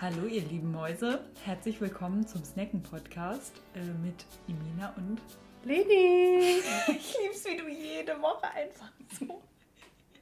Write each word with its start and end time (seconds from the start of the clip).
Hallo 0.00 0.26
ihr 0.26 0.42
lieben 0.42 0.72
Mäuse, 0.72 1.30
herzlich 1.44 1.80
willkommen 1.80 2.26
zum 2.26 2.42
Snacken 2.42 2.82
Podcast 2.82 3.52
äh, 3.74 3.84
mit 4.02 4.24
Imina 4.48 4.92
und 4.96 5.20
Leni! 5.64 6.58
ich 6.88 7.14
lieb's, 7.22 7.44
wie 7.44 7.56
du 7.56 7.68
jede 7.68 8.20
Woche 8.20 8.50
einfach 8.50 8.90
so 9.16 9.40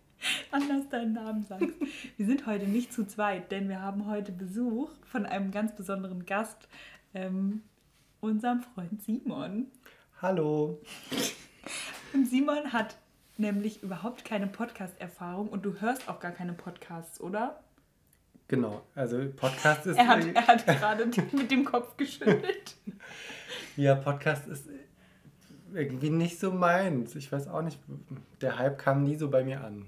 anders 0.51 0.87
deinen 0.91 1.15
Namen 1.15 1.45
sagst. 1.45 1.73
Wir 2.19 2.27
sind 2.27 2.45
heute 2.47 2.67
nicht 2.67 2.93
zu 2.93 3.07
zweit, 3.07 3.51
denn 3.51 3.71
wir 3.71 3.81
haben 3.81 4.07
heute 4.07 4.33
Besuch 4.33 4.91
von 5.07 5.25
einem 5.25 5.51
ganz 5.51 5.75
besonderen 5.75 6.27
Gast, 6.27 6.69
ähm, 7.15 7.63
unserem 8.21 8.61
Freund 8.61 9.01
Simon. 9.03 9.71
Hallo! 10.21 10.83
Und 12.13 12.27
Simon 12.27 12.73
hat 12.73 12.97
nämlich 13.37 13.83
überhaupt 13.83 14.25
keine 14.25 14.47
Podcast-Erfahrung 14.47 15.49
und 15.49 15.65
du 15.65 15.81
hörst 15.81 16.09
auch 16.09 16.21
gar 16.21 16.33
keine 16.33 16.53
Podcasts, 16.53 17.21
oder? 17.21 17.61
Genau, 18.49 18.83
also 18.95 19.19
Podcast 19.37 19.87
ist. 19.87 19.97
Er 19.97 20.09
hat, 20.09 20.25
er 20.25 20.47
hat 20.47 20.67
gerade 20.67 21.07
mit 21.33 21.51
dem 21.51 21.65
Kopf 21.65 21.97
geschüttelt. 21.97 22.77
ja, 23.77 23.95
Podcast 23.95 24.49
ist 24.49 24.69
irgendwie 25.75 26.11
nicht 26.11 26.41
so 26.41 26.51
meins. 26.51 27.15
Ich 27.15 27.31
weiß 27.31 27.49
auch 27.49 27.63
nicht, 27.63 27.79
der 28.41 28.59
Hype 28.59 28.79
kam 28.79 29.05
nie 29.05 29.17
so 29.17 29.29
bei 29.29 29.45
mir 29.45 29.63
an. 29.63 29.87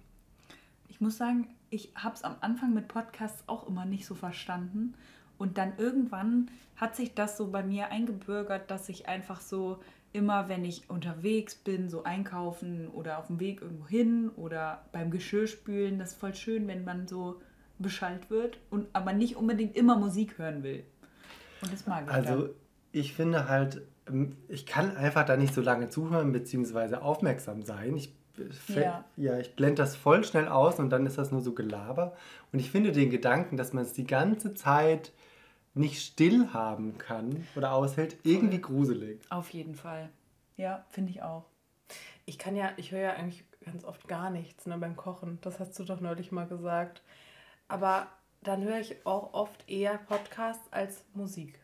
Ich 0.89 1.00
muss 1.00 1.16
sagen, 1.16 1.48
ich 1.70 1.92
habe 1.95 2.14
es 2.14 2.23
am 2.23 2.37
Anfang 2.41 2.75
mit 2.75 2.89
Podcasts 2.89 3.45
auch 3.47 3.66
immer 3.66 3.87
nicht 3.87 4.05
so 4.05 4.14
verstanden. 4.14 4.95
Und 5.39 5.56
dann 5.56 5.73
irgendwann 5.78 6.50
hat 6.77 6.97
sich 6.97 7.14
das 7.14 7.39
so 7.39 7.50
bei 7.50 7.62
mir 7.62 7.89
eingebürgert, 7.89 8.70
dass 8.70 8.91
ich 8.91 9.09
einfach 9.09 9.41
so 9.41 9.80
immer, 10.12 10.48
wenn 10.48 10.64
ich 10.64 10.88
unterwegs 10.91 11.55
bin, 11.55 11.88
so 11.88 12.02
einkaufen 12.02 12.88
oder 12.88 13.19
auf 13.19 13.28
dem 13.28 13.41
Weg 13.41 13.62
irgendwo 13.62 13.87
hin 13.87 14.30
oder 14.36 14.84
beim 14.92 15.10
Geschirrspülen, 15.10 15.98
das 15.98 16.12
ist 16.12 16.20
voll 16.20 16.34
schön, 16.34 16.66
wenn 16.66 16.84
man 16.84 17.06
so 17.06 17.41
beschallt 17.78 18.31
wird 18.31 18.58
und 18.70 18.88
aber 18.92 19.12
nicht 19.12 19.36
unbedingt 19.36 19.77
immer 19.77 19.97
Musik 19.97 20.38
hören 20.38 20.62
will. 20.62 20.84
Und 21.62 21.72
das 21.72 21.86
mag 21.86 22.05
ich. 22.06 22.12
Also 22.12 22.42
dann. 22.42 22.50
ich 22.92 23.14
finde 23.14 23.48
halt, 23.48 23.83
ähm, 24.08 24.36
ich 24.48 24.66
kann 24.66 24.97
einfach 24.97 25.25
da 25.25 25.36
nicht 25.36 25.55
so 25.55 25.61
lange 25.61 25.88
zuhören 25.88 26.33
bzw. 26.33 26.97
aufmerksam 26.97 27.62
sein. 27.62 27.97
Ich, 27.97 28.14
Ja. 28.69 29.05
ja. 29.16 29.38
ich 29.38 29.55
blende 29.55 29.77
das 29.83 29.97
voll 29.97 30.25
schnell 30.25 30.48
aus 30.48 30.78
und 30.78 30.91
dann 30.91 31.06
ist 31.06 31.19
das 31.19 31.31
nur 31.31 31.41
so 31.41 31.53
Gelaber. 31.53 32.14
Und 32.53 32.58
ich 32.58 32.70
finde 32.70 32.92
den 32.92 33.11
Gedanken, 33.11 33.56
dass 33.56 33.72
man 33.72 33.84
es 33.84 33.92
die 33.92 34.06
ganze 34.06 34.55
Zeit 34.55 35.12
nicht 35.81 36.00
still 36.03 36.53
haben 36.53 36.98
kann 36.98 37.47
oder 37.56 37.73
aushält, 37.73 38.17
irgendwie 38.23 38.61
gruselig. 38.61 39.20
Auf 39.31 39.50
jeden 39.50 39.75
Fall. 39.75 40.11
Ja, 40.56 40.84
finde 40.91 41.11
ich 41.11 41.22
auch. 41.22 41.45
Ich 42.27 42.39
kann 42.39 42.55
ja, 42.55 42.72
ich 42.77 42.92
höre 42.92 43.00
ja 43.00 43.12
eigentlich 43.14 43.45
ganz 43.64 43.84
oft 43.84 44.06
gar 44.06 44.31
nichts 44.31 44.67
ne, 44.67 44.78
beim 44.78 44.97
Kochen. 44.97 45.39
Das 45.41 45.59
hast 45.59 45.78
du 45.78 45.84
doch 45.84 46.00
neulich 46.00 46.33
mal 46.33 46.47
gesagt. 46.47 47.03
Aber 47.69 48.06
dann 48.42 48.62
höre 48.62 48.78
ich 48.78 49.05
auch 49.06 49.34
oft 49.34 49.69
eher 49.69 49.98
Podcasts 49.98 50.72
als 50.72 51.05
Musik. 51.14 51.59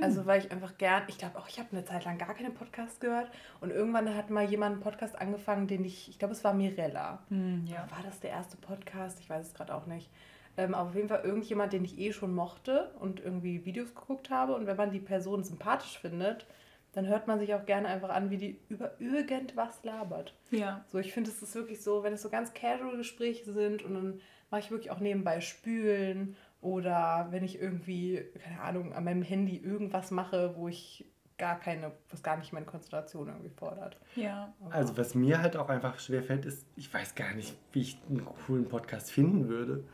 Also 0.00 0.24
weil 0.24 0.40
ich 0.40 0.50
einfach 0.50 0.78
gern, 0.78 1.02
ich 1.08 1.18
glaube 1.18 1.38
auch, 1.38 1.48
ich 1.48 1.58
habe 1.58 1.68
eine 1.72 1.84
Zeit 1.84 2.06
lang 2.06 2.16
gar 2.16 2.32
keine 2.32 2.50
Podcasts 2.50 2.98
gehört 2.98 3.30
und 3.60 3.70
irgendwann 3.70 4.14
hat 4.16 4.30
mal 4.30 4.44
jemand 4.44 4.74
einen 4.74 4.82
Podcast 4.82 5.20
angefangen, 5.20 5.66
den 5.66 5.84
ich, 5.84 6.08
ich 6.08 6.18
glaube 6.18 6.32
es 6.32 6.42
war 6.44 6.54
Mirella. 6.54 7.18
Hm, 7.28 7.66
ja. 7.66 7.86
War 7.90 8.02
das 8.02 8.18
der 8.20 8.30
erste 8.30 8.56
Podcast? 8.56 9.20
Ich 9.20 9.28
weiß 9.28 9.48
es 9.48 9.54
gerade 9.54 9.74
auch 9.74 9.84
nicht. 9.84 10.10
Ähm, 10.56 10.74
aber 10.74 10.88
auf 10.90 10.94
jeden 10.94 11.08
Fall 11.08 11.22
irgendjemand, 11.24 11.72
den 11.72 11.84
ich 11.84 11.98
eh 11.98 12.12
schon 12.12 12.34
mochte 12.34 12.90
und 13.00 13.20
irgendwie 13.20 13.64
Videos 13.64 13.94
geguckt 13.94 14.30
habe. 14.30 14.54
Und 14.54 14.66
wenn 14.66 14.76
man 14.76 14.90
die 14.90 15.00
Person 15.00 15.42
sympathisch 15.44 15.98
findet, 15.98 16.46
dann 16.92 17.06
hört 17.06 17.26
man 17.26 17.38
sich 17.38 17.54
auch 17.54 17.64
gerne 17.64 17.88
einfach 17.88 18.10
an, 18.10 18.28
wie 18.30 18.36
die 18.36 18.60
über 18.68 19.00
irgendwas 19.00 19.82
labert. 19.82 20.34
Ja. 20.50 20.84
So, 20.88 20.98
ich 20.98 21.12
finde, 21.14 21.30
es 21.30 21.42
ist 21.42 21.54
wirklich 21.54 21.82
so, 21.82 22.02
wenn 22.02 22.12
es 22.12 22.20
so 22.22 22.28
ganz 22.28 22.52
casual 22.52 22.98
Gespräche 22.98 23.50
sind 23.50 23.82
und 23.82 23.94
dann 23.94 24.20
mache 24.50 24.60
ich 24.60 24.70
wirklich 24.70 24.90
auch 24.90 25.00
nebenbei 25.00 25.40
Spülen 25.40 26.36
oder 26.60 27.28
wenn 27.30 27.44
ich 27.44 27.58
irgendwie, 27.58 28.22
keine 28.44 28.60
Ahnung, 28.60 28.92
an 28.92 29.04
meinem 29.04 29.22
Handy 29.22 29.56
irgendwas 29.56 30.10
mache, 30.10 30.54
wo 30.56 30.68
ich 30.68 31.06
gar 31.38 31.58
keine, 31.58 31.92
was 32.10 32.22
gar 32.22 32.36
nicht 32.36 32.52
meine 32.52 32.66
Konzentration 32.66 33.28
irgendwie 33.28 33.48
fordert. 33.48 33.96
Ja. 34.14 34.52
Aber- 34.60 34.74
Also 34.74 34.96
was 34.98 35.14
mir 35.14 35.40
halt 35.40 35.56
auch 35.56 35.70
einfach 35.70 35.98
schwerfällt, 35.98 36.44
ist, 36.44 36.66
ich 36.76 36.92
weiß 36.92 37.14
gar 37.14 37.32
nicht, 37.34 37.56
wie 37.72 37.80
ich 37.80 37.98
einen 38.08 38.24
coolen 38.46 38.68
Podcast 38.68 39.10
finden 39.10 39.48
würde. 39.48 39.84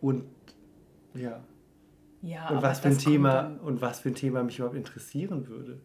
Und 0.00 0.24
ja, 1.14 1.40
Ja, 2.22 2.48
und 2.48 2.62
was 2.62 2.80
für 2.80 2.88
ein 2.88 2.98
Thema 2.98 3.56
und 3.62 3.80
was 3.80 4.00
für 4.00 4.10
ein 4.10 4.14
Thema 4.14 4.42
mich 4.42 4.58
überhaupt 4.58 4.76
interessieren 4.76 5.48
würde. 5.48 5.78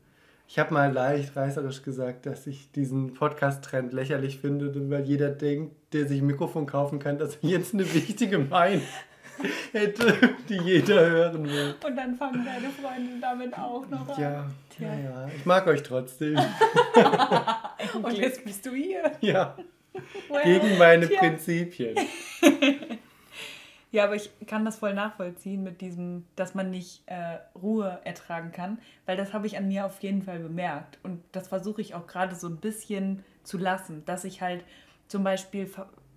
Ich 0.47 0.59
habe 0.59 0.73
mal 0.73 0.91
leicht 0.91 1.35
reißerisch 1.37 1.81
gesagt, 1.81 2.25
dass 2.25 2.45
ich 2.45 2.71
diesen 2.73 3.13
Podcast-Trend 3.13 3.93
lächerlich 3.93 4.39
finde, 4.39 4.73
weil 4.89 5.03
jeder 5.05 5.29
denkt, 5.29 5.73
der 5.93 6.07
sich 6.07 6.19
ein 6.21 6.27
Mikrofon 6.27 6.65
kaufen 6.65 6.99
kann, 6.99 7.17
dass 7.17 7.37
er 7.37 7.49
jetzt 7.49 7.73
eine 7.73 7.85
wichtige 7.93 8.37
Meinung 8.39 8.81
hätte, 9.71 10.13
die 10.49 10.57
jeder 10.57 11.09
hören 11.09 11.45
will. 11.45 11.75
Und 11.85 11.95
dann 11.95 12.15
fangen 12.15 12.43
deine 12.43 12.69
Freunde 12.69 13.13
damit 13.21 13.57
auch 13.57 13.87
noch 13.89 14.09
an. 14.09 14.21
Ja, 14.21 14.45
Tja. 14.75 14.93
ja, 14.93 14.99
ja. 14.99 15.29
Ich 15.33 15.45
mag 15.45 15.65
euch 15.67 15.83
trotzdem. 15.83 16.37
Und 18.03 18.13
jetzt 18.17 18.43
bist 18.43 18.65
du 18.65 18.71
hier. 18.71 19.09
Ja, 19.21 19.55
Well, 20.29 20.43
gegen 20.43 20.77
meine 20.77 21.07
tja. 21.07 21.19
Prinzipien. 21.19 21.95
Ja, 23.91 24.05
aber 24.05 24.15
ich 24.15 24.31
kann 24.47 24.63
das 24.63 24.77
voll 24.77 24.93
nachvollziehen 24.93 25.63
mit 25.63 25.81
diesem, 25.81 26.25
dass 26.37 26.55
man 26.55 26.71
nicht 26.71 27.03
äh, 27.07 27.39
Ruhe 27.55 27.99
ertragen 28.05 28.53
kann, 28.53 28.79
weil 29.05 29.17
das 29.17 29.33
habe 29.33 29.47
ich 29.47 29.57
an 29.57 29.67
mir 29.67 29.85
auf 29.85 30.01
jeden 30.01 30.23
Fall 30.23 30.39
bemerkt. 30.39 30.97
Und 31.03 31.21
das 31.33 31.49
versuche 31.49 31.81
ich 31.81 31.93
auch 31.93 32.07
gerade 32.07 32.35
so 32.35 32.47
ein 32.47 32.57
bisschen 32.57 33.25
zu 33.43 33.57
lassen, 33.57 34.05
dass 34.05 34.23
ich 34.23 34.41
halt 34.41 34.63
zum 35.07 35.25
Beispiel 35.25 35.69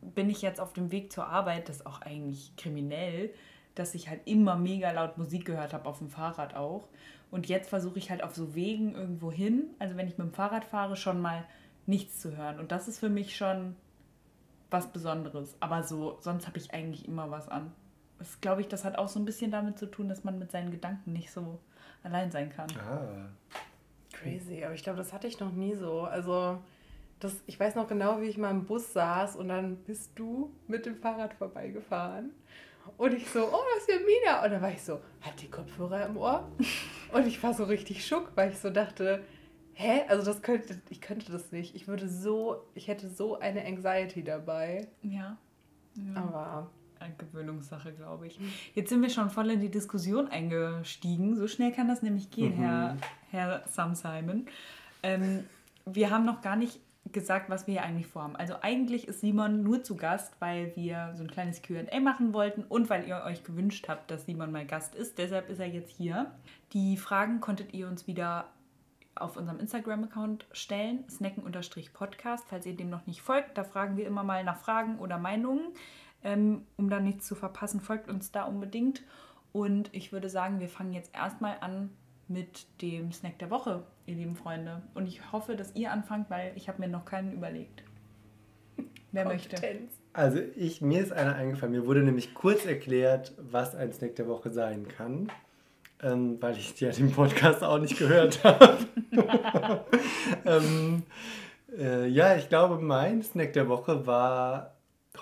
bin 0.02 0.30
ich 0.30 0.42
jetzt 0.42 0.60
auf 0.60 0.72
dem 0.72 0.92
Weg 0.92 1.12
zur 1.12 1.26
Arbeit, 1.26 1.68
das 1.68 1.78
ist 1.78 1.86
auch 1.86 2.00
eigentlich 2.02 2.54
kriminell, 2.56 3.34
dass 3.74 3.94
ich 3.94 4.08
halt 4.08 4.20
immer 4.26 4.54
mega 4.54 4.92
laut 4.92 5.18
Musik 5.18 5.44
gehört 5.44 5.72
habe, 5.72 5.88
auf 5.88 5.98
dem 5.98 6.10
Fahrrad 6.10 6.54
auch. 6.54 6.88
Und 7.30 7.48
jetzt 7.48 7.70
versuche 7.70 7.98
ich 7.98 8.10
halt 8.10 8.22
auf 8.22 8.36
so 8.36 8.54
Wegen 8.54 8.94
irgendwo 8.94 9.32
hin, 9.32 9.64
also 9.80 9.96
wenn 9.96 10.06
ich 10.06 10.16
mit 10.16 10.28
dem 10.28 10.34
Fahrrad 10.34 10.64
fahre, 10.64 10.94
schon 10.94 11.20
mal 11.20 11.44
nichts 11.86 12.20
zu 12.20 12.36
hören. 12.36 12.60
Und 12.60 12.70
das 12.70 12.86
ist 12.86 13.00
für 13.00 13.08
mich 13.08 13.36
schon 13.36 13.74
was 14.74 14.88
Besonderes. 14.88 15.56
Aber 15.60 15.82
so, 15.84 16.18
sonst 16.20 16.46
habe 16.46 16.58
ich 16.58 16.74
eigentlich 16.74 17.06
immer 17.08 17.30
was 17.30 17.48
an. 17.48 17.72
Das 18.18 18.40
glaube 18.40 18.60
ich, 18.60 18.68
das 18.68 18.84
hat 18.84 18.98
auch 18.98 19.08
so 19.08 19.18
ein 19.18 19.24
bisschen 19.24 19.50
damit 19.50 19.78
zu 19.78 19.86
tun, 19.86 20.08
dass 20.08 20.24
man 20.24 20.38
mit 20.38 20.50
seinen 20.50 20.70
Gedanken 20.70 21.12
nicht 21.12 21.30
so 21.30 21.60
allein 22.02 22.30
sein 22.30 22.50
kann. 22.50 22.68
Ah, 22.78 23.28
Crazy, 24.12 24.64
aber 24.64 24.74
ich 24.74 24.82
glaube, 24.82 24.98
das 24.98 25.12
hatte 25.12 25.26
ich 25.26 25.40
noch 25.40 25.52
nie 25.52 25.74
so. 25.74 26.02
Also, 26.02 26.58
das, 27.20 27.36
ich 27.46 27.58
weiß 27.58 27.74
noch 27.76 27.88
genau, 27.88 28.20
wie 28.20 28.26
ich 28.26 28.36
mal 28.36 28.50
im 28.50 28.64
Bus 28.64 28.92
saß 28.92 29.36
und 29.36 29.48
dann 29.48 29.76
bist 29.76 30.12
du 30.16 30.52
mit 30.68 30.86
dem 30.86 30.96
Fahrrad 30.96 31.34
vorbeigefahren. 31.34 32.30
Und 32.98 33.14
ich 33.14 33.30
so, 33.30 33.44
oh, 33.46 33.60
das 33.74 33.82
ist 33.82 33.88
ja 33.88 33.96
Mina. 33.96 34.44
Und 34.44 34.50
dann 34.52 34.62
war 34.62 34.70
ich 34.70 34.82
so, 34.82 35.00
hat 35.20 35.40
die 35.40 35.50
Kopfhörer 35.50 36.06
im 36.06 36.16
Ohr? 36.16 36.46
Und 37.12 37.26
ich 37.26 37.42
war 37.42 37.54
so 37.54 37.64
richtig 37.64 38.06
schock, 38.06 38.32
weil 38.34 38.50
ich 38.50 38.58
so 38.58 38.70
dachte, 38.70 39.24
hä? 39.74 40.02
Also 40.08 40.24
das 40.24 40.42
könnte, 40.42 40.80
ich 40.90 41.00
könnte 41.00 41.30
das 41.32 41.52
nicht. 41.52 41.74
Ich 41.74 41.86
würde 41.88 42.08
so, 42.08 42.62
ich 42.74 42.88
hätte 42.88 43.08
so 43.08 43.38
eine 43.38 43.64
Anxiety 43.64 44.22
dabei. 44.24 44.88
Ja. 45.02 45.36
ja. 45.94 46.16
Aber 46.16 46.70
Eine 47.00 47.14
Gewöhnungssache, 47.14 47.92
glaube 47.92 48.26
ich. 48.26 48.38
Jetzt 48.74 48.88
sind 48.88 49.02
wir 49.02 49.10
schon 49.10 49.30
voll 49.30 49.50
in 49.50 49.60
die 49.60 49.70
Diskussion 49.70 50.28
eingestiegen. 50.28 51.36
So 51.36 51.46
schnell 51.48 51.72
kann 51.72 51.88
das 51.88 52.02
nämlich 52.02 52.30
gehen, 52.30 52.56
Mhm. 52.56 52.62
Herr, 52.62 52.96
Herr 53.30 53.62
Sam 53.68 53.94
Simon. 53.94 54.46
Ähm, 55.02 55.44
wir 55.86 56.10
haben 56.10 56.24
noch 56.24 56.40
gar 56.40 56.56
nicht 56.56 56.80
gesagt, 57.12 57.50
was 57.50 57.66
wir 57.66 57.74
hier 57.74 57.82
eigentlich 57.82 58.06
vorhaben. 58.06 58.34
Also 58.36 58.54
eigentlich 58.62 59.06
ist 59.06 59.20
Simon 59.20 59.62
nur 59.62 59.82
zu 59.84 59.94
Gast, 59.96 60.32
weil 60.38 60.74
wir 60.74 61.12
so 61.14 61.22
ein 61.22 61.30
kleines 61.30 61.60
Q&A 61.62 62.00
machen 62.00 62.32
wollten 62.32 62.62
und 62.64 62.88
weil 62.88 63.06
ihr 63.06 63.22
euch 63.26 63.44
gewünscht 63.44 63.86
habt, 63.88 64.10
dass 64.10 64.24
Simon 64.24 64.50
mal 64.50 64.64
Gast 64.64 64.94
ist. 64.94 65.18
Deshalb 65.18 65.50
ist 65.50 65.60
er 65.60 65.66
jetzt 65.68 65.90
hier. 65.90 66.30
Die 66.72 66.96
Fragen 66.96 67.40
konntet 67.40 67.74
ihr 67.74 67.86
uns 67.88 68.06
wieder 68.06 68.46
auf 69.16 69.36
unserem 69.36 69.60
Instagram-Account 69.60 70.46
stellen, 70.52 71.08
snacken-podcast, 71.08 72.46
falls 72.48 72.66
ihr 72.66 72.76
dem 72.76 72.90
noch 72.90 73.06
nicht 73.06 73.22
folgt. 73.22 73.56
Da 73.56 73.64
fragen 73.64 73.96
wir 73.96 74.06
immer 74.06 74.22
mal 74.22 74.44
nach 74.44 74.58
Fragen 74.58 74.98
oder 74.98 75.18
Meinungen. 75.18 75.72
Ähm, 76.22 76.66
um 76.76 76.88
da 76.88 77.00
nichts 77.00 77.26
zu 77.26 77.34
verpassen, 77.34 77.80
folgt 77.80 78.08
uns 78.08 78.32
da 78.32 78.44
unbedingt. 78.44 79.02
Und 79.52 79.88
ich 79.92 80.12
würde 80.12 80.28
sagen, 80.28 80.58
wir 80.58 80.68
fangen 80.68 80.92
jetzt 80.92 81.14
erstmal 81.14 81.58
an 81.60 81.90
mit 82.28 82.66
dem 82.80 83.12
Snack 83.12 83.38
der 83.38 83.50
Woche, 83.50 83.84
ihr 84.06 84.14
lieben 84.14 84.34
Freunde. 84.34 84.82
Und 84.94 85.06
ich 85.06 85.32
hoffe, 85.32 85.56
dass 85.56 85.74
ihr 85.76 85.92
anfangt, 85.92 86.30
weil 86.30 86.52
ich 86.56 86.68
habe 86.68 86.80
mir 86.80 86.88
noch 86.88 87.04
keinen 87.04 87.32
überlegt. 87.32 87.84
Wer 89.12 89.26
möchte? 89.26 89.56
Also 90.12 90.38
ich, 90.56 90.80
mir 90.80 91.02
ist 91.02 91.12
einer 91.12 91.34
eingefallen. 91.34 91.72
Mir 91.72 91.86
wurde 91.86 92.02
nämlich 92.02 92.34
kurz 92.34 92.64
erklärt, 92.64 93.32
was 93.38 93.74
ein 93.74 93.92
Snack 93.92 94.16
der 94.16 94.28
Woche 94.28 94.50
sein 94.50 94.88
kann. 94.88 95.28
Ähm, 96.04 96.36
weil 96.40 96.56
ich 96.58 96.78
ja 96.80 96.90
den 96.90 97.10
Podcast 97.10 97.64
auch 97.64 97.78
nicht 97.78 97.98
gehört 97.98 98.44
habe. 98.44 98.78
ähm, 100.44 101.02
äh, 101.78 102.06
ja, 102.08 102.36
ich 102.36 102.50
glaube, 102.50 102.78
mein 102.78 103.22
Snack 103.22 103.54
der 103.54 103.68
Woche 103.68 104.06
war 104.06 104.74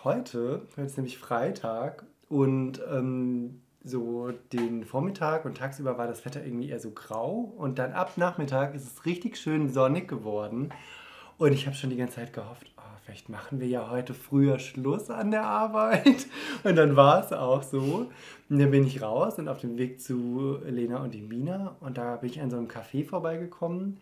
heute. 0.03 0.63
Heute 0.73 0.87
ist 0.87 0.97
nämlich 0.97 1.19
Freitag. 1.19 2.05
Und 2.29 2.81
ähm, 2.91 3.63
so 3.85 4.33
den 4.53 4.85
Vormittag 4.85 5.45
und 5.45 5.57
tagsüber 5.59 5.99
war 5.99 6.07
das 6.07 6.25
Wetter 6.25 6.45
irgendwie 6.45 6.71
eher 6.71 6.81
so 6.81 6.91
grau. 6.91 7.53
Und 7.57 7.79
dann 7.79 7.93
ab 7.93 8.13
Nachmittag 8.17 8.75
ist 8.75 8.87
es 8.87 9.07
richtig 9.07 9.37
schön 9.37 9.69
sonnig 9.69 10.09
geworden. 10.09 10.71
Und 11.39 11.53
ich 11.53 11.67
habe 11.67 11.77
schon 11.77 11.91
die 11.91 11.97
ganze 11.97 12.17
Zeit 12.17 12.33
gehofft, 12.33 12.72
vielleicht 13.13 13.29
machen 13.29 13.61
wir 13.61 13.69
ja 13.69 13.91
heute 13.91 14.15
früher 14.15 14.59
Schluss 14.59 15.11
an 15.11 15.33
der 15.33 15.45
Arbeit. 15.45 16.27
Und 16.65 16.77
dann 16.77 16.97
war 16.97 17.23
es 17.23 17.31
auch 17.31 17.63
so. 17.63 18.09
Und 18.49 18.59
dann 18.59 18.71
bin 18.71 18.87
ich 18.87 19.03
raus 19.03 19.39
und 19.39 19.49
auf 19.49 19.61
dem 19.61 19.77
Weg 19.77 20.01
zu 20.01 20.59
Lena 20.67 21.03
und 21.03 21.15
Emina. 21.15 21.77
Und 21.81 21.99
da 21.99 22.17
bin 22.17 22.31
ich 22.31 22.41
an 22.41 22.51
so 22.51 22.57
einem 22.57 22.69
Café 22.69 23.05
vorbeigekommen 23.05 23.99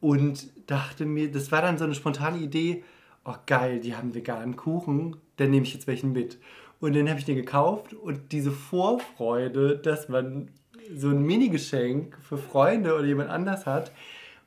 und 0.00 0.48
dachte 0.68 1.06
mir, 1.06 1.30
das 1.30 1.50
war 1.50 1.62
dann 1.62 1.76
so 1.76 1.84
eine 1.84 1.94
spontane 1.94 2.38
Idee, 2.38 2.84
oh 3.24 3.34
geil, 3.46 3.80
die 3.80 3.96
haben 3.96 4.14
veganen 4.14 4.56
Kuchen, 4.56 5.16
dann 5.36 5.50
nehme 5.50 5.66
ich 5.66 5.74
jetzt 5.74 5.86
welchen 5.86 6.12
mit. 6.12 6.38
Und 6.80 6.94
dann 6.94 7.08
habe 7.08 7.18
ich 7.18 7.24
den 7.24 7.36
gekauft 7.36 7.94
und 7.94 8.32
diese 8.32 8.52
Vorfreude, 8.52 9.76
dass 9.76 10.08
man 10.08 10.50
so 10.94 11.08
ein 11.08 11.22
Mini-Geschenk 11.22 12.16
für 12.22 12.38
Freunde 12.38 12.94
oder 12.94 13.04
jemand 13.04 13.30
anders 13.30 13.66
hat 13.66 13.90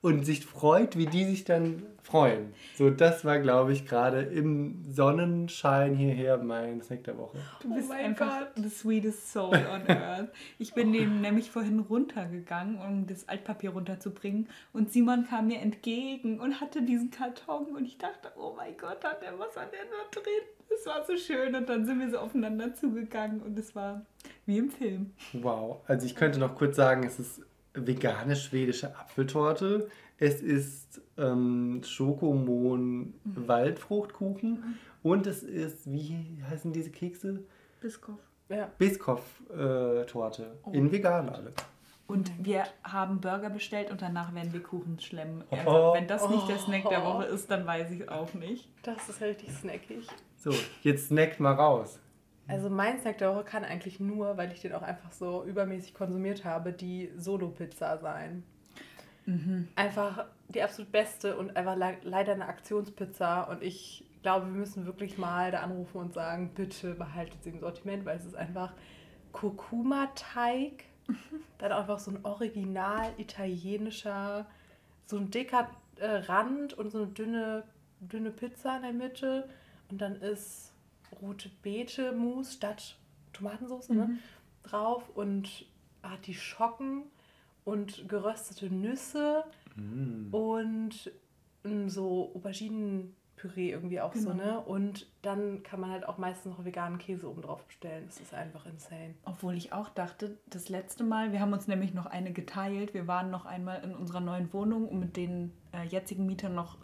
und 0.03 0.25
sich 0.25 0.45
freut, 0.45 0.97
wie 0.97 1.05
die 1.05 1.23
sich 1.23 1.45
dann 1.45 1.81
freuen. 2.03 2.53
So, 2.75 2.89
das 2.89 3.23
war, 3.23 3.39
glaube 3.39 3.71
ich, 3.71 3.85
gerade 3.87 4.19
im 4.21 4.83
Sonnenschein 4.91 5.95
hierher 5.95 6.37
mein 6.37 6.81
Snack 6.81 7.05
der 7.05 7.17
Woche. 7.17 7.37
Du 7.61 7.69
Oh 7.71 7.75
bist 7.75 7.87
mein 7.87 8.07
einfach 8.07 8.39
Gott. 8.41 8.49
the 8.63 8.69
sweetest 8.69 9.31
soul 9.31 9.55
on 9.55 9.87
earth. 9.87 10.27
Ich 10.59 10.73
bin 10.73 10.91
dem 10.91 11.21
nämlich 11.21 11.49
vorhin 11.49 11.79
runtergegangen, 11.79 12.79
um 12.79 13.07
das 13.07 13.29
Altpapier 13.29 13.69
runterzubringen. 13.69 14.49
Und 14.73 14.91
Simon 14.91 15.25
kam 15.25 15.47
mir 15.47 15.61
entgegen 15.61 16.41
und 16.41 16.59
hatte 16.59 16.81
diesen 16.81 17.09
Karton. 17.09 17.67
Und 17.73 17.85
ich 17.85 17.97
dachte, 17.97 18.29
oh 18.35 18.53
mein 18.57 18.75
Gott, 18.77 19.01
hat 19.05 19.21
der 19.21 19.39
was 19.39 19.55
an 19.55 19.67
der 19.71 19.85
da 19.85 20.19
drin? 20.21 20.77
Es 20.77 20.85
war 20.85 21.05
so 21.05 21.15
schön. 21.15 21.55
Und 21.55 21.69
dann 21.69 21.85
sind 21.85 22.01
wir 22.01 22.09
so 22.11 22.17
aufeinander 22.17 22.75
zugegangen. 22.75 23.39
Und 23.41 23.57
es 23.57 23.73
war 23.73 24.05
wie 24.45 24.57
im 24.57 24.69
Film. 24.69 25.13
Wow. 25.31 25.77
Also 25.87 26.05
ich 26.05 26.15
könnte 26.17 26.39
noch 26.39 26.55
kurz 26.55 26.75
sagen, 26.75 27.03
es 27.05 27.17
ist 27.19 27.41
vegane 27.73 28.35
schwedische 28.35 28.95
Apfeltorte. 28.95 29.89
Es 30.17 30.41
ist 30.41 31.01
ähm, 31.17 31.81
Schokomohn 31.83 33.13
Waldfruchtkuchen. 33.23 34.77
Und 35.01 35.27
es 35.27 35.43
ist, 35.43 35.91
wie 35.91 36.41
heißen 36.49 36.71
diese 36.71 36.91
Kekse? 36.91 37.43
Biskoff. 37.81 38.19
Ja. 38.49 38.69
Biskoff-Torte. 38.77 40.57
In 40.71 40.91
vegan 40.91 41.29
alle. 41.29 41.53
Und 42.05 42.31
wir 42.37 42.65
haben 42.83 43.21
Burger 43.21 43.49
bestellt 43.49 43.89
und 43.89 44.01
danach 44.01 44.35
werden 44.35 44.53
wir 44.53 44.61
Kuchen 44.61 44.99
schlemmen. 44.99 45.43
Oh. 45.49 45.55
Also, 45.55 45.93
wenn 45.95 46.07
das 46.07 46.29
nicht 46.29 46.47
der 46.47 46.57
Snack 46.59 46.87
der 46.89 47.01
Oh. 47.01 47.13
Woche 47.15 47.25
ist, 47.25 47.49
dann 47.49 47.65
weiß 47.65 47.91
ich 47.91 48.01
es 48.01 48.07
auch 48.09 48.33
nicht. 48.33 48.69
Das 48.83 49.09
ist 49.09 49.21
richtig 49.21 49.49
snackig. 49.51 50.07
So, 50.37 50.51
jetzt 50.81 51.07
snackt 51.07 51.39
mal 51.39 51.53
raus. 51.53 51.99
Also 52.47 52.69
mein 52.69 52.99
Snack 52.99 53.19
der 53.19 53.33
Woche 53.33 53.43
kann 53.45 53.63
eigentlich 53.63 53.99
nur, 53.99 54.37
weil 54.37 54.51
ich 54.51 54.61
den 54.61 54.73
auch 54.73 54.81
einfach 54.81 55.11
so 55.11 55.43
übermäßig 55.45 55.93
konsumiert 55.93 56.43
habe, 56.43 56.73
die 56.73 57.11
Solo-Pizza 57.15 57.97
sein. 57.99 58.43
Einfach 59.75 60.25
die 60.49 60.61
absolut 60.61 60.91
beste 60.91 61.37
und 61.37 61.55
einfach 61.55 61.77
le 61.77 61.97
leider 62.03 62.33
eine 62.33 62.47
Aktionspizza. 62.47 63.43
Und 63.43 63.63
ich 63.63 64.05
glaube, 64.21 64.47
wir 64.47 64.53
müssen 64.53 64.85
wirklich 64.85 65.17
mal 65.17 65.51
da 65.51 65.61
anrufen 65.61 65.97
und 65.97 66.13
sagen, 66.13 66.51
bitte 66.53 66.95
behaltet 66.95 67.43
sie 67.43 67.51
im 67.51 67.59
Sortiment, 67.59 68.05
weil 68.05 68.17
es 68.17 68.25
ist 68.25 68.35
einfach 68.35 68.73
Kurkuma-Teig. 69.31 70.85
Dann 71.57 71.71
einfach 71.71 71.99
so 71.99 72.11
ein 72.11 72.19
original 72.23 73.11
italienischer, 73.17 74.45
so 75.05 75.17
ein 75.17 75.31
dicker 75.31 75.69
äh, 75.97 76.07
Rand 76.07 76.73
und 76.73 76.91
so 76.91 76.99
eine 76.99 77.07
dünne, 77.07 77.63
dünne 77.99 78.31
Pizza 78.31 78.77
in 78.77 78.81
der 78.81 78.93
Mitte. 78.93 79.49
Und 79.89 80.01
dann 80.01 80.15
ist 80.15 80.72
rote 81.21 81.49
Beete 81.61 82.11
Mousse 82.13 82.53
statt 82.53 82.97
Tomatensauce 83.33 83.89
ne, 83.89 84.17
drauf 84.63 85.09
und 85.15 85.65
hat 86.01 86.25
die 86.27 86.33
Schocken 86.35 87.03
und 87.65 88.07
geröstete 88.09 88.69
Nüsse 88.73 89.43
und 90.31 91.11
mm, 91.63 91.87
so 91.87 92.31
Auberginenpüree 92.35 93.71
irgendwie 93.71 94.01
auch 94.01 94.13
so, 94.13 94.31
Genau. 94.31 94.43
ne? 94.43 94.59
Und 94.59 95.07
dann 95.21 95.63
kann 95.63 95.79
man 95.79 95.89
halt 95.91 96.07
auch 96.07 96.17
meistens 96.17 96.57
noch 96.57 96.65
veganen 96.65 96.97
Käse 96.99 97.29
oben 97.29 97.41
drauf 97.41 97.63
bestellen. 97.65 98.03
Das 98.05 98.19
ist 98.19 98.33
einfach 98.33 98.65
insane. 98.65 99.15
Obwohl 99.25 99.55
ich 99.55 99.73
auch 99.73 99.89
dachte, 99.89 100.37
das 100.47 100.69
letzte 100.69 101.03
Mal, 101.03 101.31
wir 101.31 101.39
haben 101.39 101.53
uns 101.53 101.67
nämlich 101.67 101.93
noch 101.93 102.05
eine 102.05 102.33
geteilt. 102.33 102.93
Wir 102.93 103.07
waren 103.07 103.31
noch 103.31 103.45
einmal 103.45 103.83
in 103.83 103.95
unserer 103.95 104.19
neuen 104.19 104.51
Wohnung, 104.53 104.87
um 104.87 104.99
mit 104.99 105.17
den 105.17 105.51
äh, 105.73 105.85
jetzigen 105.87 106.25
Mietern 106.25 106.55
noch 106.55 106.77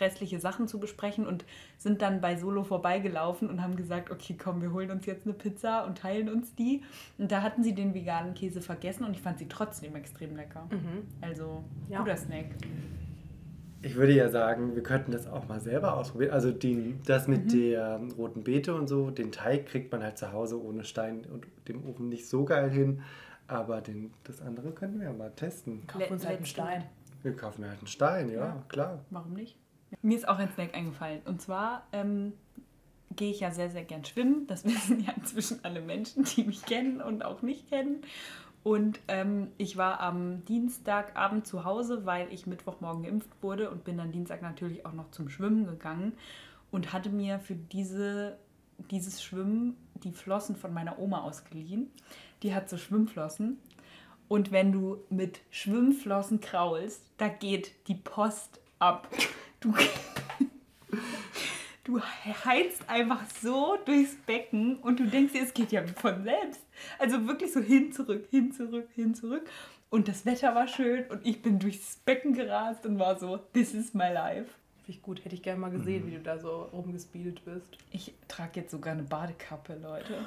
restliche 0.00 0.38
Sachen 0.40 0.68
zu 0.68 0.78
besprechen 0.78 1.26
und 1.26 1.44
sind 1.76 2.02
dann 2.02 2.20
bei 2.20 2.36
Solo 2.36 2.64
vorbeigelaufen 2.64 3.48
und 3.50 3.62
haben 3.62 3.76
gesagt, 3.76 4.10
okay, 4.10 4.36
komm, 4.38 4.62
wir 4.62 4.72
holen 4.72 4.90
uns 4.90 5.06
jetzt 5.06 5.26
eine 5.26 5.34
Pizza 5.34 5.84
und 5.84 5.98
teilen 5.98 6.28
uns 6.28 6.54
die. 6.54 6.82
Und 7.18 7.32
da 7.32 7.42
hatten 7.42 7.62
sie 7.62 7.74
den 7.74 7.94
veganen 7.94 8.34
Käse 8.34 8.60
vergessen 8.60 9.04
und 9.04 9.14
ich 9.14 9.20
fand 9.22 9.38
sie 9.38 9.48
trotzdem 9.48 9.96
extrem 9.96 10.36
lecker. 10.36 10.68
Also, 11.20 11.64
Ja. 11.88 11.98
guter 11.98 12.16
Snack. 12.16 12.46
Ich 13.80 13.94
würde 13.94 14.12
ja 14.12 14.28
sagen, 14.28 14.74
wir 14.74 14.82
könnten 14.82 15.12
das 15.12 15.28
auch 15.28 15.46
mal 15.46 15.60
selber 15.60 15.96
ausprobieren. 15.96 16.32
Also 16.32 16.50
den, 16.50 17.00
das 17.06 17.28
mit 17.28 17.52
der 17.52 18.00
roten 18.16 18.42
Beete 18.42 18.74
und 18.74 18.88
so, 18.88 19.10
den 19.10 19.30
Teig 19.30 19.66
kriegt 19.66 19.92
man 19.92 20.02
halt 20.02 20.18
zu 20.18 20.32
Hause 20.32 20.60
ohne 20.60 20.82
Stein 20.84 21.24
und 21.32 21.46
dem 21.68 21.88
Ofen 21.88 22.08
nicht 22.08 22.28
so 22.28 22.44
geil 22.44 22.70
hin. 22.70 23.02
Aber 23.46 23.80
den, 23.80 24.12
das 24.24 24.42
andere 24.42 24.72
könnten 24.72 24.98
wir 24.98 25.06
ja 25.06 25.12
mal 25.12 25.30
testen. 25.30 25.86
Kaufen 25.86 26.12
uns 26.12 26.26
halt 26.26 26.38
einen 26.38 26.46
Stein. 26.46 26.84
Wir 27.22 27.34
kaufen 27.36 27.62
ja 27.62 27.68
halt 27.68 27.78
einen 27.78 27.86
Stein, 27.88 28.28
ja, 28.30 28.46
Ja. 28.46 28.64
klar. 28.68 29.04
Warum 29.10 29.32
nicht? 29.32 29.56
Mir 30.02 30.16
ist 30.16 30.28
auch 30.28 30.38
ein 30.38 30.50
Snack 30.52 30.74
eingefallen. 30.74 31.20
Und 31.24 31.40
zwar 31.40 31.86
ähm, 31.92 32.32
gehe 33.16 33.30
ich 33.30 33.40
ja 33.40 33.50
sehr, 33.50 33.70
sehr 33.70 33.84
gern 33.84 34.04
schwimmen. 34.04 34.46
Das 34.46 34.64
wissen 34.66 35.00
ja 35.00 35.12
inzwischen 35.16 35.60
alle 35.64 35.80
Menschen, 35.80 36.24
die 36.24 36.44
mich 36.44 36.64
kennen 36.64 37.00
und 37.00 37.24
auch 37.24 37.42
nicht 37.42 37.68
kennen. 37.68 38.02
Und 38.64 39.00
ähm, 39.08 39.48
ich 39.56 39.76
war 39.76 40.00
am 40.00 40.44
Dienstagabend 40.44 41.46
zu 41.46 41.64
Hause, 41.64 42.04
weil 42.04 42.32
ich 42.32 42.46
Mittwochmorgen 42.46 43.02
geimpft 43.04 43.30
wurde 43.40 43.70
und 43.70 43.84
bin 43.84 43.96
dann 43.96 44.12
Dienstag 44.12 44.42
natürlich 44.42 44.84
auch 44.84 44.92
noch 44.92 45.10
zum 45.10 45.28
Schwimmen 45.30 45.66
gegangen 45.66 46.12
und 46.70 46.92
hatte 46.92 47.08
mir 47.08 47.38
für 47.38 47.54
diese, 47.54 48.36
dieses 48.90 49.22
Schwimmen 49.22 49.76
die 50.02 50.12
Flossen 50.12 50.54
von 50.54 50.74
meiner 50.74 50.98
Oma 50.98 51.22
ausgeliehen. 51.22 51.90
Die 52.42 52.54
hat 52.54 52.68
so 52.68 52.76
Schwimmflossen. 52.76 53.58
Und 54.28 54.52
wenn 54.52 54.72
du 54.72 54.98
mit 55.08 55.40
Schwimmflossen 55.50 56.40
kraulst, 56.40 57.02
da 57.16 57.28
geht 57.28 57.72
die 57.88 57.94
Post 57.94 58.60
ab. 58.78 59.08
Du, 59.60 59.74
du 61.84 62.00
heizt 62.44 62.88
einfach 62.88 63.22
so 63.42 63.78
durchs 63.84 64.14
Becken 64.26 64.76
und 64.80 65.00
du 65.00 65.06
denkst 65.06 65.32
dir, 65.32 65.42
es 65.42 65.54
geht 65.54 65.72
ja 65.72 65.86
von 65.86 66.22
selbst. 66.24 66.60
Also 66.98 67.26
wirklich 67.26 67.52
so 67.52 67.60
hin, 67.60 67.92
zurück, 67.92 68.26
hin, 68.30 68.52
zurück, 68.52 68.88
hin, 68.94 69.14
zurück. 69.14 69.48
Und 69.90 70.06
das 70.06 70.26
Wetter 70.26 70.54
war 70.54 70.68
schön 70.68 71.06
und 71.08 71.24
ich 71.26 71.40
bin 71.40 71.58
durchs 71.58 71.96
Becken 71.96 72.34
gerast 72.34 72.84
und 72.84 72.98
war 72.98 73.18
so, 73.18 73.38
this 73.54 73.72
is 73.72 73.94
my 73.94 74.12
life. 74.12 74.50
Finde 74.76 74.98
ich 74.98 75.02
gut. 75.02 75.24
Hätte 75.24 75.34
ich 75.34 75.42
gerne 75.42 75.58
mal 75.58 75.70
gesehen, 75.70 76.06
wie 76.06 76.12
du 76.12 76.20
da 76.20 76.38
so 76.38 76.68
rumgespeedet 76.72 77.42
bist. 77.44 77.78
Ich 77.90 78.12
trage 78.28 78.60
jetzt 78.60 78.70
sogar 78.70 78.92
eine 78.92 79.02
Badekappe, 79.02 79.78
Leute. 79.82 80.18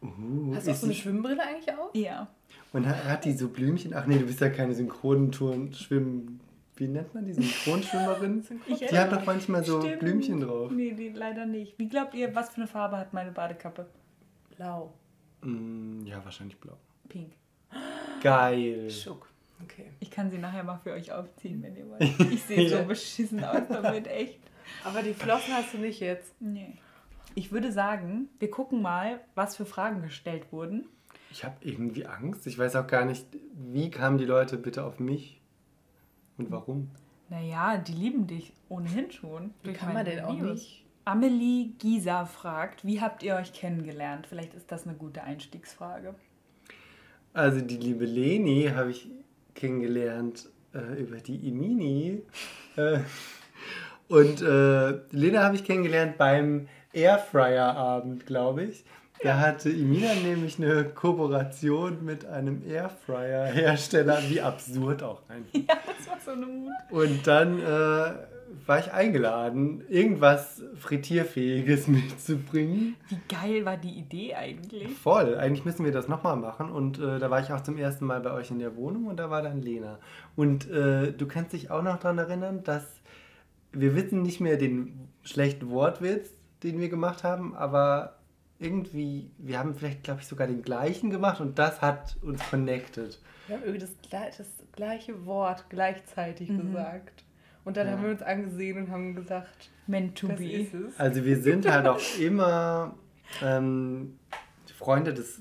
Uh, 0.00 0.54
Hast 0.54 0.68
du 0.68 0.70
auch 0.70 0.76
so 0.76 0.86
eine 0.86 0.94
Schwimmbrille 0.94 1.42
eigentlich 1.42 1.74
auch? 1.76 1.92
Ja. 1.94 2.28
Und 2.72 2.86
hat, 2.86 3.24
die 3.24 3.32
so 3.32 3.48
Blümchen? 3.48 3.94
Ach 3.94 4.06
nee, 4.06 4.18
du 4.18 4.26
bist 4.26 4.40
ja 4.40 4.50
keine 4.50 4.74
Synchronturn 4.74 5.72
schwimmen. 5.72 6.40
Wie 6.76 6.86
nennt 6.86 7.12
man 7.14 7.24
die 7.24 7.32
Synchronschwimmerin? 7.32 8.44
Ich 8.66 8.78
Die 8.78 8.98
hat 8.98 9.10
doch 9.12 9.24
manchmal 9.26 9.64
so 9.64 9.80
Stimmt. 9.80 9.98
Blümchen 10.00 10.40
drauf. 10.40 10.70
Nee, 10.70 10.92
die, 10.92 11.08
leider 11.08 11.44
nicht. 11.46 11.78
Wie 11.78 11.88
glaubt 11.88 12.14
ihr, 12.14 12.34
was 12.34 12.50
für 12.50 12.58
eine 12.58 12.66
Farbe 12.68 12.96
hat 12.98 13.12
meine 13.12 13.32
Badekappe? 13.32 13.86
Blau. 14.56 14.92
Mm, 15.42 16.04
ja, 16.06 16.24
wahrscheinlich 16.24 16.56
blau. 16.58 16.76
Pink. 17.08 17.32
Geil. 18.22 18.90
Schuck. 18.90 19.28
Okay. 19.64 19.86
Ich 19.98 20.10
kann 20.10 20.30
sie 20.30 20.38
nachher 20.38 20.62
mal 20.62 20.78
für 20.78 20.92
euch 20.92 21.10
aufziehen, 21.10 21.62
wenn 21.62 21.76
ihr 21.76 21.88
wollt. 21.88 22.02
Ich 22.32 22.42
sehe 22.44 22.68
Ja. 22.68 22.78
so 22.82 22.84
beschissen 22.84 23.42
aus 23.42 23.66
damit, 23.68 24.06
echt. 24.06 24.38
Aber 24.84 25.02
die 25.02 25.14
Flossen 25.14 25.54
hast 25.54 25.74
du 25.74 25.78
nicht 25.78 26.00
jetzt. 26.00 26.32
Nee. 26.40 26.74
Ich 27.34 27.50
würde 27.52 27.72
sagen, 27.72 28.28
wir 28.38 28.50
gucken 28.50 28.82
mal, 28.82 29.20
was 29.34 29.56
für 29.56 29.64
Fragen 29.66 30.02
gestellt 30.02 30.52
wurden. 30.52 30.86
Ich 31.30 31.44
habe 31.44 31.56
irgendwie 31.60 32.06
Angst. 32.06 32.46
Ich 32.46 32.58
weiß 32.58 32.76
auch 32.76 32.86
gar 32.86 33.04
nicht, 33.04 33.26
wie 33.54 33.90
kamen 33.90 34.18
die 34.18 34.24
Leute 34.24 34.56
bitte 34.56 34.84
auf 34.84 34.98
mich 34.98 35.40
und 36.38 36.50
warum. 36.50 36.90
Naja, 37.28 37.76
die 37.76 37.92
lieben 37.92 38.26
dich 38.26 38.52
ohnehin 38.68 39.10
schon. 39.10 39.50
Wie 39.62 39.68
durch 39.68 39.78
kann 39.78 39.88
man 39.88 40.04
meine 40.04 40.10
denn 40.10 40.24
auch 40.24 40.34
Videos. 40.34 40.52
nicht? 40.52 40.84
Amelie 41.04 41.72
Gisa 41.78 42.26
fragt, 42.26 42.84
wie 42.84 43.00
habt 43.00 43.22
ihr 43.22 43.36
euch 43.36 43.52
kennengelernt? 43.52 44.26
Vielleicht 44.26 44.54
ist 44.54 44.70
das 44.70 44.86
eine 44.86 44.96
gute 44.96 45.22
Einstiegsfrage. 45.22 46.14
Also 47.32 47.60
die 47.60 47.76
liebe 47.76 48.04
Leni 48.04 48.70
habe 48.74 48.90
ich 48.90 49.10
kennengelernt 49.54 50.48
äh, 50.74 51.00
über 51.00 51.16
die 51.16 51.48
Imini. 51.48 52.22
Äh, 52.76 53.00
und 54.08 54.42
äh, 54.42 55.00
Lena 55.10 55.42
habe 55.42 55.56
ich 55.56 55.64
kennengelernt 55.64 56.16
beim 56.18 56.68
Airfryer-Abend, 56.92 58.26
glaube 58.26 58.64
ich. 58.64 58.84
Da 59.22 59.38
hatte 59.38 59.70
Imina 59.70 60.14
nämlich 60.14 60.58
eine 60.58 60.84
Kooperation 60.84 62.04
mit 62.04 62.24
einem 62.26 62.62
Airfryer-Hersteller. 62.66 64.22
Wie 64.28 64.40
absurd 64.40 65.02
auch 65.02 65.22
einfach. 65.28 65.48
Ja, 65.68 65.76
das 65.86 66.08
war 66.08 66.18
so 66.24 66.30
eine 66.30 66.46
Mut. 66.46 66.72
Und 66.90 67.26
dann 67.26 67.58
äh, 67.58 68.12
war 68.66 68.78
ich 68.78 68.92
eingeladen, 68.92 69.82
irgendwas 69.88 70.62
Frittierfähiges 70.76 71.88
mitzubringen. 71.88 72.96
Wie 73.08 73.18
geil 73.28 73.64
war 73.64 73.76
die 73.76 73.90
Idee 73.90 74.34
eigentlich? 74.34 74.88
Voll, 74.94 75.36
eigentlich 75.36 75.64
müssen 75.64 75.84
wir 75.84 75.92
das 75.92 76.08
nochmal 76.08 76.36
machen. 76.36 76.70
Und 76.70 76.98
äh, 76.98 77.18
da 77.18 77.30
war 77.30 77.40
ich 77.40 77.52
auch 77.52 77.62
zum 77.62 77.76
ersten 77.76 78.06
Mal 78.06 78.20
bei 78.20 78.32
euch 78.32 78.50
in 78.50 78.58
der 78.58 78.76
Wohnung 78.76 79.06
und 79.06 79.18
da 79.18 79.30
war 79.30 79.42
dann 79.42 79.60
Lena. 79.62 79.98
Und 80.36 80.70
äh, 80.70 81.12
du 81.12 81.26
kannst 81.26 81.52
dich 81.52 81.70
auch 81.70 81.82
noch 81.82 81.98
daran 81.98 82.18
erinnern, 82.18 82.62
dass 82.62 82.84
wir 83.72 83.94
wissen 83.94 84.22
nicht 84.22 84.40
mehr 84.40 84.56
den 84.56 85.08
schlechten 85.22 85.70
Wortwitz, 85.70 86.30
den 86.62 86.80
wir 86.80 86.88
gemacht 86.88 87.24
haben, 87.24 87.54
aber 87.54 88.17
irgendwie, 88.58 89.30
wir 89.38 89.58
haben 89.58 89.74
vielleicht, 89.74 90.02
glaube 90.02 90.20
ich, 90.20 90.26
sogar 90.26 90.46
den 90.46 90.62
gleichen 90.62 91.10
gemacht 91.10 91.40
und 91.40 91.58
das 91.58 91.80
hat 91.80 92.16
uns 92.22 92.40
connected. 92.50 93.20
Wir 93.46 93.56
haben 93.56 93.62
irgendwie 93.64 93.80
das, 93.80 93.90
das 94.36 94.48
gleiche 94.72 95.24
Wort 95.26 95.66
gleichzeitig 95.68 96.48
gesagt. 96.48 97.24
Und 97.64 97.76
dann 97.76 97.86
Ja. 97.86 97.92
haben 97.94 98.02
wir 98.04 98.10
uns 98.10 98.22
angesehen 98.22 98.78
und 98.78 98.90
haben 98.90 99.14
gesagt, 99.14 99.70
Meant 99.86 100.18
to 100.18 100.28
das 100.28 100.38
be. 100.38 100.50
ist 100.50 100.74
es. 100.74 100.98
Also 100.98 101.24
wir 101.24 101.40
sind 101.40 101.70
halt 101.70 101.86
auch 101.86 102.00
immer 102.18 102.94
ähm, 103.42 104.18
Freunde 104.76 105.14
des 105.14 105.40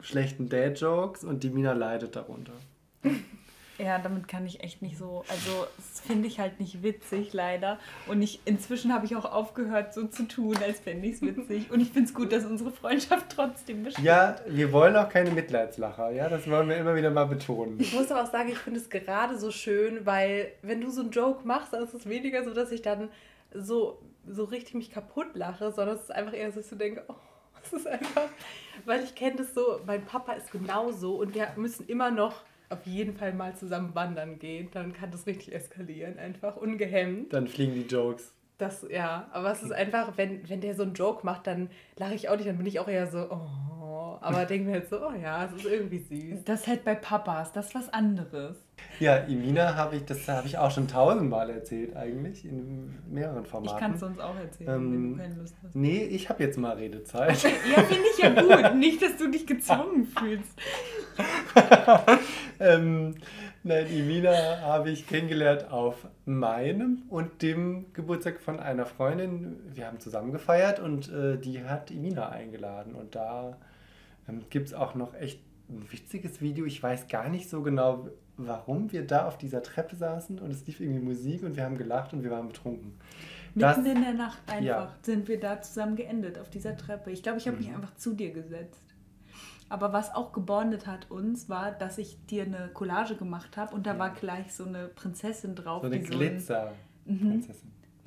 schlechten 0.00 0.48
Dad-Jokes 0.48 1.24
und 1.24 1.42
die 1.42 1.50
Mina 1.50 1.72
leidet 1.72 2.16
darunter. 2.16 2.52
Ja, 3.78 3.98
damit 3.98 4.26
kann 4.26 4.44
ich 4.44 4.62
echt 4.62 4.82
nicht 4.82 4.98
so. 4.98 5.24
Also, 5.28 5.66
das 5.76 6.00
finde 6.00 6.26
ich 6.26 6.40
halt 6.40 6.58
nicht 6.58 6.82
witzig, 6.82 7.32
leider. 7.32 7.78
Und 8.08 8.20
ich, 8.22 8.40
inzwischen 8.44 8.92
habe 8.92 9.06
ich 9.06 9.14
auch 9.14 9.24
aufgehört, 9.24 9.94
so 9.94 10.06
zu 10.08 10.24
tun, 10.24 10.56
als 10.60 10.80
fände 10.80 11.06
ich 11.06 11.14
es 11.14 11.22
witzig. 11.22 11.70
Und 11.70 11.80
ich 11.80 11.90
finde 11.90 12.08
es 12.08 12.14
gut, 12.14 12.32
dass 12.32 12.44
unsere 12.44 12.72
Freundschaft 12.72 13.26
trotzdem 13.34 13.84
besteht. 13.84 14.04
Ja, 14.04 14.36
wir 14.46 14.72
wollen 14.72 14.96
auch 14.96 15.08
keine 15.08 15.30
Mitleidslacher, 15.30 16.10
ja, 16.10 16.28
das 16.28 16.50
wollen 16.50 16.68
wir 16.68 16.76
immer 16.76 16.96
wieder 16.96 17.10
mal 17.10 17.26
betonen. 17.26 17.78
Ich 17.78 17.92
muss 17.92 18.10
aber 18.10 18.24
auch 18.24 18.32
sagen, 18.32 18.48
ich 18.48 18.58
finde 18.58 18.80
es 18.80 18.90
gerade 18.90 19.38
so 19.38 19.50
schön, 19.52 20.04
weil 20.04 20.52
wenn 20.62 20.80
du 20.80 20.90
so 20.90 21.02
einen 21.02 21.10
Joke 21.10 21.46
machst, 21.46 21.72
dann 21.72 21.84
ist 21.84 21.94
es 21.94 22.08
weniger 22.08 22.44
so, 22.44 22.52
dass 22.52 22.72
ich 22.72 22.82
dann 22.82 23.10
so, 23.54 24.02
so 24.26 24.44
richtig 24.44 24.74
mich 24.74 24.90
kaputt 24.90 25.34
lache, 25.34 25.70
sondern 25.72 25.96
es 25.96 26.02
ist 26.02 26.12
einfach 26.12 26.34
eher 26.34 26.50
so, 26.50 26.60
dass 26.60 26.72
ich 26.72 26.78
denke, 26.78 27.04
oh, 27.08 27.14
es 27.62 27.72
ist 27.72 27.86
einfach, 27.86 28.28
weil 28.84 29.04
ich 29.04 29.14
kenne 29.14 29.36
das 29.36 29.54
so, 29.54 29.80
mein 29.86 30.04
Papa 30.04 30.32
ist 30.32 30.50
genauso 30.50 31.16
und 31.16 31.34
wir 31.34 31.48
müssen 31.56 31.86
immer 31.86 32.10
noch 32.10 32.42
auf 32.70 32.86
jeden 32.86 33.14
Fall 33.14 33.32
mal 33.32 33.56
zusammen 33.56 33.94
wandern 33.94 34.38
gehen, 34.38 34.68
dann 34.72 34.92
kann 34.92 35.10
das 35.10 35.26
richtig 35.26 35.54
eskalieren, 35.54 36.18
einfach 36.18 36.56
ungehemmt. 36.56 37.32
Dann 37.32 37.48
fliegen 37.48 37.74
die 37.74 37.86
Jokes. 37.86 38.34
Das, 38.58 38.84
ja, 38.90 39.28
aber 39.32 39.52
es 39.52 39.62
ist 39.62 39.72
einfach, 39.72 40.16
wenn, 40.16 40.48
wenn 40.48 40.60
der 40.60 40.74
so 40.74 40.82
einen 40.82 40.94
Joke 40.94 41.24
macht, 41.24 41.46
dann 41.46 41.70
lache 41.96 42.14
ich 42.14 42.28
auch 42.28 42.36
nicht, 42.36 42.48
dann 42.48 42.58
bin 42.58 42.66
ich 42.66 42.80
auch 42.80 42.88
eher 42.88 43.06
so, 43.06 43.30
oh, 43.30 43.48
aber 44.20 44.44
denke 44.44 44.66
mir 44.68 44.72
halt 44.74 44.88
so, 44.88 44.96
oh 45.06 45.12
ja, 45.12 45.44
es 45.44 45.52
ist 45.52 45.66
irgendwie 45.66 45.98
süß. 45.98 46.44
Das 46.44 46.60
ist 46.60 46.66
halt 46.66 46.84
bei 46.84 46.94
Papas, 46.94 47.52
das 47.52 47.66
ist 47.68 47.74
was 47.74 47.92
anderes. 47.92 48.56
Ja, 49.00 49.16
Imina 49.16 49.74
habe 49.74 49.96
ich, 49.96 50.04
das 50.04 50.26
habe 50.28 50.46
ich 50.46 50.56
auch 50.56 50.70
schon 50.70 50.86
tausendmal 50.88 51.50
erzählt 51.50 51.96
eigentlich, 51.96 52.44
in 52.44 52.94
mehreren 53.10 53.42
Ich 53.44 53.50
Formaten. 53.50 53.78
kann 53.78 53.94
es 53.94 54.00
sonst 54.00 54.20
auch 54.20 54.36
erzählen, 54.36 54.70
Ähm, 54.70 54.92
wenn 54.92 55.10
du 55.10 55.16
keine 55.22 55.34
Lust 55.36 55.54
hast. 55.62 55.74
Nee, 55.74 56.04
ich 56.04 56.28
habe 56.28 56.42
jetzt 56.42 56.58
mal 56.58 56.76
Redezeit. 56.76 57.42
Ja, 57.42 57.82
finde 57.82 58.04
ich 58.12 58.18
ja 58.22 58.30
gut. 58.30 58.76
Nicht, 58.76 59.02
dass 59.02 59.16
du 59.16 59.28
dich 59.30 59.46
gezwungen 59.46 60.04
fühlst. 60.06 60.52
ähm, 62.60 63.14
nein, 63.62 63.86
Imina 63.88 64.60
habe 64.62 64.90
ich 64.90 65.06
kennengelernt 65.06 65.70
auf 65.70 66.06
meinem 66.24 67.02
und 67.08 67.42
dem 67.42 67.92
Geburtstag 67.92 68.40
von 68.40 68.60
einer 68.60 68.86
Freundin. 68.86 69.56
Wir 69.72 69.86
haben 69.86 70.00
zusammen 70.00 70.32
gefeiert 70.32 70.80
und 70.80 71.12
äh, 71.12 71.36
die 71.38 71.64
hat 71.64 71.90
Imina 71.90 72.28
eingeladen. 72.28 72.94
Und 72.94 73.14
da 73.14 73.56
ähm, 74.28 74.42
gibt 74.50 74.68
es 74.68 74.74
auch 74.74 74.94
noch 74.94 75.14
echt 75.14 75.40
ein 75.68 75.86
witziges 75.90 76.40
Video. 76.40 76.64
Ich 76.64 76.82
weiß 76.82 77.08
gar 77.08 77.28
nicht 77.28 77.48
so 77.50 77.62
genau, 77.62 78.08
warum 78.36 78.92
wir 78.92 79.06
da 79.06 79.26
auf 79.26 79.36
dieser 79.38 79.62
Treppe 79.62 79.96
saßen 79.96 80.38
und 80.38 80.50
es 80.50 80.66
lief 80.66 80.80
irgendwie 80.80 81.00
Musik 81.00 81.42
und 81.42 81.56
wir 81.56 81.64
haben 81.64 81.76
gelacht 81.76 82.12
und 82.12 82.22
wir 82.22 82.30
waren 82.30 82.48
betrunken. 82.48 82.94
Das- 83.54 83.76
Mitten 83.78 83.96
in 83.96 84.02
der 84.02 84.14
Nacht 84.14 84.38
einfach 84.46 84.62
Ja. 84.64 84.94
sind 85.02 85.26
wir 85.28 85.40
da 85.40 85.60
zusammen 85.60 85.96
geendet 85.96 86.38
auf 86.38 86.48
dieser 86.48 86.76
Treppe. 86.76 87.10
Ich 87.10 87.22
glaube, 87.22 87.38
ich 87.38 87.46
habe 87.48 87.56
Mhm. 87.56 87.64
mich 87.64 87.74
einfach 87.74 87.94
zu 87.96 88.14
dir 88.14 88.30
gesetzt. 88.32 88.82
Aber 89.70 89.92
was 89.92 90.14
auch 90.14 90.32
gebondet 90.32 90.86
hat 90.86 91.10
uns, 91.10 91.48
war, 91.50 91.72
dass 91.72 91.98
ich 91.98 92.24
dir 92.26 92.44
eine 92.44 92.70
Collage 92.72 93.16
gemacht 93.16 93.56
habe 93.58 93.74
und 93.74 93.86
da 93.86 93.98
war 93.98 94.10
gleich 94.10 94.54
so 94.54 94.64
eine 94.64 94.88
Prinzessin 94.88 95.54
drauf. 95.54 95.82
So 95.82 95.88
eine 95.88 95.98
die 95.98 96.06
so 96.06 96.12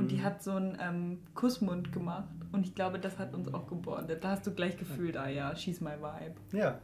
und 0.01 0.11
die 0.11 0.23
hat 0.23 0.41
so 0.43 0.51
einen 0.51 0.77
ähm, 0.81 1.19
Kussmund 1.35 1.91
gemacht. 1.91 2.29
Und 2.51 2.65
ich 2.65 2.75
glaube, 2.75 2.99
das 2.99 3.17
hat 3.17 3.33
uns 3.33 3.53
auch 3.53 3.67
gebondet. 3.67 4.23
Da 4.23 4.31
hast 4.31 4.45
du 4.45 4.51
gleich 4.51 4.77
gefühlt, 4.77 5.15
ah 5.15 5.29
ja, 5.29 5.55
she's 5.55 5.79
my 5.79 5.91
vibe. 5.91 6.35
Ja. 6.57 6.79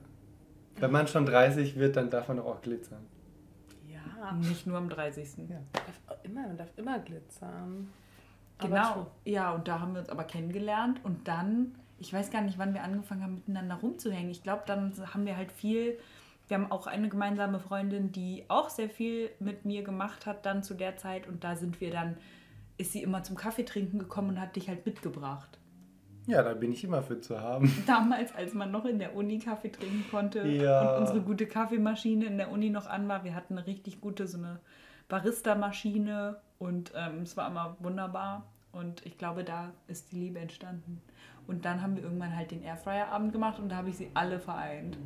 Wenn 0.80 0.92
man 0.92 1.08
schon 1.08 1.26
30 1.26 1.76
wird, 1.78 1.96
dann 1.96 2.10
darf 2.10 2.28
man 2.28 2.38
doch 2.38 2.46
auch 2.46 2.62
glitzern. 2.62 3.06
Ja, 3.88 4.32
Nicht 4.34 4.68
nur 4.68 4.78
am 4.78 4.90
30. 4.90 5.50
Ja. 5.50 5.60
darf 5.74 6.20
immer, 6.24 6.48
man 6.48 6.58
darf 6.58 6.70
immer 6.78 7.00
glitzern. 7.00 7.90
Aber 8.60 8.68
Genau. 8.68 9.12
Ja, 9.26 9.52
und 9.52 9.68
da 9.68 9.80
haben 9.80 9.94
wir 9.94 10.00
uns 10.02 10.10
aber 10.10 10.24
kennengelernt 10.24 11.00
und 11.04 11.28
dann, 11.28 11.76
ich 12.00 12.14
weiß 12.14 12.32
gar 12.32 12.42
nicht, 12.42 12.58
wann 12.58 12.74
wir 12.74 12.84
angefangen 12.84 13.24
haben, 13.24 13.36
miteinander 13.36 13.76
rumzuhängen. 13.76 14.30
Ich 14.32 14.44
glaube, 14.44 14.64
dann 14.66 14.94
haben 15.14 15.26
wir 15.26 15.38
halt 15.38 15.52
viel. 15.52 15.98
Wir 16.48 16.58
haben 16.58 16.72
auch 16.72 16.88
eine 16.88 17.10
gemeinsame 17.10 17.60
Freundin, 17.60 18.12
die 18.12 18.46
auch 18.48 18.70
sehr 18.70 18.90
viel 18.90 19.30
mit 19.40 19.66
mir 19.66 19.84
gemacht 19.84 20.26
hat 20.26 20.46
dann 20.46 20.64
zu 20.64 20.76
der 20.76 20.96
Zeit 20.98 21.28
und 21.28 21.44
da 21.44 21.56
sind 21.56 21.82
wir 21.82 21.92
dann, 21.92 22.18
ist 22.78 22.92
sie 22.92 23.02
immer 23.04 23.24
zum 23.24 23.36
Kaffee 23.36 23.64
trinken 23.66 24.00
gekommen 24.00 24.30
und 24.30 24.42
hat 24.42 24.56
dich 24.56 24.68
halt 24.70 24.86
mitgebracht. 24.86 25.60
Ja, 26.28 26.44
da 26.44 26.54
bin 26.54 26.74
ich 26.74 26.84
immer 26.84 27.02
für 27.02 27.22
zu 27.22 27.40
haben. 27.40 27.72
Damals, 27.88 28.36
als 28.36 28.54
man 28.54 28.70
noch 28.72 28.86
in 28.86 29.00
der 29.00 29.16
Uni 29.16 29.40
Kaffee 29.40 29.70
trinken 29.70 30.06
konnte 30.12 30.46
Ja. 30.48 30.96
und 30.96 31.02
unsere 31.02 31.22
gute 31.22 31.48
Kaffeemaschine 31.48 32.26
in 32.26 32.38
der 32.38 32.52
Uni 32.52 32.70
noch 32.70 32.86
an 32.88 33.08
war. 33.08 33.24
Wir 33.24 33.34
hatten 33.34 33.58
eine 33.58 33.66
richtig 33.66 34.02
gute, 34.02 34.28
so 34.28 34.38
eine 34.38 34.60
Barista-Maschine 35.08 36.38
und 36.60 36.92
ähm, 36.96 37.22
es 37.22 37.38
war 37.38 37.50
immer 37.50 37.78
wunderbar. 37.80 38.52
Und 38.72 39.06
ich 39.06 39.18
glaube, 39.18 39.44
da 39.44 39.72
ist 39.88 40.12
die 40.12 40.18
Liebe 40.20 40.40
entstanden. 40.40 41.02
Und 41.48 41.64
dann 41.66 41.82
haben 41.82 41.96
wir 41.96 42.04
irgendwann 42.04 42.36
halt 42.36 42.52
den 42.52 42.62
Airfryer-Abend 42.62 43.32
gemacht 43.32 43.60
und 43.60 43.70
da 43.70 43.78
habe 43.78 43.90
ich 43.90 43.98
sie 43.98 44.12
alle 44.14 44.40
vereint. 44.40 44.98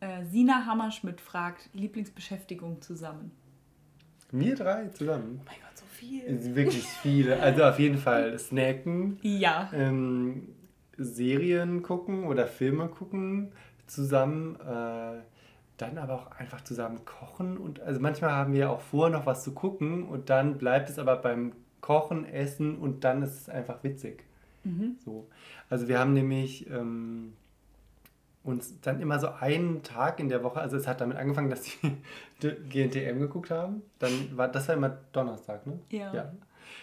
Äh, 0.00 0.24
Sina 0.24 0.64
Hammerschmidt 0.64 1.20
fragt, 1.20 1.68
Lieblingsbeschäftigung 1.74 2.80
zusammen. 2.80 3.32
Wir 4.32 4.54
drei 4.54 4.88
zusammen. 4.88 5.40
Oh 5.42 5.44
mein 5.46 5.56
Gott, 5.60 5.69
viel. 6.00 6.54
Wirklich 6.56 6.84
viele. 6.84 7.40
Also 7.40 7.64
auf 7.64 7.78
jeden 7.78 7.98
Fall 7.98 8.38
snacken, 8.38 9.18
Ja. 9.22 9.70
ähm, 9.74 10.48
Serien 10.96 11.82
gucken 11.82 12.24
oder 12.24 12.46
Filme 12.46 12.88
gucken 12.88 13.52
zusammen. 13.86 14.56
Äh, 14.56 15.20
dann 15.76 15.96
aber 15.96 16.14
auch 16.14 16.30
einfach 16.32 16.60
zusammen 16.62 17.04
kochen. 17.06 17.56
Und 17.56 17.80
also 17.80 18.00
manchmal 18.00 18.32
haben 18.32 18.52
wir 18.52 18.70
auch 18.70 18.80
vor, 18.82 19.08
noch 19.08 19.24
was 19.24 19.42
zu 19.42 19.52
gucken 19.52 20.04
und 20.04 20.28
dann 20.28 20.58
bleibt 20.58 20.90
es 20.90 20.98
aber 20.98 21.16
beim 21.16 21.52
Kochen, 21.80 22.26
Essen 22.26 22.76
und 22.76 23.04
dann 23.04 23.22
ist 23.22 23.34
es 23.40 23.48
einfach 23.48 23.82
witzig. 23.82 24.24
Mhm. 24.64 24.96
So. 25.02 25.26
Also 25.70 25.88
wir 25.88 25.98
haben 25.98 26.12
nämlich 26.12 26.68
ähm, 26.70 27.32
uns 28.42 28.80
dann 28.80 29.00
immer 29.00 29.18
so 29.18 29.28
einen 29.28 29.82
Tag 29.82 30.18
in 30.18 30.28
der 30.28 30.42
Woche, 30.42 30.60
also 30.60 30.76
es 30.76 30.86
hat 30.86 31.00
damit 31.00 31.16
angefangen, 31.16 31.50
dass 31.50 31.62
die 31.62 31.76
GNTM 32.68 33.18
geguckt 33.18 33.50
haben. 33.50 33.82
Dann 33.98 34.36
war 34.36 34.48
das 34.48 34.68
war 34.68 34.76
immer 34.76 34.96
Donnerstag, 35.12 35.66
ne? 35.66 35.78
Ja. 35.90 36.32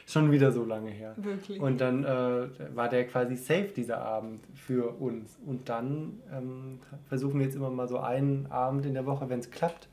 Schon 0.06 0.32
wieder 0.32 0.52
so 0.52 0.66
lange 0.66 0.90
her. 0.90 1.14
Wirklich. 1.18 1.60
Und 1.60 1.82
dann 1.82 2.04
äh, 2.04 2.76
war 2.76 2.90
der 2.90 3.08
quasi 3.08 3.36
safe 3.36 3.70
dieser 3.76 4.02
Abend 4.02 4.42
für 4.56 5.00
uns. 5.00 5.38
Und 5.46 5.70
dann 5.70 6.22
ähm, 6.32 6.80
versuchen 7.08 7.40
wir 7.40 7.46
jetzt 7.46 7.56
immer 7.56 7.70
mal 7.70 7.88
so 7.88 8.00
einen 8.00 8.48
Abend 8.48 8.86
in 8.86 8.94
der 8.94 9.06
Woche, 9.06 9.30
wenn 9.30 9.40
es 9.40 9.50
klappt, 9.50 9.88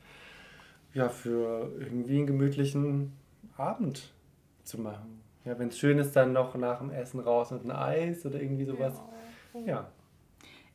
ja, 0.93 1.09
für 1.09 1.71
irgendwie 1.79 2.17
einen 2.17 2.27
gemütlichen 2.27 3.13
Abend 3.57 4.13
zu 4.63 4.79
machen. 4.79 5.21
Ja, 5.43 5.59
wenn 5.59 5.69
es 5.69 5.77
schön 5.77 5.97
ist, 5.97 6.15
dann 6.15 6.33
noch 6.33 6.55
nach 6.55 6.79
dem 6.79 6.91
Essen 6.91 7.19
raus 7.19 7.51
und 7.51 7.65
ein 7.65 7.71
Eis 7.71 8.25
oder 8.25 8.41
irgendwie 8.41 8.65
sowas. 8.65 9.01
Ja. 9.65 9.87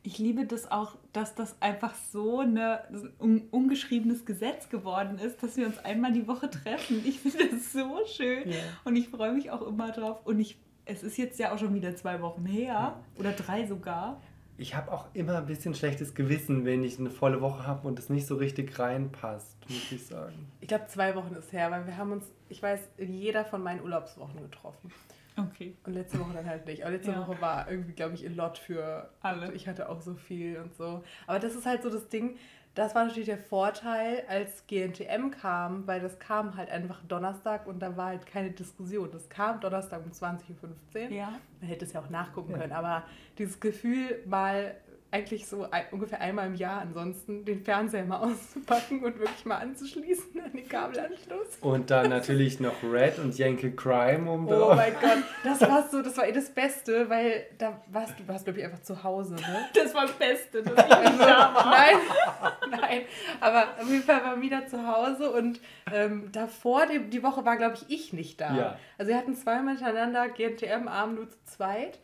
Ich 0.03 0.17
liebe 0.17 0.45
das 0.45 0.71
auch, 0.71 0.97
dass 1.13 1.35
das 1.35 1.55
einfach 1.61 1.93
so 2.11 2.39
eine, 2.39 2.87
ein 2.89 3.09
un, 3.19 3.41
ungeschriebenes 3.51 4.25
Gesetz 4.25 4.67
geworden 4.69 5.19
ist, 5.19 5.43
dass 5.43 5.57
wir 5.57 5.67
uns 5.67 5.77
einmal 5.79 6.11
die 6.11 6.27
Woche 6.27 6.49
treffen. 6.49 7.01
Ich 7.05 7.19
finde 7.19 7.49
das 7.51 7.71
so 7.71 7.99
schön 8.07 8.49
Ja. 8.49 8.57
und 8.83 8.95
ich 8.95 9.09
freue 9.09 9.31
mich 9.31 9.51
auch 9.51 9.61
immer 9.61 9.91
drauf. 9.91 10.25
Und 10.25 10.39
ich, 10.39 10.57
es 10.85 11.03
ist 11.03 11.17
jetzt 11.17 11.37
ja 11.39 11.53
auch 11.53 11.59
schon 11.59 11.73
wieder 11.75 11.95
zwei 11.95 12.19
Wochen 12.21 12.45
her 12.45 12.99
oder 13.19 13.31
drei 13.33 13.67
sogar. 13.67 14.19
Ich 14.57 14.75
habe 14.75 14.91
auch 14.91 15.05
immer 15.13 15.37
ein 15.37 15.45
bisschen 15.45 15.73
schlechtes 15.75 16.13
Gewissen, 16.13 16.65
wenn 16.65 16.83
ich 16.83 16.99
eine 16.99 17.09
volle 17.09 17.41
Woche 17.41 17.65
habe 17.65 17.87
und 17.87 17.97
es 17.99 18.09
nicht 18.09 18.25
so 18.27 18.35
richtig 18.35 18.77
reinpasst, 18.77 19.57
muss 19.69 19.91
ich 19.91 20.05
sagen. 20.05 20.47
Ich 20.61 20.67
glaube, 20.67 20.85
zwei 20.87 21.15
Wochen 21.15 21.33
ist 21.35 21.51
her, 21.53 21.69
weil 21.71 21.85
wir 21.87 21.97
haben 21.97 22.11
uns, 22.11 22.25
ich 22.49 22.61
weiß, 22.61 22.79
in 22.97 23.13
jeder 23.13 23.45
von 23.45 23.61
meinen 23.63 23.81
Urlaubswochen 23.81 24.39
getroffen. 24.41 24.91
Okay. 25.37 25.75
Und 25.85 25.93
letzte 25.93 26.19
Woche 26.19 26.33
dann 26.33 26.45
halt 26.45 26.65
nicht. 26.65 26.83
Aber 26.83 26.91
letzte 26.91 27.11
Ja. 27.11 27.19
Woche 27.27 27.39
war 27.41 27.69
irgendwie, 27.69 27.93
glaube 27.93 28.15
ich, 28.15 28.25
a 28.27 28.29
lot 28.31 28.57
für 28.57 29.09
Alle. 29.21 29.51
Ich 29.53 29.67
hatte 29.67 29.89
auch 29.89 30.01
so 30.01 30.15
viel 30.15 30.57
und 30.57 30.75
so. 30.75 31.03
Aber 31.27 31.39
das 31.39 31.55
ist 31.55 31.65
halt 31.65 31.83
so 31.83 31.89
das 31.89 32.09
Ding, 32.09 32.37
das 32.75 32.95
war 32.95 33.03
natürlich 33.05 33.27
der 33.27 33.37
Vorteil, 33.37 34.23
als 34.29 34.65
GNTM 34.67 35.29
kam, 35.31 35.85
weil 35.87 35.99
das 35.99 36.19
kam 36.19 36.55
halt 36.55 36.69
einfach 36.69 37.01
Donnerstag 37.07 37.67
und 37.67 37.79
da 37.81 37.97
war 37.97 38.07
halt 38.07 38.25
keine 38.25 38.51
Diskussion. 38.51 39.09
Das 39.11 39.27
kam 39.29 39.59
Donnerstag 39.59 40.01
um 40.05 40.11
20.15 40.11 41.05
Uhr. 41.05 41.11
Ja. 41.11 41.33
Man 41.59 41.69
hätte 41.69 41.83
es 41.85 41.93
ja 41.93 41.99
auch 42.01 42.09
nachgucken 42.09 42.51
Ja. 42.53 42.57
können, 42.59 42.71
aber 42.73 43.03
dieses 43.37 43.59
Gefühl, 43.59 44.19
mal 44.25 44.75
eigentlich 45.11 45.45
so 45.45 45.67
ein, 45.69 45.83
ungefähr 45.91 46.21
einmal 46.21 46.47
im 46.47 46.55
Jahr 46.55 46.81
ansonsten 46.81 47.43
den 47.43 47.61
Fernseher 47.61 48.05
mal 48.05 48.17
auszupacken 48.21 49.03
und 49.03 49.19
wirklich 49.19 49.45
mal 49.45 49.57
anzuschließen 49.57 50.39
an 50.41 50.53
den 50.53 50.67
Kabelanschluss. 50.67 51.57
Und 51.59 51.91
dann 51.91 52.09
natürlich 52.09 52.59
noch 52.59 52.81
Red 52.81 53.19
und 53.19 53.37
Yankee 53.37 53.71
Crime 53.71 54.31
um 54.31 54.47
Oh 54.47 54.51
drauf. 54.51 54.75
mein 54.75 54.93
Gott, 54.93 55.23
das 55.43 55.61
war 55.61 55.87
so, 55.89 56.01
das 56.01 56.17
war 56.17 56.27
eh 56.27 56.31
das 56.31 56.49
Beste, 56.49 57.09
weil 57.09 57.45
da 57.57 57.81
warst 57.91 58.19
du 58.19 58.27
warst, 58.27 58.45
glaube 58.45 58.59
ich, 58.59 58.65
einfach 58.65 58.81
zu 58.81 59.03
Hause, 59.03 59.35
ne? 59.35 59.41
Das 59.73 59.93
war 59.93 60.03
das 60.05 60.13
Beste, 60.13 60.63
dass 60.63 60.73
ich 60.85 60.89
da 60.89 61.53
war. 61.53 61.71
Nein, 61.71 61.95
nein, 62.69 63.01
aber 63.41 63.67
auf 63.81 63.89
jeden 63.89 64.03
Fall 64.03 64.23
war 64.23 64.35
Mina 64.37 64.65
zu 64.67 64.87
Hause 64.87 65.31
und 65.31 65.59
ähm, 65.93 66.29
davor, 66.31 66.85
die, 66.85 66.99
die 67.09 67.21
Woche 67.23 67.43
war, 67.43 67.57
glaube 67.57 67.75
ich, 67.75 67.89
ich 67.89 68.13
nicht 68.13 68.39
da. 68.39 68.55
Ja. 68.55 68.79
Also 68.97 69.09
wir 69.11 69.17
hatten 69.17 69.35
zweimal 69.35 69.75
hintereinander 69.75 70.29
GNTM-Abend 70.29 71.15
nur 71.15 71.29
zu 71.29 71.37
zweit 71.45 71.99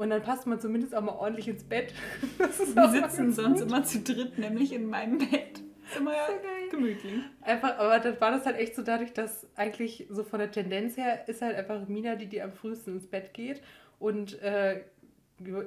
und 0.00 0.10
dann 0.10 0.22
passt 0.22 0.46
man 0.46 0.58
zumindest 0.60 0.94
auch 0.94 1.02
mal 1.02 1.12
ordentlich 1.12 1.46
ins 1.48 1.64
Bett. 1.64 1.92
Wir 2.38 2.88
sitzen 2.88 3.32
sonst 3.32 3.60
gut. 3.60 3.68
immer 3.68 3.84
zu 3.84 4.00
dritt, 4.00 4.38
nämlich 4.38 4.72
in 4.72 4.86
meinem 4.86 5.18
Bett. 5.18 5.60
Ist 5.90 5.96
immer 5.98 6.12
ja 6.12 6.26
So 6.26 6.32
geil. 6.34 6.68
gemütlich. 6.70 7.20
Einfach, 7.42 7.78
aber 7.78 7.98
dann 8.00 8.20
war 8.20 8.30
das 8.30 8.46
halt 8.46 8.56
echt 8.56 8.74
so 8.74 8.82
dadurch, 8.82 9.12
dass 9.12 9.46
eigentlich 9.56 10.06
so 10.10 10.22
von 10.24 10.38
der 10.38 10.50
Tendenz 10.50 10.96
her 10.96 11.28
ist 11.28 11.42
halt 11.42 11.56
einfach 11.56 11.86
Mina 11.88 12.14
die, 12.16 12.26
die 12.26 12.40
am 12.42 12.52
frühesten 12.52 12.94
ins 12.94 13.06
Bett 13.08 13.34
geht. 13.34 13.60
Und 13.98 14.40
äh, 14.40 14.80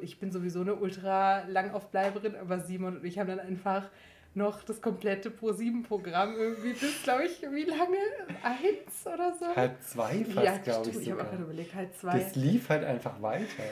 ich 0.01 0.19
bin 0.19 0.31
sowieso 0.31 0.61
eine 0.61 0.75
ultra 0.75 1.43
Langaufbleiberin, 1.47 2.35
aber 2.35 2.59
Simon 2.59 2.97
und 2.97 3.05
ich 3.05 3.19
haben 3.19 3.27
dann 3.27 3.39
einfach 3.39 3.89
noch 4.35 4.63
das 4.63 4.81
komplette 4.81 5.29
Pro-7-Programm 5.29 6.35
irgendwie 6.35 6.73
bis, 6.73 7.03
glaube 7.03 7.25
ich, 7.25 7.41
wie 7.51 7.65
lange? 7.65 7.97
Eins 8.43 9.05
oder 9.05 9.31
so? 9.39 9.45
Halb 9.55 9.79
zwei 9.83 10.25
fast, 10.25 10.45
ja, 10.45 10.57
glaube 10.57 10.89
ich 10.89 10.97
ich 11.01 11.11
habe 11.11 11.21
auch 11.21 11.25
sogar. 11.25 11.25
gerade 11.25 11.43
überlegt, 11.43 11.75
halt 11.75 11.95
zwei. 11.95 12.17
Das 12.17 12.35
lief 12.35 12.69
halt 12.69 12.83
einfach 12.83 13.21
weiter. 13.21 13.63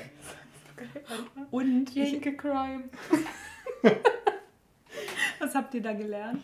Und 1.52 1.94
Jenke 1.94 2.36
Crime. 2.36 2.84
was 5.40 5.56
habt 5.56 5.74
ihr 5.74 5.82
da 5.82 5.94
gelernt? 5.94 6.44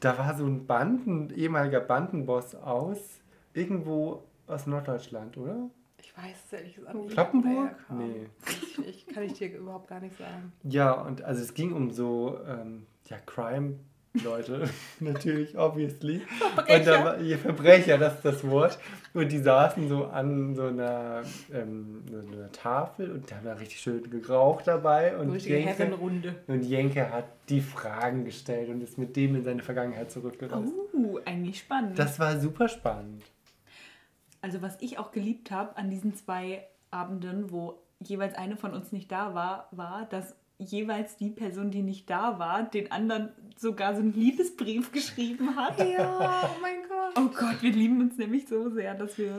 Da 0.00 0.18
war 0.18 0.36
so 0.36 0.44
ein 0.44 0.66
Banden, 0.66 1.30
ehemaliger 1.30 1.80
Bandenboss 1.80 2.54
aus 2.54 3.20
irgendwo 3.54 4.24
aus 4.46 4.66
Norddeutschland, 4.66 5.36
oder? 5.36 5.70
Ich 6.02 6.16
weiß 6.16 6.36
es 6.44 6.52
ehrlich 6.52 6.74
gesagt 6.74 6.94
nicht. 6.94 7.16
Kam. 7.16 7.40
Nee. 7.98 8.26
Weiß 8.44 8.62
ich 8.62 8.78
nicht. 8.78 9.08
Kann 9.08 9.22
ich 9.22 9.32
dir 9.34 9.56
überhaupt 9.56 9.88
gar 9.88 10.00
nicht 10.00 10.18
sagen. 10.18 10.52
Ja, 10.64 10.92
und 10.92 11.22
also 11.22 11.40
es 11.42 11.54
ging 11.54 11.72
um 11.72 11.90
so 11.90 12.38
ähm, 12.46 12.86
ja, 13.06 13.16
Crime. 13.24 13.78
Leute, 14.22 14.68
natürlich, 15.00 15.58
obviously. 15.58 16.22
Und 16.56 16.86
da 16.86 17.04
war, 17.04 17.20
ja, 17.20 17.36
Verbrecher, 17.36 17.98
das 17.98 18.14
ist 18.14 18.24
das 18.24 18.48
Wort. 18.48 18.78
Und 19.12 19.32
die 19.32 19.38
saßen 19.38 19.88
so 19.88 20.04
an 20.04 20.54
so 20.54 20.66
einer, 20.66 21.22
ähm, 21.52 22.02
so 22.08 22.18
einer 22.18 22.52
Tafel 22.52 23.10
und 23.10 23.32
haben 23.32 23.44
da 23.44 23.54
richtig 23.54 23.80
schön 23.80 24.08
geraucht 24.08 24.68
dabei. 24.68 25.16
Und 25.16 25.30
richtige 25.30 25.58
Jenke, 25.58 25.70
Herrenrunde. 25.70 26.34
und 26.46 26.62
Jenke 26.62 27.10
hat 27.10 27.26
die 27.48 27.60
Fragen 27.60 28.24
gestellt 28.24 28.68
und 28.68 28.82
ist 28.82 28.98
mit 28.98 29.16
dem 29.16 29.34
in 29.34 29.42
seine 29.42 29.62
Vergangenheit 29.62 30.12
zurückgereist. 30.12 30.72
Uh, 30.92 31.18
eigentlich 31.24 31.58
spannend. 31.58 31.98
Das 31.98 32.18
war 32.20 32.38
super 32.38 32.68
spannend. 32.68 33.24
Also 34.42 34.62
was 34.62 34.80
ich 34.80 34.98
auch 34.98 35.10
geliebt 35.10 35.50
habe 35.50 35.76
an 35.76 35.90
diesen 35.90 36.14
zwei 36.14 36.64
Abenden, 36.90 37.50
wo 37.50 37.82
jeweils 37.98 38.36
eine 38.36 38.56
von 38.56 38.74
uns 38.74 38.92
nicht 38.92 39.10
da 39.10 39.34
war, 39.34 39.68
war, 39.72 40.06
dass 40.06 40.36
jeweils 40.58 41.16
die 41.16 41.30
Person, 41.30 41.70
die 41.70 41.82
nicht 41.82 42.08
da 42.08 42.38
war, 42.38 42.62
den 42.62 42.90
anderen 42.92 43.30
sogar 43.56 43.94
so 43.94 44.00
einen 44.00 44.12
Liebesbrief 44.14 44.92
geschrieben 44.92 45.54
hat. 45.56 45.78
Ja, 45.78 46.42
oh 46.44 46.60
mein 46.60 46.76
Gott. 46.88 47.14
Oh 47.18 47.28
Gott, 47.38 47.62
wir 47.62 47.70
lieben 47.72 48.00
uns 48.00 48.16
nämlich 48.16 48.46
so 48.48 48.70
sehr, 48.70 48.94
dass 48.94 49.16
wir 49.18 49.32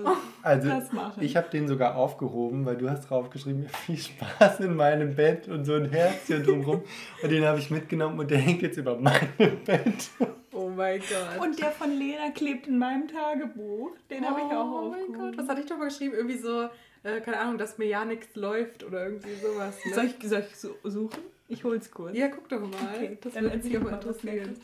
Also 0.43 0.69
das 0.69 0.91
machen. 0.93 1.23
ich 1.23 1.35
habe 1.35 1.49
den 1.49 1.67
sogar 1.67 1.95
aufgehoben, 1.95 2.65
weil 2.65 2.77
du 2.77 2.89
hast 2.89 3.09
draufgeschrieben, 3.09 3.67
viel 3.85 3.97
Spaß 3.97 4.59
in 4.61 4.75
meinem 4.75 5.15
Bett 5.15 5.47
und 5.47 5.65
so 5.65 5.73
ein 5.73 5.89
Herzchen 5.89 6.43
drumrum. 6.43 6.81
und 7.23 7.31
den 7.31 7.43
habe 7.45 7.59
ich 7.59 7.69
mitgenommen 7.71 8.19
und 8.19 8.29
der 8.31 8.37
hängt 8.37 8.61
jetzt 8.61 8.77
über 8.77 8.97
meinem 8.97 9.29
Bett. 9.65 10.09
Oh 10.53 10.69
mein 10.69 10.99
Gott. 10.99 11.41
Und 11.45 11.59
der 11.59 11.71
von 11.71 11.91
Lena 11.91 12.29
klebt 12.33 12.67
in 12.67 12.77
meinem 12.77 13.07
Tagebuch. 13.09 13.91
Den 14.09 14.25
habe 14.25 14.39
ich 14.39 14.45
auch 14.55 14.65
Oh 14.83 14.89
mein 14.89 14.99
aufgehoben. 15.01 15.13
Gott, 15.31 15.37
was 15.37 15.47
hatte 15.49 15.61
ich 15.61 15.67
doch 15.67 15.77
mal 15.77 15.85
geschrieben? 15.89 16.13
Irgendwie 16.15 16.37
so, 16.37 16.69
äh, 17.05 17.21
keine 17.21 17.39
Ahnung, 17.39 17.57
dass 17.57 17.77
mir 17.77 17.87
ja 17.87 18.03
nichts 18.03 18.35
läuft 18.35 18.83
oder 18.83 19.05
irgendwie 19.05 19.35
sowas. 19.35 19.77
Ne? 19.85 19.93
Soll 19.93 20.05
ich, 20.05 20.27
soll 20.27 20.45
ich 20.49 20.55
so 20.55 20.75
suchen? 20.83 21.19
Ich 21.47 21.63
hol's 21.63 21.91
kurz. 21.91 22.17
Ja, 22.17 22.27
guck 22.27 22.49
doch 22.49 22.59
mal. 22.59 22.95
Okay, 22.95 23.17
das 23.21 23.33
dann 23.33 23.45
erzähl 23.45 23.79
mal 23.79 23.93
interessieren. 23.93 24.55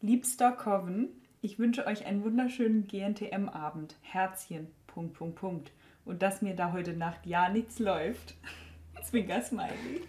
Liebster 0.00 0.52
Coven, 0.52 1.08
ich 1.40 1.58
wünsche 1.58 1.86
euch 1.86 2.04
einen 2.04 2.24
wunderschönen 2.24 2.88
GNTM-Abend. 2.88 3.96
Herzchen, 4.02 4.66
Punkt, 4.88 5.14
Punkt, 5.14 5.36
Punkt. 5.36 5.72
Und 6.04 6.22
dass 6.22 6.42
mir 6.42 6.54
da 6.54 6.72
heute 6.72 6.92
Nacht 6.92 7.24
ja 7.24 7.48
nichts 7.48 7.78
läuft. 7.78 8.34
Zwinker 9.04 9.40
Smiley. 9.40 10.02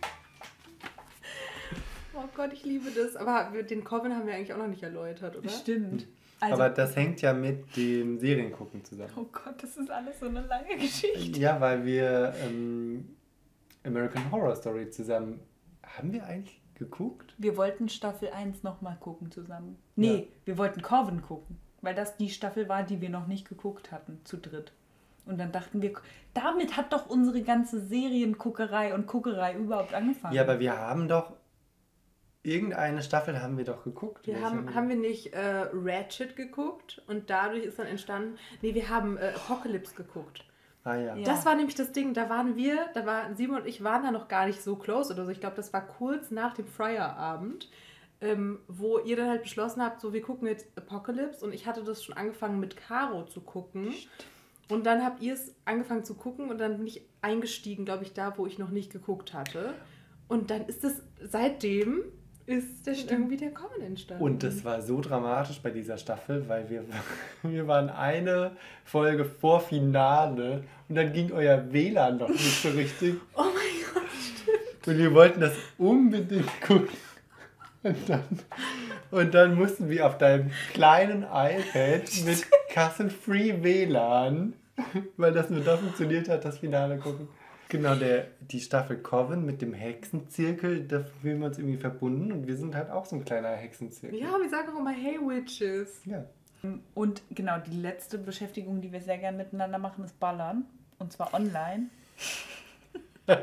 Oh 2.17 2.27
Gott, 2.35 2.51
ich 2.53 2.63
liebe 2.63 2.89
das. 2.91 3.15
Aber 3.15 3.63
den 3.63 3.83
Coven 3.83 4.15
haben 4.15 4.27
wir 4.27 4.33
eigentlich 4.33 4.53
auch 4.53 4.57
noch 4.57 4.67
nicht 4.67 4.83
erläutert, 4.83 5.35
oder? 5.37 5.49
Stimmt. 5.49 6.07
Also, 6.39 6.53
Aber 6.55 6.69
das 6.69 6.95
hängt 6.95 7.21
ja 7.21 7.33
mit 7.33 7.75
dem 7.75 8.19
Seriengucken 8.19 8.83
zusammen. 8.85 9.11
oh 9.15 9.25
Gott, 9.31 9.61
das 9.61 9.75
ist 9.77 9.89
alles 9.89 10.19
so 10.19 10.27
eine 10.27 10.41
lange 10.41 10.75
Geschichte. 10.77 11.39
Ja, 11.39 11.59
weil 11.59 11.83
wir 11.85 12.33
ähm, 12.43 13.15
American 13.83 14.31
Horror 14.31 14.55
Story 14.55 14.89
zusammen. 14.89 15.39
Haben 15.83 16.13
wir 16.13 16.25
eigentlich 16.25 16.61
geguckt? 16.75 17.33
Wir 17.39 17.57
wollten 17.57 17.89
Staffel 17.89 18.29
1 18.29 18.61
nochmal 18.61 18.97
gucken 18.99 19.31
zusammen. 19.31 19.77
Nee, 19.95 20.27
wir 20.45 20.57
wollten 20.57 20.81
Coven 20.81 21.21
gucken. 21.21 21.57
Weil 21.81 21.95
das 21.95 22.17
die 22.17 22.29
Staffel 22.29 22.67
war, 22.69 22.83
die 22.83 23.01
wir 23.01 23.09
noch 23.09 23.27
nicht 23.27 23.47
geguckt 23.47 23.91
hatten, 23.91 24.19
zu 24.23 24.37
dritt. 24.37 24.73
Und 25.25 25.39
dann 25.39 25.51
dachten 25.51 25.81
wir, 25.81 25.93
damit 26.33 26.77
hat 26.77 26.93
doch 26.93 27.09
unsere 27.09 27.41
ganze 27.41 27.85
Serienguckerei 27.85 28.93
und 28.93 29.07
Guckerei 29.07 29.55
überhaupt 29.55 29.93
angefangen. 29.93 30.35
Ja, 30.35 30.43
aber 30.43 30.59
wir 30.59 30.77
haben 30.77 31.07
doch. 31.07 31.33
Irgendeine 32.47 33.03
Staffel 33.03 33.41
haben 33.41 33.57
wir 33.57 33.65
doch 33.65 33.83
geguckt. 33.83 34.25
Wir 34.25 34.39
haben, 34.39 34.73
haben 34.73 34.87
wir 34.87 34.95
nicht 34.95 35.33
äh, 35.33 35.67
Ratchet 35.73 36.37
geguckt 36.37 37.01
und 37.05 37.29
dadurch 37.29 37.65
ist 37.65 37.77
dann 37.77 37.87
entstanden. 37.87 38.37
Nee, 38.61 38.73
wir 38.73 38.87
haben 38.87 39.17
äh, 39.17 39.33
Apocalypse 39.35 39.93
geguckt. 39.93 40.45
Ah 40.85 40.95
ja. 40.95 41.15
Ja. 41.17 41.25
Das 41.25 41.45
war 41.45 41.55
nämlich 41.55 41.75
das 41.75 41.91
Ding, 41.91 42.13
da 42.13 42.29
waren 42.29 42.55
wir, 42.55 42.85
da 42.93 43.05
war 43.05 43.35
Simon 43.35 43.63
und 43.63 43.67
ich 43.67 43.83
waren 43.83 44.03
da 44.03 44.11
noch 44.11 44.29
gar 44.29 44.45
nicht 44.45 44.61
so 44.61 44.77
close 44.77 45.13
oder 45.13 45.25
so. 45.25 45.31
Ich 45.31 45.41
glaube, 45.41 45.57
das 45.57 45.73
war 45.73 45.85
kurz 45.85 46.31
nach 46.31 46.53
dem 46.53 46.67
Fryer-Abend, 46.67 47.69
ähm, 48.21 48.59
wo 48.69 48.97
ihr 48.99 49.17
dann 49.17 49.27
halt 49.27 49.43
beschlossen 49.43 49.81
habt, 49.83 49.99
so 49.99 50.13
wir 50.13 50.21
gucken 50.21 50.47
jetzt 50.47 50.67
Apocalypse 50.77 51.43
und 51.43 51.53
ich 51.53 51.67
hatte 51.67 51.83
das 51.83 52.01
schon 52.01 52.15
angefangen 52.15 52.61
mit 52.61 52.77
Caro 52.77 53.25
zu 53.25 53.41
gucken. 53.41 53.93
Und 54.69 54.85
dann 54.85 55.03
habt 55.03 55.21
ihr 55.21 55.33
es 55.33 55.53
angefangen 55.65 56.05
zu 56.05 56.15
gucken 56.15 56.49
und 56.49 56.59
dann 56.59 56.77
bin 56.77 56.87
ich 56.87 57.05
eingestiegen, 57.21 57.83
glaube 57.83 58.05
ich, 58.05 58.13
da, 58.13 58.37
wo 58.37 58.45
ich 58.45 58.57
noch 58.57 58.69
nicht 58.69 58.89
geguckt 58.89 59.33
hatte. 59.33 59.73
Und 60.29 60.49
dann 60.49 60.65
ist 60.65 60.85
es, 60.85 61.03
seitdem 61.21 62.03
ist 62.47 62.87
dann 62.87 62.95
irgendwie 63.09 63.35
der 63.35 63.51
Common 63.51 63.81
entstanden. 63.81 64.23
Und 64.23 64.41
das 64.41 64.63
war 64.63 64.81
so 64.81 65.01
dramatisch 65.01 65.59
bei 65.61 65.69
dieser 65.69 65.97
Staffel, 65.97 66.47
weil 66.47 66.69
wir, 66.69 66.83
wir 67.43 67.67
waren 67.67 67.89
eine 67.89 68.51
Folge 68.85 69.25
vor 69.25 69.59
Finale 69.59 70.63
und 70.87 70.95
dann 70.95 71.11
ging 71.11 71.31
euer 71.33 71.71
WLAN 71.71 72.17
noch 72.17 72.29
nicht 72.29 72.61
so 72.61 72.69
richtig. 72.69 73.15
Oh 73.35 73.43
mein 73.43 73.93
Gott, 73.93 74.03
stimmt. 74.11 74.87
Und 74.87 74.97
wir 74.97 75.13
wollten 75.13 75.41
das 75.41 75.53
unbedingt 75.77 76.61
gucken. 76.61 76.97
Und 77.83 78.09
dann, 78.09 78.23
und 79.11 79.33
dann 79.33 79.55
mussten 79.55 79.89
wir 79.89 80.07
auf 80.07 80.17
deinem 80.17 80.49
kleinen 80.73 81.23
iPad 81.23 82.03
mit 82.25 82.47
Kassenfree 82.69 83.61
WLAN, 83.61 84.53
weil 85.17 85.33
das 85.33 85.49
nur 85.49 85.61
da 85.61 85.75
funktioniert 85.75 86.29
hat, 86.29 86.45
das 86.45 86.59
Finale 86.59 86.97
gucken. 86.97 87.27
Genau, 87.69 87.95
der, 87.95 88.27
die 88.39 88.61
Staffel 88.61 88.97
Coven 88.97 89.45
mit 89.45 89.61
dem 89.61 89.73
Hexenzirkel, 89.73 90.87
da 90.87 91.03
fühlen 91.03 91.39
wir 91.39 91.47
uns 91.47 91.57
irgendwie 91.57 91.77
verbunden 91.77 92.31
und 92.31 92.47
wir 92.47 92.55
sind 92.55 92.75
halt 92.75 92.89
auch 92.89 93.05
so 93.05 93.17
ein 93.17 93.25
kleiner 93.25 93.49
Hexenzirkel. 93.49 94.17
Ja, 94.19 94.39
wir 94.39 94.49
sagen 94.49 94.69
auch 94.73 94.79
immer 94.79 94.91
Hey 94.91 95.17
Witches. 95.19 96.01
ja. 96.05 96.25
Und 96.95 97.21
genau, 97.31 97.59
die 97.59 97.79
letzte 97.79 98.17
Beschäftigung, 98.17 98.81
die 98.81 98.91
wir 98.91 99.01
sehr 99.01 99.17
gern 99.19 99.37
miteinander 99.37 99.77
machen, 99.77 100.03
ist 100.03 100.19
Ballern. 100.19 100.65
Und 100.99 101.13
zwar 101.13 101.33
online. 101.33 101.89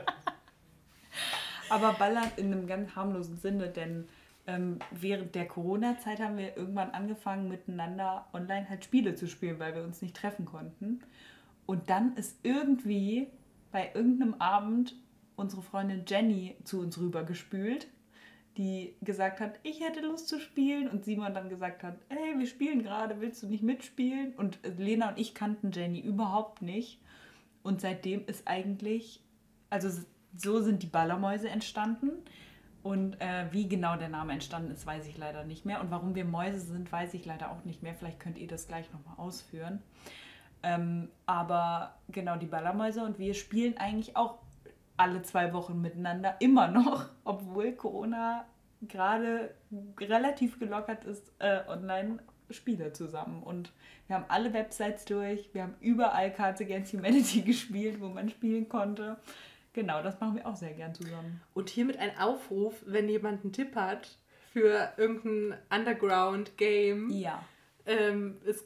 Aber 1.70 1.92
Ballern 1.92 2.30
in 2.36 2.52
einem 2.52 2.66
ganz 2.66 2.94
harmlosen 2.96 3.38
Sinne, 3.38 3.68
denn 3.68 4.08
ähm, 4.46 4.78
während 4.90 5.34
der 5.34 5.46
Corona-Zeit 5.46 6.20
haben 6.20 6.36
wir 6.36 6.56
irgendwann 6.56 6.90
angefangen, 6.90 7.48
miteinander 7.48 8.26
online 8.32 8.68
halt 8.68 8.84
Spiele 8.84 9.14
zu 9.14 9.28
spielen, 9.28 9.58
weil 9.58 9.74
wir 9.74 9.84
uns 9.84 10.02
nicht 10.02 10.16
treffen 10.16 10.44
konnten. 10.44 11.00
Und 11.66 11.88
dann 11.88 12.16
ist 12.16 12.36
irgendwie 12.42 13.28
bei 13.74 13.90
irgendeinem 13.92 14.34
Abend 14.34 14.94
unsere 15.34 15.60
Freundin 15.60 16.04
Jenny 16.06 16.54
zu 16.62 16.78
uns 16.78 16.96
rübergespült, 16.96 17.88
die 18.56 18.94
gesagt 19.02 19.40
hat, 19.40 19.58
ich 19.64 19.80
hätte 19.80 19.98
Lust 19.98 20.28
zu 20.28 20.38
spielen 20.38 20.88
und 20.88 21.04
Simon 21.04 21.34
dann 21.34 21.48
gesagt 21.48 21.82
hat, 21.82 21.98
hey, 22.08 22.38
wir 22.38 22.46
spielen 22.46 22.84
gerade, 22.84 23.20
willst 23.20 23.42
du 23.42 23.48
nicht 23.48 23.64
mitspielen? 23.64 24.32
Und 24.36 24.60
Lena 24.78 25.08
und 25.08 25.18
ich 25.18 25.34
kannten 25.34 25.72
Jenny 25.72 25.98
überhaupt 25.98 26.62
nicht. 26.62 27.00
Und 27.64 27.80
seitdem 27.80 28.24
ist 28.26 28.46
eigentlich, 28.46 29.20
also 29.70 29.88
so 30.36 30.60
sind 30.60 30.84
die 30.84 30.86
Ballermäuse 30.86 31.48
entstanden. 31.48 32.10
Und 32.84 33.20
äh, 33.20 33.46
wie 33.50 33.68
genau 33.68 33.96
der 33.96 34.08
Name 34.08 34.34
entstanden 34.34 34.70
ist, 34.70 34.86
weiß 34.86 35.08
ich 35.08 35.18
leider 35.18 35.42
nicht 35.42 35.66
mehr. 35.66 35.80
Und 35.80 35.90
warum 35.90 36.14
wir 36.14 36.24
Mäuse 36.24 36.60
sind, 36.60 36.92
weiß 36.92 37.12
ich 37.14 37.26
leider 37.26 37.50
auch 37.50 37.64
nicht 37.64 37.82
mehr. 37.82 37.96
Vielleicht 37.96 38.20
könnt 38.20 38.38
ihr 38.38 38.46
das 38.46 38.68
gleich 38.68 38.92
nochmal 38.92 39.16
ausführen. 39.16 39.82
Ähm, 40.64 41.10
aber 41.26 41.94
genau, 42.08 42.36
die 42.36 42.46
Ballermäuse 42.46 43.04
und 43.04 43.18
wir 43.18 43.34
spielen 43.34 43.76
eigentlich 43.76 44.16
auch 44.16 44.38
alle 44.96 45.22
zwei 45.22 45.52
Wochen 45.52 45.80
miteinander, 45.80 46.36
immer 46.40 46.68
noch, 46.68 47.06
obwohl 47.24 47.72
Corona 47.72 48.46
gerade 48.82 49.54
relativ 50.00 50.58
gelockert 50.58 51.04
ist, 51.04 51.32
äh, 51.38 51.60
online 51.68 52.18
Spiele 52.50 52.92
zusammen. 52.92 53.42
Und 53.42 53.72
wir 54.06 54.16
haben 54.16 54.26
alle 54.28 54.52
Websites 54.52 55.04
durch, 55.04 55.50
wir 55.52 55.62
haben 55.62 55.74
überall 55.80 56.32
Cards 56.32 56.60
Against 56.60 56.92
Humanity 56.92 57.40
gespielt, 57.42 58.00
wo 58.00 58.08
man 58.08 58.28
spielen 58.28 58.68
konnte. 58.68 59.16
Genau, 59.72 60.02
das 60.02 60.20
machen 60.20 60.36
wir 60.36 60.46
auch 60.46 60.56
sehr 60.56 60.72
gern 60.72 60.94
zusammen. 60.94 61.40
Und 61.52 61.68
hiermit 61.68 61.98
ein 61.98 62.16
Aufruf, 62.18 62.82
wenn 62.86 63.08
jemand 63.08 63.42
einen 63.42 63.52
Tipp 63.52 63.74
hat 63.74 64.18
für 64.52 64.92
irgendein 64.96 65.58
Underground-Game. 65.70 67.10
Ja. 67.10 67.42
Ähm, 67.86 68.36
es, 68.46 68.64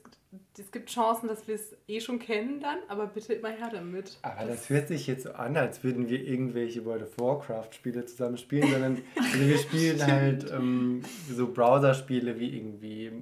es 0.59 0.71
gibt 0.71 0.91
Chancen, 0.91 1.29
dass 1.29 1.49
wir 1.49 1.55
es 1.55 1.75
eh 1.87 2.01
schon 2.01 2.19
kennen 2.19 2.61
dann, 2.61 2.79
aber 2.89 3.07
bitte 3.07 3.33
immer 3.35 3.49
her 3.49 3.71
damit. 3.73 4.19
Aber 4.23 4.45
das 4.45 4.69
hört 4.69 4.89
sich 4.89 5.07
jetzt 5.07 5.23
so 5.25 5.33
an, 5.33 5.57
als 5.57 5.83
würden 5.83 6.09
wir 6.09 6.23
irgendwelche 6.23 6.85
World 6.85 7.03
of 7.03 7.19
Warcraft-Spiele 7.19 8.05
zusammen 8.07 8.37
spielen, 8.37 8.71
sondern 8.71 9.03
also 9.17 9.41
wir 9.41 9.59
spielen 9.59 10.07
halt 10.07 10.51
ähm, 10.51 11.03
so 11.31 11.51
Browser-Spiele 11.53 12.39
wie 12.39 12.57
irgendwie 12.57 13.13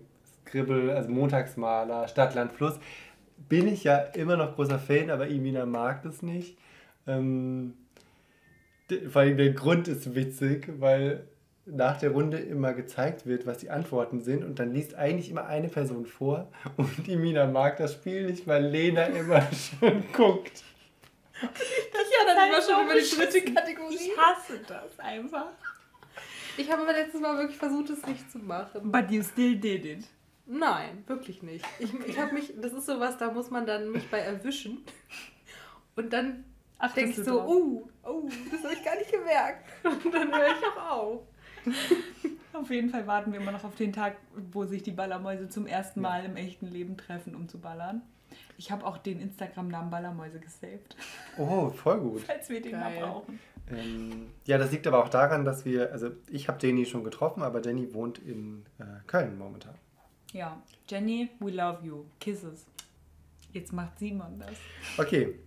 Scribble, 0.47 0.95
also 0.95 1.11
Montagsmaler, 1.11 2.09
Stadtland 2.09 2.53
Fluss. 2.53 2.79
Bin 3.49 3.69
ich 3.69 3.85
ja 3.85 3.99
immer 3.99 4.37
noch 4.37 4.57
großer 4.57 4.79
Fan, 4.79 5.11
aber 5.11 5.29
Imina 5.29 5.67
mag 5.67 6.03
das 6.03 6.23
nicht. 6.23 6.57
Ähm, 7.07 7.75
vor 9.09 9.23
allem 9.23 9.37
der 9.37 9.53
Grund 9.53 9.89
ist 9.89 10.15
witzig, 10.15 10.69
weil 10.81 11.27
nach 11.67 11.99
der 11.99 12.13
Runde 12.13 12.39
immer 12.39 12.73
gezeigt 12.73 13.27
wird, 13.27 13.45
was 13.47 13.59
die 13.59 13.71
Antworten 13.71 14.21
sind 14.21 14.45
und 14.45 14.59
dann 14.59 14.73
liest 14.73 14.95
eigentlich 14.95 15.31
immer 15.31 15.47
eine 15.47 15.69
Person 15.69 16.07
vor 16.07 16.49
und 16.77 17.07
die 17.07 17.17
Mina 17.17 17.47
mag 17.47 17.77
das 17.77 17.95
Spiel 17.95 18.27
nicht, 18.27 18.47
weil 18.47 18.65
Lena 18.65 19.07
immer 19.07 19.43
schon 19.81 20.05
guckt. 20.13 20.63
ja, 21.43 21.49
dann 22.25 22.39
sind 22.39 22.69
wir 22.69 22.75
schon 22.75 22.85
über 22.85 22.95
die 22.95 23.17
dritte 23.17 23.53
Kategorie. 23.53 23.95
Ich 23.97 24.17
hasse 24.17 24.61
das 24.67 24.99
einfach. 24.99 25.49
Ich 26.57 26.71
habe 26.71 26.83
aber 26.83 26.93
letztes 26.93 27.21
Mal 27.21 27.37
wirklich 27.37 27.59
versucht, 27.59 27.91
es 27.91 28.07
nicht 28.07 28.31
zu 28.31 28.39
machen. 28.39 28.91
But 28.91 29.11
you 29.11 29.23
still 29.23 29.57
did 29.57 29.85
it. 29.85 30.05
Nein, 30.47 31.03
wirklich 31.07 31.43
nicht. 31.43 31.65
Ich, 31.81 31.93
ich 32.07 32.19
habe 32.19 32.33
mich, 32.33 32.55
das 32.57 32.73
ist 32.73 32.87
sowas, 32.87 33.19
da 33.19 33.31
muss 33.33 33.51
man 33.51 33.67
dann 33.67 33.91
mich 33.91 34.09
bei 34.09 34.21
erwischen. 34.21 34.85
Und 35.97 36.13
dann 36.13 36.45
denke 36.95 37.11
ich 37.11 37.27
so, 37.27 37.43
uh, 37.43 37.89
oh, 38.05 38.29
das 38.53 38.63
habe 38.63 38.75
ich 38.75 38.85
gar 38.85 38.97
nicht 38.97 39.11
gemerkt. 39.11 39.67
Und 39.85 40.15
dann 40.15 40.33
höre 40.33 40.47
ich 40.47 40.65
auch 40.65 40.91
auf. 40.91 41.23
Auf 42.53 42.71
jeden 42.71 42.89
Fall 42.91 43.07
warten 43.07 43.33
wir 43.33 43.41
immer 43.41 43.53
noch 43.53 43.65
auf 43.65 43.75
den 43.77 43.93
Tag, 43.93 44.17
wo 44.53 44.65
sich 44.65 44.83
die 44.83 44.91
Ballermäuse 44.91 45.49
zum 45.51 45.67
ersten 45.67 46.01
Mal 46.01 46.25
im 46.25 46.37
echten 46.37 46.67
Leben 46.67 46.97
treffen, 46.97 47.35
um 47.35 47.49
zu 47.49 47.59
ballern. 47.59 48.01
Ich 48.57 48.71
habe 48.71 48.87
auch 48.87 48.97
den 48.99 49.21
Instagram-Namen 49.21 49.91
Ballermäuse 49.91 50.41
gesaved, 50.41 50.97
Oh, 51.37 51.69
voll 51.69 52.01
gut. 52.01 52.21
falls 52.27 52.49
wir 52.49 52.63
den 52.63 52.73
Geil. 52.73 52.81
mal 52.81 53.07
brauchen. 53.07 53.39
Ähm, 53.71 54.29
ja, 54.47 54.57
das 54.59 54.73
liegt 54.73 54.87
aber 54.87 55.03
auch 55.05 55.09
daran, 55.11 55.45
dass 55.45 55.65
wir, 55.65 55.93
also 55.93 56.11
ich 56.31 56.49
habe 56.49 56.59
Jenny 56.65 56.87
schon 56.87 57.05
getroffen, 57.05 57.43
aber 57.43 57.61
Jenny 57.61 57.93
wohnt 57.93 58.19
in 58.19 58.65
äh, 58.79 58.85
Köln 59.07 59.37
momentan. 59.37 59.75
Ja, 60.33 60.61
Jenny, 60.89 61.29
we 61.41 61.51
love 61.51 61.85
you. 61.85 62.05
Kisses. 62.21 62.65
Jetzt 63.53 63.73
macht 63.73 63.99
Simon 63.99 64.39
das. 64.39 64.57
Okay. 64.99 65.39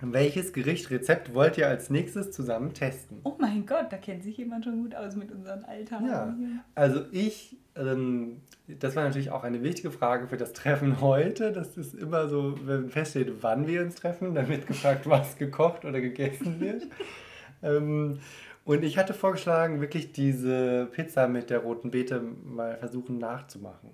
Welches 0.00 0.52
Gericht, 0.52 0.90
Rezept 0.90 1.34
wollt 1.34 1.58
ihr 1.58 1.66
als 1.66 1.90
nächstes 1.90 2.30
zusammen 2.30 2.72
testen? 2.72 3.20
Oh 3.24 3.34
mein 3.38 3.66
Gott, 3.66 3.86
da 3.90 3.96
kennt 3.96 4.22
sich 4.22 4.36
jemand 4.36 4.64
schon 4.64 4.82
gut 4.82 4.94
aus 4.94 5.16
mit 5.16 5.32
unseren 5.32 5.64
Alltagen. 5.64 6.06
Ja, 6.06 6.36
also 6.76 7.00
ich, 7.10 7.56
ähm, 7.74 8.42
das 8.68 8.94
war 8.94 9.02
natürlich 9.04 9.32
auch 9.32 9.42
eine 9.42 9.62
wichtige 9.64 9.90
Frage 9.90 10.28
für 10.28 10.36
das 10.36 10.52
Treffen 10.52 11.00
heute. 11.00 11.50
Das 11.50 11.76
ist 11.76 11.94
immer 11.94 12.28
so, 12.28 12.54
wenn 12.64 12.90
feststeht, 12.90 13.42
wann 13.42 13.66
wir 13.66 13.82
uns 13.82 13.96
treffen, 13.96 14.34
dann 14.34 14.48
wird 14.48 14.68
gefragt, 14.68 15.06
was 15.08 15.36
gekocht 15.36 15.84
oder 15.84 16.00
gegessen 16.00 16.60
wird. 16.60 16.86
ähm, 17.62 18.20
und 18.64 18.84
ich 18.84 18.98
hatte 18.98 19.14
vorgeschlagen, 19.14 19.80
wirklich 19.80 20.12
diese 20.12 20.86
Pizza 20.92 21.26
mit 21.26 21.50
der 21.50 21.60
roten 21.60 21.90
Beete 21.90 22.20
mal 22.20 22.76
versuchen 22.76 23.18
nachzumachen. 23.18 23.90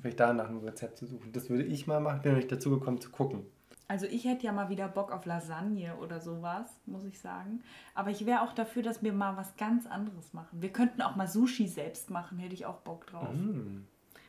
Vielleicht 0.00 0.18
da 0.18 0.32
nach 0.32 0.48
einem 0.48 0.64
Rezept 0.64 0.98
zu 0.98 1.06
suchen. 1.06 1.30
Das 1.32 1.48
würde 1.48 1.62
ich 1.62 1.86
mal 1.86 2.00
machen, 2.00 2.22
bin 2.22 2.34
nicht 2.34 2.50
dazu 2.50 2.70
gekommen 2.70 3.00
zu 3.00 3.10
gucken. 3.10 3.46
Also 3.86 4.06
ich 4.06 4.24
hätte 4.24 4.46
ja 4.46 4.52
mal 4.52 4.70
wieder 4.70 4.88
Bock 4.88 5.12
auf 5.12 5.26
Lasagne 5.26 5.94
oder 5.96 6.20
sowas, 6.20 6.80
muss 6.86 7.04
ich 7.04 7.18
sagen. 7.20 7.62
Aber 7.94 8.10
ich 8.10 8.24
wäre 8.24 8.42
auch 8.42 8.52
dafür, 8.54 8.82
dass 8.82 9.02
wir 9.02 9.12
mal 9.12 9.36
was 9.36 9.56
ganz 9.56 9.86
anderes 9.86 10.32
machen. 10.32 10.62
Wir 10.62 10.70
könnten 10.70 11.02
auch 11.02 11.16
mal 11.16 11.28
Sushi 11.28 11.68
selbst 11.68 12.08
machen, 12.10 12.38
hätte 12.38 12.54
ich 12.54 12.64
auch 12.66 12.78
Bock 12.78 13.06
drauf. 13.06 13.28
Hm. 13.28 13.86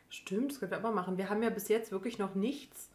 Stimmt, 0.09 0.51
das 0.51 0.59
können 0.59 0.71
wir 0.71 0.77
aber 0.79 0.91
machen. 0.91 1.17
Wir 1.17 1.29
haben 1.29 1.41
ja 1.41 1.49
bis 1.49 1.67
jetzt 1.69 1.91
wirklich 1.91 2.19
noch 2.19 2.35
nichts 2.35 2.89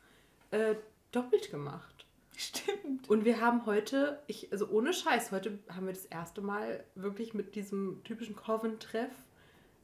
äh, 0.51 0.75
doppelt 1.12 1.51
gemacht. 1.51 2.07
Stimmt. 2.37 3.09
Und 3.11 3.25
wir 3.25 3.40
haben 3.40 3.66
heute, 3.66 4.23
ich, 4.27 4.51
also 4.53 4.68
ohne 4.68 4.92
Scheiß, 4.92 5.31
heute 5.33 5.59
haben 5.68 5.87
wir 5.87 5.92
das 5.92 6.07
erste 6.07 6.40
Mal 6.40 6.85
wirklich 6.94 7.35
mit 7.35 7.55
diesem 7.55 8.03
typischen 8.05 8.37
Coven-Treff 8.37 9.11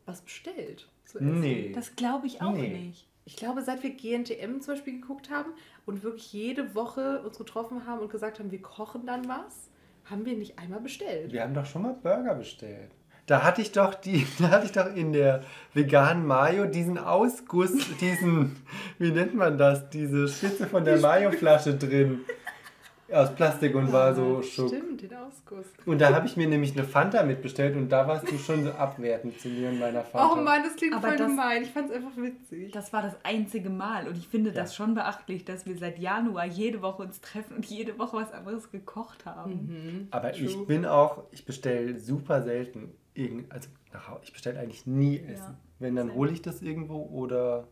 was 0.07 0.23
bestellt. 0.23 0.89
Zu 1.05 1.19
essen. 1.19 1.41
Nee. 1.41 1.73
Das 1.75 1.97
glaube 1.97 2.27
ich 2.27 2.41
auch 2.43 2.53
Nee. 2.53 2.69
nicht. 2.87 3.09
Ich 3.29 3.35
glaube, 3.35 3.63
seit 3.63 3.83
wir 3.83 3.91
GNTM 3.91 4.61
zum 4.61 4.75
Beispiel 4.75 5.01
geguckt 5.01 5.31
haben 5.31 5.51
und 5.85 6.05
wirklich 6.05 6.33
jede 6.33 6.77
Woche 6.77 7.23
uns 7.23 7.37
getroffen 7.37 7.85
haben 7.85 8.01
und 8.01 8.09
gesagt 8.09 8.39
haben, 8.39 8.53
wir 8.53 8.63
kochen 8.63 9.05
dann 9.05 9.29
was, 9.29 9.69
haben 10.05 10.25
wir 10.25 10.37
nicht 10.37 10.61
einmal 10.61 10.81
bestellt. 10.81 11.33
Wir 11.33 11.43
haben 11.43 11.53
doch 11.53 11.67
schon 11.67 11.83
mal 11.83 11.95
Burger 11.95 12.37
bestellt. 12.37 12.93
Da 13.27 13.43
hatte 13.43 13.63
ich 13.63 13.73
doch 13.73 13.95
die, 13.95 14.25
da 14.39 14.51
hatte 14.51 14.67
ich 14.67 14.73
doch 14.73 14.95
in 14.95 15.13
der 15.13 15.43
veganen 15.75 16.25
Mayo 16.25 16.67
diesen 16.67 16.99
Ausguss, 16.99 17.73
diesen, 18.01 18.55
wie 19.01 19.11
nennt 19.11 19.35
man 19.35 19.59
das, 19.59 19.91
diese 19.91 20.29
Spitze 20.29 20.69
von 20.69 20.85
der 20.85 21.01
Mayo-Flasche 21.01 21.75
drin. 21.75 22.21
Aus 23.13 23.33
Plastik 23.37 23.75
und 23.77 23.93
war 23.93 24.15
so 24.15 24.43
schock. 24.43 24.69
Stimmt, 24.69 25.01
den 25.03 25.15
Ausguss. 25.15 25.67
Und 25.85 26.01
da 26.01 26.13
habe 26.13 26.27
ich 26.27 26.37
mir 26.37 26.49
nämlich 26.49 26.73
eine 26.77 26.83
Fanta 26.85 27.23
mitbestellt 27.23 27.77
und 27.77 27.89
da 27.89 28.09
warst 28.09 28.29
du 28.29 28.37
schon 28.37 28.65
so 28.65 28.73
abwertend 28.73 29.39
zu 29.41 29.49
mir 29.49 29.69
und 29.69 29.79
meiner 29.79 30.03
Fanta. 30.03 30.33
Oh 30.33 30.43
Mann, 30.43 30.63
das 30.65 30.75
klingt 30.75 30.95
Aber 30.95 31.09
voll 31.09 31.17
das- 31.17 31.29
gemein. 31.29 31.63
Ich 31.63 31.71
fand 31.71 31.89
es 31.91 31.95
einfach 31.97 32.17
witzig. 32.17 32.73
Das 32.73 32.93
war 32.93 33.03
das 33.03 33.15
einzige 33.23 33.71
Mal. 33.71 34.09
Und 34.09 34.19
ich 34.19 34.27
finde 34.27 34.51
Ja. 34.51 34.57
das 34.57 34.75
schon 34.75 34.95
beachtlich, 34.95 35.45
dass 35.45 35.67
wir 35.67 35.77
seit 35.79 36.01
Januar 36.01 36.47
jede 36.47 36.83
Woche 36.83 37.03
uns 37.05 37.21
treffen 37.21 37.55
und 37.57 37.67
jede 37.67 37.97
Woche 37.99 38.17
was 38.17 38.33
anderes 38.33 38.73
gekocht 38.73 39.25
haben. 39.25 39.53
Mhm. 39.53 40.09
Aber 40.11 40.35
ich 40.37 40.53
True. 40.55 40.67
bin 40.67 40.85
auch, 40.85 41.23
ich 41.31 41.45
bestelle 41.45 41.97
super 41.99 42.43
selten, 42.43 42.93
irgend, 43.15 43.53
also 43.53 43.69
ich 44.25 44.33
bestelle 44.33 44.59
eigentlich 44.59 44.85
nie 44.85 45.21
Essen. 45.21 45.57
Wenn, 45.79 45.95
dann 45.95 46.13
hole 46.13 46.33
ich 46.33 46.43
das 46.43 46.61
irgendwo 46.61 47.03
oder 47.05 47.69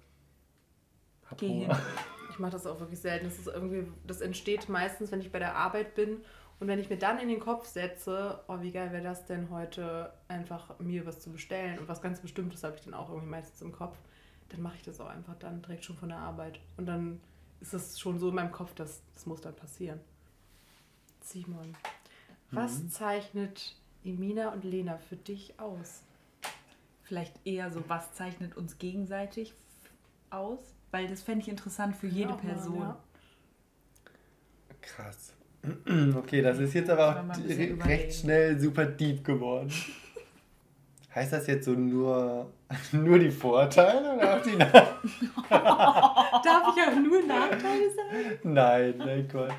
hab 1.29 1.39
Geh 1.39 1.49
Hunger. 1.49 1.75
hin. 1.75 1.85
Ich 2.35 2.41
mache 2.41 2.51
das 2.51 2.67
auch 2.67 2.81
wirklich 2.81 2.99
selten. 2.99 3.27
Das 3.27 3.39
ist 3.39 3.47
irgendwie, 3.47 3.87
das 4.05 4.21
entsteht 4.21 4.69
meistens, 4.69 5.13
wenn 5.13 5.21
ich 5.21 5.31
bei 5.31 5.39
der 5.39 5.55
Arbeit 5.55 5.95
bin 5.95 6.21
und 6.59 6.67
wenn 6.67 6.81
ich 6.81 6.91
mir 6.91 6.99
dann 6.99 7.21
in 7.21 7.29
den 7.29 7.39
Kopf 7.39 7.65
setze, 7.65 8.41
oh 8.49 8.61
wie 8.61 8.73
geil 8.73 8.91
wäre 8.91 9.05
das 9.05 9.25
denn 9.25 9.51
heute 9.51 10.13
einfach 10.27 10.77
mir 10.81 11.07
was 11.07 11.21
zu 11.21 11.31
bestellen 11.31 11.79
und 11.79 11.87
was 11.87 12.03
ganz 12.03 12.21
Bestimmtes 12.21 12.65
habe 12.65 12.75
ich 12.75 12.83
dann 12.83 12.93
auch 12.93 13.09
irgendwie 13.09 13.29
meistens 13.29 13.63
im 13.63 13.71
Kopf, 13.71 13.97
dann 14.49 14.63
mache 14.63 14.75
ich 14.75 14.83
das 14.83 15.01
auch 15.01 15.07
einfach 15.07 15.37
dann 15.39 15.63
direkt 15.63 15.85
schon 15.85 15.97
von 15.97 16.09
der 16.09 16.19
Arbeit 16.19 16.59
und 16.77 16.87
dann 16.87 17.21
ist 17.61 17.73
es 17.73 18.01
schon 18.01 18.19
so 18.19 18.31
in 18.31 18.35
meinem 18.35 18.51
Kopf, 18.51 18.75
dass 18.75 19.01
das 19.15 19.27
muss 19.27 19.41
dann 19.41 19.55
passieren. 19.55 20.01
Simon, 21.21 21.77
was 22.51 22.89
zeichnet 22.91 23.77
Emina 24.03 24.49
und 24.49 24.65
Lena 24.65 24.99
für 24.99 25.17
dich 25.17 25.61
aus? 25.61 26.03
Vielleicht 27.05 27.47
eher 27.47 27.71
so, 27.71 27.85
was 27.87 28.13
zeichnet 28.15 28.57
uns 28.57 28.79
gegenseitig 28.79 29.55
aus? 30.31 30.74
Weil 30.95 31.09
das 31.09 31.23
fände 31.23 31.41
ich 31.43 31.49
interessant 31.49 31.97
für 31.97 32.07
jede 32.07 32.29
mal, 32.31 32.37
Person. 32.37 32.79
ja. 32.79 32.97
Krass. 34.81 35.33
Okay, 36.17 36.41
das 36.41 36.59
ist 36.61 36.73
jetzt 36.75 36.89
aber 36.89 37.19
auch 37.19 37.25
mal 37.25 37.37
überlegen. 37.41 37.83
recht 37.83 38.15
schnell 38.15 38.61
super 38.61 38.85
deep 38.87 39.25
geworden. 39.25 39.73
Heißt 41.13 41.33
das 41.33 41.49
jetzt 41.49 41.65
so 41.65 41.73
nur, 41.73 42.53
nur 42.93 43.19
die 43.19 43.31
Vorteile 43.33 44.15
oder 44.15 44.37
auch 44.37 44.43
die 44.43 44.55
Nachteile? 44.57 44.95
Darf 45.49 46.77
ich 46.77 46.83
auch 46.83 47.01
nur 47.01 47.23
Nachteile 47.27 47.91
sagen? 47.91 48.39
Nein, 48.45 48.95
nein, 48.99 49.27
Quatsch. 49.27 49.53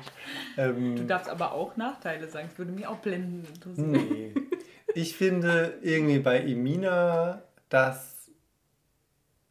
Du 0.56 0.62
Ähm, 0.62 1.06
darfst 1.06 1.28
aber 1.28 1.52
auch 1.52 1.76
Nachteile 1.76 2.28
sagen. 2.30 2.46
Das 2.48 2.56
würde 2.58 2.72
mich 2.72 2.86
auch 2.86 2.96
blenden 2.98 3.44
interessieren. 3.46 3.90
nee. 3.90 4.34
Ich 4.94 5.16
finde 5.16 5.78
irgendwie 5.82 6.20
bei 6.20 6.38
Emina 6.40 7.42
das 7.68 8.15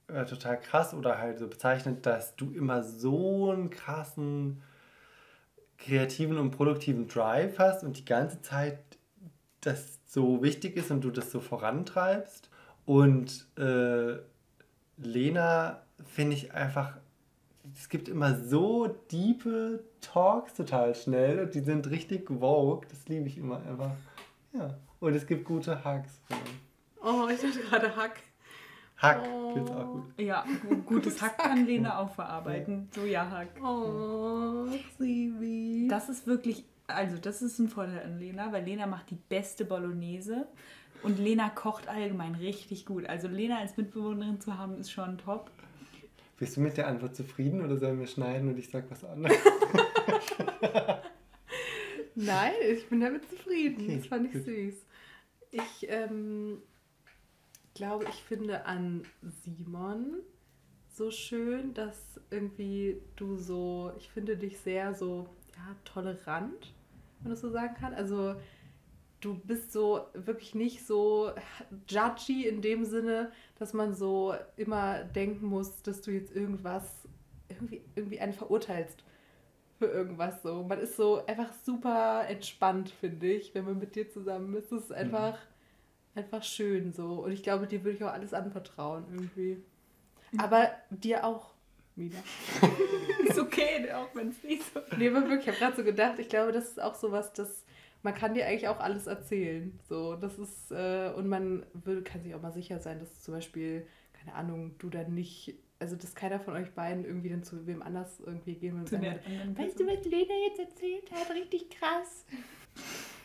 äh, 0.07 0.25
total 0.25 0.59
krass 0.59 0.93
oder 0.93 1.17
halt 1.17 1.39
so 1.39 1.47
bezeichnet, 1.47 2.05
dass 2.05 2.35
du 2.35 2.51
immer 2.51 2.83
so 2.83 3.51
einen 3.51 3.69
krassen 3.69 4.61
kreativen 5.77 6.37
und 6.37 6.51
produktiven 6.51 7.07
Drive 7.07 7.59
hast 7.59 7.83
und 7.83 7.97
die 7.97 8.05
ganze 8.05 8.41
Zeit 8.41 8.79
das 9.61 9.99
so 10.05 10.41
wichtig 10.41 10.77
ist 10.77 10.91
und 10.91 11.01
du 11.01 11.11
das 11.11 11.31
so 11.31 11.39
vorantreibst. 11.39 12.49
Und 12.85 13.47
äh, 13.57 14.17
Lena 14.97 15.81
finde 16.03 16.35
ich 16.35 16.53
einfach, 16.53 16.97
es 17.73 17.89
gibt 17.89 18.07
immer 18.07 18.35
so 18.35 18.87
diepe 19.11 19.83
Talks 20.01 20.53
total 20.53 20.95
schnell 20.95 21.39
und 21.39 21.55
die 21.55 21.61
sind 21.61 21.89
richtig 21.89 22.29
woke. 22.29 22.87
Das 22.89 23.07
liebe 23.07 23.27
ich 23.27 23.37
immer 23.37 23.57
einfach. 23.57 23.91
Ja. 24.53 24.77
Und 24.99 25.15
es 25.15 25.25
gibt 25.25 25.45
gute 25.45 25.83
Hugs. 25.83 26.19
Oh, 27.01 27.27
ich 27.27 27.41
dachte 27.41 27.59
gerade 27.59 27.95
Hack. 27.95 28.21
Hack 29.05 29.27
Oh. 29.31 29.53
gibt's 29.53 29.71
auch 29.71 29.85
gut. 29.91 30.03
Ja, 30.19 30.43
gu- 30.67 30.81
gutes 30.81 31.21
Hack 31.21 31.37
kann 31.37 31.65
Lena 31.65 31.99
auch 31.99 32.13
verarbeiten. 32.13 32.89
Sojahack. 32.93 33.47
Oh, 33.63 34.67
Sibi. 34.97 35.87
Das 35.89 36.09
ist 36.09 36.27
wirklich 36.27 36.65
Also, 36.87 37.17
das 37.17 37.41
ist 37.41 37.57
ein 37.59 37.67
Vorteil 37.69 38.01
an 38.03 38.19
Lena, 38.19 38.51
weil 38.51 38.63
Lena 38.65 38.85
macht 38.85 39.09
die 39.11 39.17
beste 39.29 39.65
Bolognese 39.65 40.45
und 41.03 41.19
Lena 41.19 41.49
kocht 41.49 41.87
allgemein 41.87 42.35
richtig 42.35 42.85
gut. 42.85 43.05
Also, 43.07 43.27
Lena 43.27 43.59
als 43.59 43.75
Mitbewohnerin 43.77 44.39
zu 44.41 44.57
haben, 44.57 44.77
ist 44.79 44.91
schon 44.91 45.17
top. 45.17 45.49
Bist 46.37 46.57
du 46.57 46.61
mit 46.61 46.75
der 46.77 46.87
Antwort 46.87 47.15
zufrieden 47.15 47.61
oder 47.63 47.77
sollen 47.77 47.97
wir 47.99 48.07
schneiden 48.07 48.49
und 48.49 48.57
ich 48.59 48.69
sag 48.69 48.91
was 48.91 49.03
anderes? 49.05 49.37
Nein, 52.15 52.53
ich 52.71 52.87
bin 52.89 52.99
damit 53.01 53.29
zufrieden. 53.29 53.83
Okay, 53.85 53.97
das 53.97 54.07
fand 54.07 54.27
ich 54.27 54.33
gut. 54.33 54.45
süß. 54.45 54.75
Ich 55.51 55.87
ähm, 55.89 56.57
glaube, 57.75 58.05
ich 58.09 58.23
finde 58.23 58.65
an 58.65 59.03
Simon 59.43 60.15
so 60.87 61.11
schön, 61.11 61.73
dass 61.75 62.19
irgendwie 62.31 63.01
du 63.17 63.35
so, 63.35 63.91
ich 63.97 64.09
finde 64.09 64.37
dich 64.37 64.57
sehr 64.57 64.95
so 64.95 65.27
ja, 65.55 65.75
tolerant, 65.83 66.73
wenn 67.19 67.23
man 67.23 67.31
das 67.31 67.41
so 67.41 67.51
sagen 67.51 67.75
kann. 67.75 67.93
Also 67.93 68.35
du 69.19 69.35
bist 69.35 69.71
so 69.71 70.05
wirklich 70.13 70.55
nicht 70.55 70.85
so 70.87 71.31
judgy 71.87 72.47
in 72.47 72.61
dem 72.61 72.85
Sinne, 72.85 73.31
dass 73.59 73.73
man 73.73 73.93
so 73.93 74.33
immer 74.55 75.03
denken 75.03 75.45
muss, 75.45 75.81
dass 75.83 76.01
du 76.01 76.11
jetzt 76.11 76.33
irgendwas, 76.33 77.07
irgendwie, 77.49 77.81
irgendwie 77.95 78.19
einen 78.19 78.33
verurteilst 78.33 79.03
für 79.79 79.87
irgendwas 79.87 80.41
so. 80.43 80.63
Man 80.63 80.79
ist 80.79 80.95
so 80.95 81.25
einfach 81.25 81.51
super 81.65 82.25
entspannt, 82.29 82.89
finde 82.89 83.27
ich, 83.27 83.53
wenn 83.53 83.65
man 83.65 83.79
mit 83.79 83.95
dir 83.95 84.09
zusammen 84.09 84.55
ist. 84.55 84.71
Es 84.71 84.85
ist 84.85 84.93
einfach, 84.93 85.37
einfach 86.15 86.43
schön 86.43 86.93
so. 86.93 87.23
Und 87.23 87.31
ich 87.31 87.43
glaube, 87.43 87.67
dir 87.67 87.83
würde 87.83 87.97
ich 87.97 88.03
auch 88.03 88.13
alles 88.13 88.33
anvertrauen 88.33 89.05
irgendwie. 89.11 89.63
Aber 90.37 90.71
dir 90.89 91.23
auch, 91.23 91.53
Mina. 91.95 92.17
Ist 93.27 93.39
okay, 93.39 93.91
auch 93.91 94.13
wenn 94.15 94.29
es 94.29 94.43
nicht 94.43 94.63
so 94.73 94.79
Nee, 94.97 95.09
aber 95.09 95.21
wirklich, 95.29 95.41
ich 95.41 95.47
habe 95.47 95.57
gerade 95.57 95.75
so 95.75 95.83
gedacht, 95.83 96.19
ich 96.19 96.29
glaube, 96.29 96.51
das 96.51 96.69
ist 96.69 96.81
auch 96.81 96.95
sowas, 96.95 97.33
das 97.33 97.65
man 98.05 98.13
kann 98.13 98.35
dir 98.35 98.45
eigentlich 98.45 98.67
auch 98.67 98.79
alles 98.79 99.07
erzählen. 99.07 99.77
So, 99.89 100.15
das 100.15 100.37
ist, 100.37 100.71
äh, 100.71 101.11
und 101.15 101.27
man 101.27 101.65
will, 101.73 102.03
kann 102.03 102.21
sich 102.21 102.35
auch 102.35 102.41
mal 102.41 102.53
sicher 102.53 102.79
sein, 102.79 102.99
dass 102.99 103.23
zum 103.23 103.33
Beispiel, 103.33 103.87
keine 104.13 104.35
Ahnung, 104.35 104.75
du 104.77 104.89
dann 104.89 105.15
nicht, 105.15 105.55
also 105.79 105.95
dass 105.95 106.13
keiner 106.13 106.39
von 106.39 106.53
euch 106.53 106.71
beiden 106.71 107.03
irgendwie 107.03 107.29
dann 107.29 107.43
zu 107.43 107.65
wem 107.65 107.81
anders 107.81 108.19
irgendwie 108.23 108.53
gehen 108.53 108.75
will 108.79 108.99
Weißt 109.57 109.79
du, 109.79 109.87
was 109.87 110.05
Lena 110.05 110.33
jetzt 110.47 110.59
erzählt 110.59 111.11
hat? 111.11 111.31
Richtig 111.35 111.71
krass. 111.71 112.25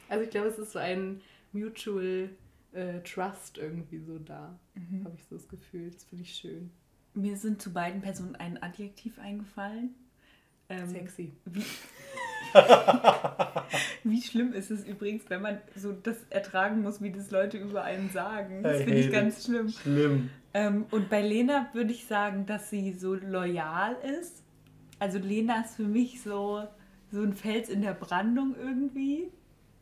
Also 0.09 0.24
ich 0.24 0.31
glaube, 0.31 0.48
es 0.48 0.59
ist 0.59 0.72
so 0.72 0.79
ein 0.79 1.20
Mutual 1.53 2.31
äh, 2.72 3.00
Trust 3.00 3.59
irgendwie 3.59 3.98
so 3.98 4.18
da. 4.18 4.59
Mhm. 4.74 5.04
Habe 5.04 5.14
ich 5.16 5.24
so 5.24 5.37
das 5.37 5.48
Gefühl. 5.48 5.90
Das 5.90 6.04
finde 6.04 6.24
ich 6.24 6.35
schön. 6.35 6.70
Mir 7.14 7.37
sind 7.37 7.61
zu 7.61 7.72
beiden 7.72 8.00
Personen 8.00 8.37
ein 8.37 8.62
Adjektiv 8.62 9.18
eingefallen. 9.18 9.94
Ähm, 10.68 10.88
Sexy. 10.88 11.33
Wie, 11.46 11.64
wie 14.04 14.22
schlimm 14.22 14.52
ist 14.52 14.70
es 14.70 14.87
übrigens, 14.87 15.24
wenn 15.28 15.42
man 15.42 15.59
so 15.74 15.92
das 15.92 16.16
ertragen 16.30 16.83
muss, 16.83 17.02
wie 17.02 17.11
das 17.11 17.33
Leute 17.33 17.59
über 17.59 17.83
einen 17.83 18.11
sagen. 18.11 18.62
Das 18.62 18.83
finde 18.83 18.94
ich 18.94 19.11
ganz 19.11 19.44
schlimm. 19.44 19.68
Schlimm. 19.68 20.30
Ähm, 20.54 20.87
und 20.90 21.11
bei 21.11 21.22
Lena 21.22 21.68
würde 21.72 21.92
ich 21.92 22.06
sagen, 22.06 22.46
dass 22.46 22.70
sie 22.70 22.92
so 22.92 23.14
loyal 23.14 23.96
ist. 24.20 24.44
Also 25.00 25.18
Lena 25.18 25.62
ist 25.62 25.76
für 25.76 25.85
mich 25.85 26.22
so, 26.22 26.62
so 27.11 27.22
ein 27.22 27.35
Fels 27.35 27.68
in 27.68 27.83
der 27.83 27.94
Brandung 27.94 28.54
irgendwie. 28.56 29.33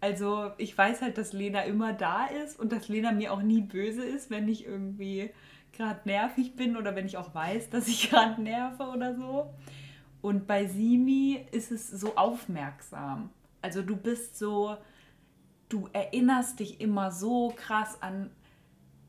Also 0.00 0.52
ich 0.58 0.76
weiß 0.76 1.02
halt, 1.02 1.18
dass 1.18 1.32
Lena 1.32 1.62
immer 1.62 1.92
da 1.92 2.26
ist 2.26 2.58
und 2.58 2.72
dass 2.72 2.88
Lena 2.88 3.12
mir 3.12 3.32
auch 3.32 3.42
nie 3.42 3.62
böse 3.62 4.04
ist, 4.04 4.30
wenn 4.30 4.48
ich 4.48 4.64
irgendwie 4.64 5.30
gerade 5.72 6.00
nervig 6.04 6.54
bin 6.56 6.76
oder 6.76 6.94
wenn 6.94 7.06
ich 7.06 7.16
auch 7.16 7.34
weiß, 7.34 7.70
dass 7.70 7.88
ich 7.88 8.10
gerade 8.10 8.40
nerve 8.40 8.84
oder 8.84 9.14
so. 9.16 9.50
Und 10.20 10.46
bei 10.46 10.66
Simi 10.66 11.44
ist 11.52 11.70
es 11.70 11.88
so 11.90 12.16
aufmerksam. 12.16 13.30
Also 13.62 13.82
du 13.82 13.96
bist 13.96 14.38
so, 14.38 14.76
du 15.68 15.88
erinnerst 15.92 16.60
dich 16.60 16.80
immer 16.80 17.10
so 17.10 17.52
krass 17.56 18.00
an 18.02 18.30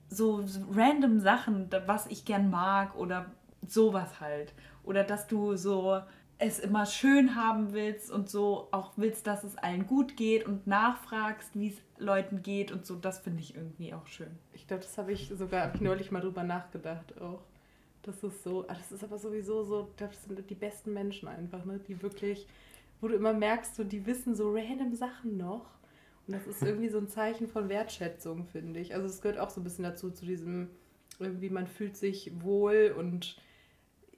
so 0.10 0.44
random 0.72 1.20
Sachen, 1.20 1.70
was 1.86 2.08
ich 2.08 2.26
gern 2.26 2.50
mag 2.50 2.96
oder 2.96 3.28
sowas 3.68 4.20
halt. 4.20 4.54
Oder 4.84 5.04
dass 5.04 5.28
du 5.28 5.56
so 5.56 6.02
es 6.42 6.58
immer 6.60 6.86
schön 6.86 7.36
haben 7.36 7.74
willst 7.74 8.10
und 8.10 8.30
so 8.30 8.70
auch 8.72 8.94
willst, 8.96 9.28
dass 9.28 9.44
es 9.44 9.58
allen 9.58 9.86
gut 9.86 10.16
geht 10.16 10.46
und 10.46 10.66
nachfragst, 10.68 11.60
wie 11.60 11.68
es 11.68 11.82
Leuten 11.98 12.42
geht 12.42 12.72
und 12.72 12.86
so. 12.86 12.96
Das 12.96 13.20
finde 13.20 13.42
ich 13.42 13.56
irgendwie 13.56 13.94
auch 13.94 14.08
schön. 14.08 14.32
Ich 14.54 14.66
glaube, 14.66 14.82
das 14.84 14.98
habe 14.98 15.12
ich 15.12 15.30
sogar 15.38 15.66
hab 15.66 15.76
ich 15.76 15.82
neulich 15.82 16.12
mal 16.12 16.22
drüber 16.22 16.44
nachgedacht 16.44 17.22
auch. 17.22 17.44
Das 18.04 18.24
ist 18.24 18.42
so, 18.44 18.66
ah, 18.70 18.74
das 18.74 18.94
ist 18.94 19.04
aber 19.04 19.18
sowieso 19.18 19.64
so, 19.64 19.90
das 19.98 20.24
sind 20.24 20.50
die 20.50 20.56
besten 20.56 20.94
Menschen 20.94 21.28
einfach, 21.28 21.66
ne? 21.66 21.82
Die 21.86 22.02
wirklich, 22.02 22.48
wo 23.02 23.10
du 23.10 23.16
immer 23.16 23.34
merkst, 23.34 23.76
so, 23.76 23.84
die 23.84 24.06
wissen 24.06 24.34
so 24.34 24.54
random 24.54 24.96
Sachen 24.96 25.36
noch. 25.36 25.66
Und 26.26 26.34
das 26.34 26.48
ist 26.48 26.64
irgendwie 26.64 26.88
so 26.88 27.00
ein 27.00 27.10
Zeichen 27.10 27.50
von 27.50 27.68
Wertschätzung, 27.68 28.46
finde 28.46 28.80
ich. 28.80 28.94
Also 28.94 29.08
es 29.08 29.22
gehört 29.22 29.40
auch 29.40 29.50
so 29.50 29.60
ein 29.60 29.66
bisschen 29.66 29.84
dazu, 29.84 30.10
zu 30.10 30.26
diesem, 30.26 30.70
irgendwie 31.20 31.50
man 31.50 31.68
fühlt 31.68 31.98
sich 31.98 32.32
wohl 32.42 32.96
und 32.98 33.36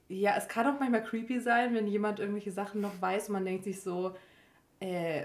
ja, 0.08 0.36
es 0.36 0.48
kann 0.48 0.66
auch 0.66 0.78
manchmal 0.78 1.04
creepy 1.04 1.40
sein, 1.40 1.74
wenn 1.74 1.86
jemand 1.86 2.20
irgendwelche 2.20 2.52
Sachen 2.52 2.80
noch 2.80 3.00
weiß 3.00 3.28
und 3.28 3.34
man 3.34 3.44
denkt 3.44 3.64
sich 3.64 3.80
so, 3.80 4.14
äh, 4.80 5.24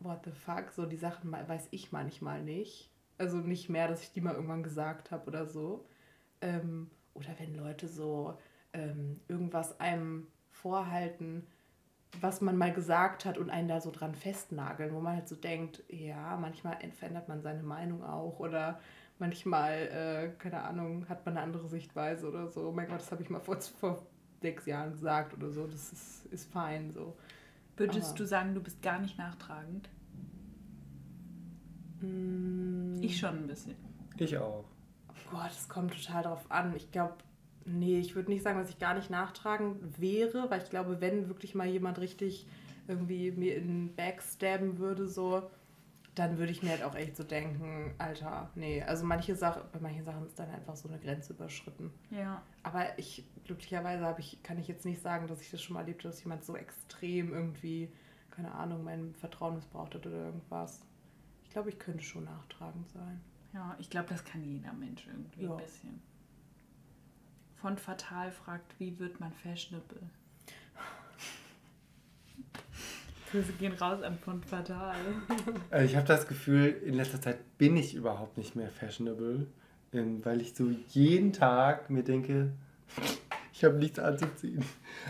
what 0.00 0.24
the 0.24 0.30
fuck, 0.30 0.70
so 0.72 0.86
die 0.86 0.96
Sachen 0.96 1.32
weiß 1.32 1.68
ich 1.70 1.92
manchmal 1.92 2.42
nicht. 2.42 2.90
Also 3.18 3.38
nicht 3.38 3.68
mehr, 3.68 3.88
dass 3.88 4.02
ich 4.02 4.12
die 4.12 4.20
mal 4.20 4.34
irgendwann 4.34 4.62
gesagt 4.62 5.10
habe 5.10 5.26
oder 5.26 5.46
so. 5.46 5.86
Ähm, 6.40 6.90
oder 7.14 7.28
wenn 7.38 7.54
Leute 7.54 7.88
so 7.88 8.38
ähm, 8.72 9.20
irgendwas 9.28 9.78
einem 9.80 10.26
vorhalten, 10.50 11.46
was 12.20 12.40
man 12.40 12.56
mal 12.56 12.72
gesagt 12.72 13.24
hat 13.24 13.38
und 13.38 13.50
einen 13.50 13.68
da 13.68 13.80
so 13.80 13.90
dran 13.90 14.14
festnageln, 14.14 14.94
wo 14.94 15.00
man 15.00 15.16
halt 15.16 15.28
so 15.28 15.36
denkt, 15.36 15.82
ja, 15.88 16.36
manchmal 16.36 16.78
verändert 16.92 17.28
man 17.28 17.42
seine 17.42 17.62
Meinung 17.62 18.02
auch 18.02 18.40
oder 18.40 18.80
manchmal, 19.20 19.72
äh, 19.88 20.30
keine 20.38 20.62
Ahnung, 20.62 21.08
hat 21.08 21.24
man 21.24 21.36
eine 21.36 21.44
andere 21.46 21.68
Sichtweise 21.68 22.28
oder 22.28 22.48
so. 22.48 22.68
Oh 22.68 22.72
mein 22.72 22.88
Gott, 22.88 23.00
das 23.00 23.10
habe 23.12 23.22
ich 23.22 23.30
mal 23.30 23.40
vor, 23.40 23.60
vor 23.60 24.02
sechs 24.40 24.66
Jahren 24.66 24.92
gesagt 24.92 25.34
oder 25.34 25.50
so. 25.50 25.66
Das 25.66 25.92
ist, 25.92 26.26
ist 26.26 26.50
fein 26.52 26.90
so. 26.90 27.16
Würdest 27.76 28.08
Aber- 28.10 28.18
du 28.18 28.26
sagen, 28.26 28.54
du 28.54 28.60
bist 28.62 28.82
gar 28.82 28.98
nicht 28.98 29.16
nachtragend? 29.18 29.88
Mm, 32.00 33.02
Ich 33.02 33.18
schon 33.18 33.36
ein 33.38 33.46
bisschen. 33.46 33.74
Ich 34.18 34.36
auch. 34.36 34.64
Boah, 35.30 35.44
das 35.44 35.68
kommt 35.68 35.92
total 35.94 36.22
drauf 36.24 36.50
an. 36.50 36.74
Ich 36.76 36.90
glaube, 36.90 37.14
nee, 37.64 37.98
ich 38.00 38.14
würde 38.14 38.30
nicht 38.30 38.42
sagen, 38.42 38.58
dass 38.58 38.68
ich 38.70 38.78
gar 38.78 38.94
nicht 38.94 39.10
nachtragen 39.10 39.76
wäre, 39.98 40.50
weil 40.50 40.62
ich 40.62 40.70
glaube, 40.70 41.00
wenn 41.00 41.28
wirklich 41.28 41.54
mal 41.54 41.66
jemand 41.68 41.98
richtig 41.98 42.46
irgendwie 42.88 43.30
mir 43.30 43.56
in 43.56 43.68
den 43.68 43.94
Back 43.94 44.22
stabben 44.22 44.78
würde, 44.78 45.06
so, 45.08 45.48
dann 46.20 46.36
würde 46.36 46.52
ich 46.52 46.62
mir 46.62 46.70
halt 46.70 46.82
auch 46.82 46.94
echt 46.94 47.16
so 47.16 47.24
denken, 47.24 47.94
Alter, 47.96 48.50
nee, 48.54 48.82
also 48.82 49.06
manche 49.06 49.34
Sachen, 49.34 49.62
bei 49.72 49.80
manchen 49.80 50.04
Sachen 50.04 50.26
ist 50.26 50.38
dann 50.38 50.50
einfach 50.50 50.76
so 50.76 50.86
eine 50.88 50.98
Grenze 50.98 51.32
überschritten. 51.32 51.90
Ja. 52.10 52.42
Aber 52.62 52.98
ich, 52.98 53.24
glücklicherweise 53.44 54.04
habe 54.04 54.20
ich, 54.20 54.42
kann 54.42 54.58
ich 54.58 54.68
jetzt 54.68 54.84
nicht 54.84 55.00
sagen, 55.00 55.26
dass 55.28 55.40
ich 55.40 55.50
das 55.50 55.62
schon 55.62 55.74
mal 55.74 55.80
erlebt 55.80 56.04
habe, 56.04 56.10
dass 56.14 56.22
jemand 56.22 56.44
so 56.44 56.56
extrem 56.56 57.32
irgendwie, 57.32 57.90
keine 58.30 58.52
Ahnung, 58.52 58.84
mein 58.84 59.14
Vertrauen 59.14 59.54
missbraucht 59.54 59.94
hat 59.94 60.06
oder 60.06 60.26
irgendwas. 60.26 60.82
Ich 61.44 61.50
glaube, 61.50 61.70
ich 61.70 61.78
könnte 61.78 62.04
schon 62.04 62.24
nachtragend 62.24 62.88
sein. 62.90 63.20
Ja, 63.54 63.74
ich 63.78 63.88
glaube, 63.88 64.08
das 64.10 64.22
kann 64.24 64.44
jeder 64.44 64.74
Mensch 64.74 65.06
irgendwie 65.06 65.44
Ja. 65.44 65.52
ein 65.52 65.56
bisschen. 65.56 66.02
Von 67.56 67.78
Fatal 67.78 68.30
fragt, 68.30 68.78
wie 68.78 68.98
wird 68.98 69.20
man 69.20 69.32
fashionable? 69.32 70.02
Grüße 73.30 73.52
gehen 73.52 73.72
raus 73.72 74.02
an 74.02 74.18
von 74.18 74.42
Fatal. 74.42 74.94
Also 75.70 75.84
ich 75.84 75.96
habe 75.96 76.06
das 76.06 76.26
Gefühl, 76.26 76.68
in 76.84 76.94
letzter 76.94 77.20
Zeit 77.20 77.58
bin 77.58 77.76
ich 77.76 77.94
überhaupt 77.94 78.36
nicht 78.36 78.56
mehr 78.56 78.68
fashionable, 78.70 79.46
ähm, 79.92 80.24
weil 80.24 80.40
ich 80.40 80.54
so 80.54 80.68
jeden 80.88 81.32
Tag 81.32 81.90
mir 81.90 82.02
denke, 82.02 82.52
ich 83.52 83.64
habe 83.64 83.76
nichts 83.76 83.98
anzuziehen. 83.98 84.64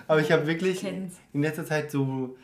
Aber 0.06 0.20
ich 0.20 0.30
habe 0.32 0.46
wirklich 0.46 0.80
kenn's. 0.80 1.18
in 1.32 1.42
letzter 1.42 1.64
Zeit 1.64 1.90
so, 1.90 2.36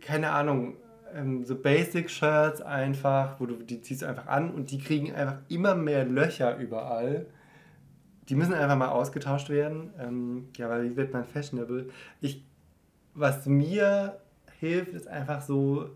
keine 0.00 0.30
Ahnung, 0.30 0.76
ähm, 1.14 1.44
so 1.44 1.54
Basic-Shirts 1.54 2.60
einfach, 2.60 3.38
wo 3.38 3.46
du 3.46 3.54
die 3.56 3.80
ziehst 3.80 4.02
du 4.02 4.06
einfach 4.06 4.26
an 4.26 4.50
und 4.50 4.72
die 4.72 4.78
kriegen 4.78 5.14
einfach 5.14 5.38
immer 5.48 5.76
mehr 5.76 6.04
Löcher 6.04 6.56
überall. 6.58 7.26
Die 8.28 8.34
müssen 8.34 8.54
einfach 8.54 8.76
mal 8.76 8.88
ausgetauscht 8.88 9.50
werden. 9.50 9.92
Ähm, 10.00 10.48
ja, 10.56 10.68
weil 10.68 10.90
wie 10.90 10.96
wird 10.96 11.12
man 11.12 11.24
fashionable? 11.24 11.90
Ich, 12.20 12.42
was 13.14 13.46
mir 13.46 14.18
hilft, 14.60 14.92
ist 14.92 15.08
einfach 15.08 15.42
so 15.42 15.90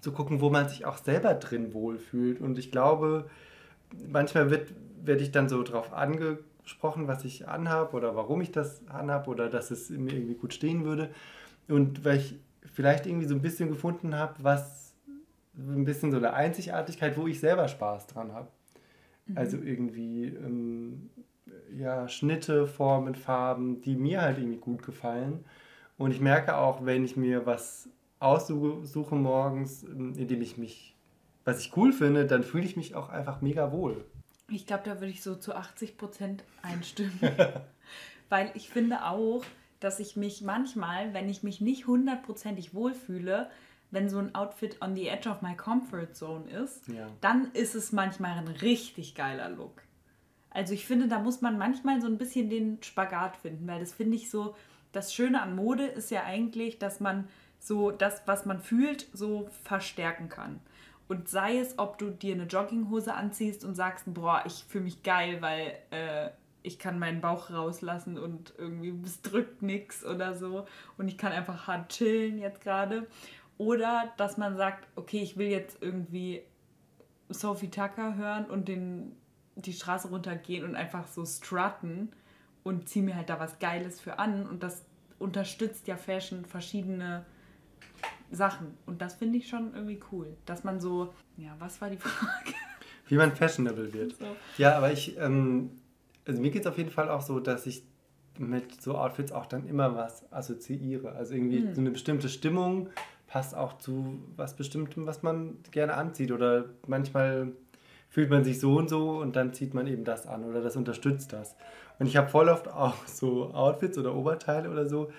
zu 0.00 0.12
gucken, 0.12 0.40
wo 0.40 0.50
man 0.50 0.68
sich 0.68 0.84
auch 0.84 0.98
selber 0.98 1.34
drin 1.34 1.72
wohlfühlt. 1.74 2.40
Und 2.40 2.58
ich 2.58 2.70
glaube, 2.70 3.28
manchmal 4.08 4.50
wird, 4.50 4.72
werde 5.02 5.22
ich 5.22 5.32
dann 5.32 5.48
so 5.48 5.62
drauf 5.62 5.92
angesprochen, 5.92 7.08
was 7.08 7.24
ich 7.24 7.48
anhabe 7.48 7.96
oder 7.96 8.14
warum 8.14 8.40
ich 8.40 8.52
das 8.52 8.86
anhabe 8.88 9.30
oder 9.30 9.48
dass 9.48 9.70
es 9.70 9.90
mir 9.90 10.12
irgendwie 10.12 10.34
gut 10.34 10.54
stehen 10.54 10.84
würde. 10.84 11.10
Und 11.68 12.04
weil 12.04 12.18
ich 12.18 12.38
vielleicht 12.72 13.06
irgendwie 13.06 13.26
so 13.26 13.34
ein 13.34 13.42
bisschen 13.42 13.68
gefunden 13.68 14.14
habe, 14.14 14.34
was 14.42 14.94
ein 15.56 15.84
bisschen 15.84 16.12
so 16.12 16.18
eine 16.18 16.34
Einzigartigkeit, 16.34 17.16
wo 17.16 17.26
ich 17.26 17.40
selber 17.40 17.66
Spaß 17.66 18.06
dran 18.06 18.32
habe. 18.32 18.48
Also 19.34 19.58
irgendwie 19.58 20.26
ähm, 20.26 21.10
ja, 21.76 22.08
Schnitte, 22.08 22.66
Formen, 22.66 23.14
Farben, 23.14 23.80
die 23.80 23.96
mir 23.96 24.22
halt 24.22 24.38
irgendwie 24.38 24.58
gut 24.58 24.82
gefallen. 24.82 25.44
Und 25.98 26.12
ich 26.12 26.20
merke 26.20 26.56
auch, 26.56 26.84
wenn 26.86 27.04
ich 27.04 27.16
mir 27.16 27.44
was 27.44 27.88
aussuche 28.20 29.14
morgens, 29.14 29.82
indem 29.82 30.40
ich 30.42 30.56
mich, 30.56 30.96
was 31.44 31.60
ich 31.60 31.76
cool 31.76 31.92
finde, 31.92 32.26
dann 32.26 32.42
fühle 32.42 32.64
ich 32.64 32.76
mich 32.76 32.94
auch 32.94 33.08
einfach 33.10 33.40
mega 33.40 33.72
wohl. 33.72 34.04
Ich 34.50 34.66
glaube, 34.66 34.84
da 34.84 34.94
würde 35.00 35.08
ich 35.10 35.22
so 35.22 35.34
zu 35.34 35.54
80 35.54 35.98
Prozent 35.98 36.44
einstimmen. 36.62 37.18
Weil 38.28 38.50
ich 38.54 38.70
finde 38.70 39.04
auch, 39.04 39.44
dass 39.80 40.00
ich 40.00 40.16
mich 40.16 40.42
manchmal, 40.42 41.14
wenn 41.14 41.28
ich 41.28 41.42
mich 41.42 41.60
nicht 41.60 41.86
hundertprozentig 41.86 42.74
wohlfühle, 42.74 43.50
wenn 43.90 44.08
so 44.08 44.18
ein 44.18 44.34
Outfit 44.34 44.82
on 44.82 44.94
the 44.94 45.08
edge 45.08 45.28
of 45.28 45.40
my 45.42 45.54
comfort 45.56 46.12
zone 46.14 46.48
ist, 46.50 46.88
Ja. 46.88 47.06
dann 47.20 47.50
ist 47.52 47.74
es 47.74 47.92
manchmal 47.92 48.36
ein 48.38 48.48
richtig 48.48 49.14
geiler 49.14 49.48
Look. 49.48 49.82
Also 50.50 50.74
ich 50.74 50.86
finde, 50.86 51.08
da 51.08 51.18
muss 51.20 51.40
man 51.40 51.56
manchmal 51.58 52.00
so 52.00 52.06
ein 52.06 52.18
bisschen 52.18 52.50
den 52.50 52.82
Spagat 52.82 53.36
finden, 53.36 53.66
weil 53.66 53.80
das 53.80 53.92
finde 53.94 54.16
ich 54.16 54.30
so, 54.30 54.54
das 54.92 55.14
Schöne 55.14 55.42
an 55.42 55.54
Mode 55.56 55.86
ist 55.86 56.10
ja 56.10 56.24
eigentlich, 56.24 56.78
dass 56.78 57.00
man 57.00 57.28
so 57.58 57.90
das, 57.90 58.22
was 58.26 58.46
man 58.46 58.60
fühlt, 58.60 59.06
so 59.12 59.48
verstärken 59.62 60.28
kann. 60.28 60.60
Und 61.08 61.28
sei 61.28 61.58
es, 61.58 61.78
ob 61.78 61.98
du 61.98 62.10
dir 62.10 62.34
eine 62.34 62.44
Jogginghose 62.44 63.14
anziehst 63.14 63.64
und 63.64 63.74
sagst, 63.74 64.04
boah, 64.06 64.42
ich 64.46 64.64
fühle 64.68 64.84
mich 64.84 65.02
geil, 65.02 65.40
weil 65.40 65.78
äh, 65.90 66.30
ich 66.62 66.78
kann 66.78 66.98
meinen 66.98 67.20
Bauch 67.20 67.50
rauslassen 67.50 68.18
und 68.18 68.52
irgendwie 68.58 68.94
es 69.04 69.22
drückt 69.22 69.62
nix 69.62 70.04
oder 70.04 70.34
so 70.34 70.66
und 70.98 71.08
ich 71.08 71.16
kann 71.16 71.32
einfach 71.32 71.66
hart 71.66 71.90
chillen 71.90 72.38
jetzt 72.38 72.60
gerade. 72.60 73.06
Oder 73.56 74.12
dass 74.18 74.36
man 74.36 74.56
sagt, 74.56 74.86
okay, 74.96 75.20
ich 75.20 75.36
will 75.36 75.48
jetzt 75.48 75.82
irgendwie 75.82 76.42
Sophie 77.28 77.70
Tucker 77.70 78.16
hören 78.16 78.44
und 78.44 78.68
den, 78.68 79.16
die 79.56 79.72
Straße 79.72 80.08
runtergehen 80.08 80.64
und 80.64 80.76
einfach 80.76 81.06
so 81.08 81.24
strutten 81.24 82.12
und 82.64 82.88
ziehe 82.88 83.04
mir 83.04 83.16
halt 83.16 83.28
da 83.30 83.38
was 83.40 83.58
Geiles 83.58 84.00
für 84.00 84.18
an. 84.18 84.46
Und 84.46 84.62
das 84.62 84.84
unterstützt 85.18 85.86
ja 85.88 85.96
Fashion 85.96 86.44
verschiedene 86.44 87.24
Sachen. 88.30 88.74
Und 88.86 89.00
das 89.00 89.14
finde 89.14 89.38
ich 89.38 89.48
schon 89.48 89.74
irgendwie 89.74 90.00
cool. 90.12 90.36
Dass 90.46 90.64
man 90.64 90.80
so, 90.80 91.12
ja, 91.36 91.54
was 91.58 91.80
war 91.80 91.90
die 91.90 91.96
Frage? 91.98 92.54
Wie 93.08 93.16
man 93.16 93.34
fashionable 93.34 93.92
wird. 93.92 94.16
So. 94.16 94.26
Ja, 94.58 94.76
aber 94.76 94.92
ich, 94.92 95.16
ähm, 95.18 95.70
also 96.26 96.40
mir 96.40 96.50
geht 96.50 96.62
es 96.62 96.66
auf 96.66 96.76
jeden 96.76 96.90
Fall 96.90 97.08
auch 97.08 97.22
so, 97.22 97.40
dass 97.40 97.66
ich 97.66 97.82
mit 98.38 98.80
so 98.80 98.96
Outfits 98.96 99.32
auch 99.32 99.46
dann 99.46 99.66
immer 99.66 99.96
was 99.96 100.30
assoziiere. 100.32 101.12
Also 101.12 101.34
irgendwie 101.34 101.60
Mhm. 101.60 101.74
so 101.74 101.80
eine 101.80 101.90
bestimmte 101.90 102.28
Stimmung 102.28 102.90
passt 103.26 103.54
auch 103.54 103.78
zu 103.78 104.22
was 104.36 104.54
Bestimmtem, 104.56 105.06
was 105.06 105.22
man 105.22 105.56
gerne 105.70 105.94
anzieht. 105.94 106.30
Oder 106.32 106.66
manchmal 106.86 107.52
fühlt 108.10 108.30
man 108.30 108.44
sich 108.44 108.60
so 108.60 108.76
und 108.76 108.88
so 108.88 109.18
und 109.18 109.36
dann 109.36 109.52
zieht 109.54 109.74
man 109.74 109.86
eben 109.86 110.04
das 110.04 110.26
an 110.26 110.44
oder 110.44 110.62
das 110.62 110.76
unterstützt 110.76 111.32
das. 111.32 111.56
Und 111.98 112.06
ich 112.06 112.16
habe 112.16 112.28
voll 112.28 112.48
oft 112.48 112.68
auch 112.68 112.94
so 113.06 113.52
Outfits 113.52 113.98
oder 113.98 114.14
Oberteile 114.14 114.70
oder 114.70 114.86
so. 114.86 115.10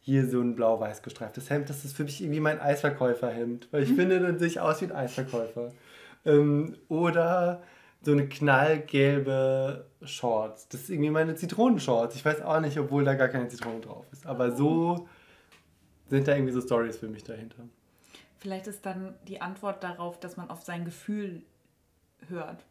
Hier 0.00 0.28
so 0.28 0.40
ein 0.40 0.54
blau-weiß 0.54 1.02
gestreiftes 1.02 1.50
Hemd, 1.50 1.68
das 1.68 1.84
ist 1.84 1.96
für 1.96 2.04
mich 2.04 2.20
irgendwie 2.22 2.38
mein 2.38 2.60
Eisverkäuferhemd, 2.60 3.66
weil 3.72 3.82
ich 3.82 3.92
finde, 3.92 4.20
dann 4.20 4.38
sehe 4.38 4.46
ich 4.46 4.60
aus 4.60 4.80
wie 4.80 4.84
ein 4.84 4.92
Eisverkäufer. 4.92 5.72
Ähm, 6.24 6.76
oder 6.88 7.60
so 8.02 8.12
eine 8.12 8.28
knallgelbe 8.28 9.86
Shorts. 10.02 10.68
Das 10.68 10.82
ist 10.82 10.90
irgendwie 10.90 11.10
meine 11.10 11.34
Zitronenshorts. 11.34 12.14
Ich 12.14 12.24
weiß 12.24 12.40
auch 12.42 12.60
nicht, 12.60 12.78
obwohl 12.78 13.04
da 13.04 13.14
gar 13.14 13.26
keine 13.26 13.48
Zitrone 13.48 13.80
drauf 13.80 14.06
ist. 14.12 14.26
Aber 14.26 14.52
so 14.52 15.08
sind 16.08 16.28
da 16.28 16.34
irgendwie 16.34 16.52
so 16.52 16.60
Stories 16.60 16.98
für 16.98 17.08
mich 17.08 17.24
dahinter. 17.24 17.64
Vielleicht 18.38 18.68
ist 18.68 18.86
dann 18.86 19.14
die 19.26 19.40
Antwort 19.40 19.82
darauf, 19.82 20.20
dass 20.20 20.36
man 20.36 20.50
auf 20.50 20.62
sein 20.62 20.84
Gefühl 20.84 21.42
hört 22.28 22.64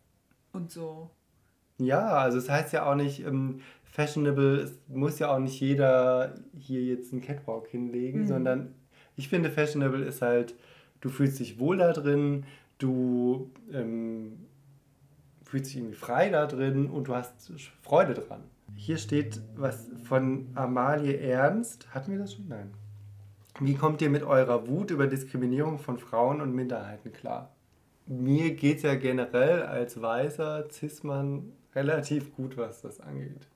und 0.53 0.71
so. 0.71 1.09
Ja, 1.77 2.07
also 2.07 2.37
es 2.37 2.49
heißt 2.49 2.73
ja 2.73 2.85
auch 2.89 2.95
nicht, 2.95 3.25
ähm, 3.25 3.59
fashionable, 3.83 4.59
es 4.61 4.77
muss 4.87 5.19
ja 5.19 5.33
auch 5.33 5.39
nicht 5.39 5.59
jeder 5.59 6.35
hier 6.57 6.81
jetzt 6.83 7.11
einen 7.13 7.21
Catwalk 7.21 7.67
hinlegen, 7.67 8.21
Mhm. 8.21 8.27
sondern 8.27 8.75
ich 9.15 9.29
finde, 9.29 9.49
fashionable 9.49 10.03
ist 10.03 10.21
halt, 10.21 10.55
du 11.01 11.09
fühlst 11.09 11.39
dich 11.39 11.59
wohl 11.59 11.77
da 11.77 11.93
drin, 11.93 12.45
du 12.77 13.51
ähm, 13.71 14.33
fühlst 15.43 15.67
dich 15.71 15.77
irgendwie 15.77 15.95
frei 15.95 16.29
da 16.29 16.45
drin 16.45 16.87
und 16.89 17.07
du 17.07 17.15
hast 17.15 17.51
Freude 17.81 18.13
dran. 18.15 18.41
Hier 18.75 18.97
steht 18.97 19.41
was 19.55 19.87
von 20.03 20.47
Amalie 20.55 21.17
Ernst. 21.17 21.87
Hatten 21.93 22.11
wir 22.11 22.19
das 22.19 22.33
schon? 22.33 22.47
Nein. 22.49 22.71
Wie 23.61 23.75
kommt 23.75 24.01
ihr 24.01 24.09
mit 24.09 24.23
eurer 24.23 24.67
Wut 24.67 24.91
über 24.91 25.07
Diskriminierung 25.07 25.77
von 25.77 25.97
Frauen 25.97 26.41
und 26.41 26.53
Minderheiten 26.53 27.13
klar? 27.13 27.54
Mir 28.07 28.55
geht 28.55 28.77
es 28.77 28.83
ja 28.83 28.95
generell 28.95 29.63
als 29.63 30.01
weißer 30.01 30.69
Cis-Mann 30.69 31.51
relativ 31.73 32.35
gut, 32.35 32.57
was 32.57 32.81
das 32.81 32.99
angeht. 32.99 33.47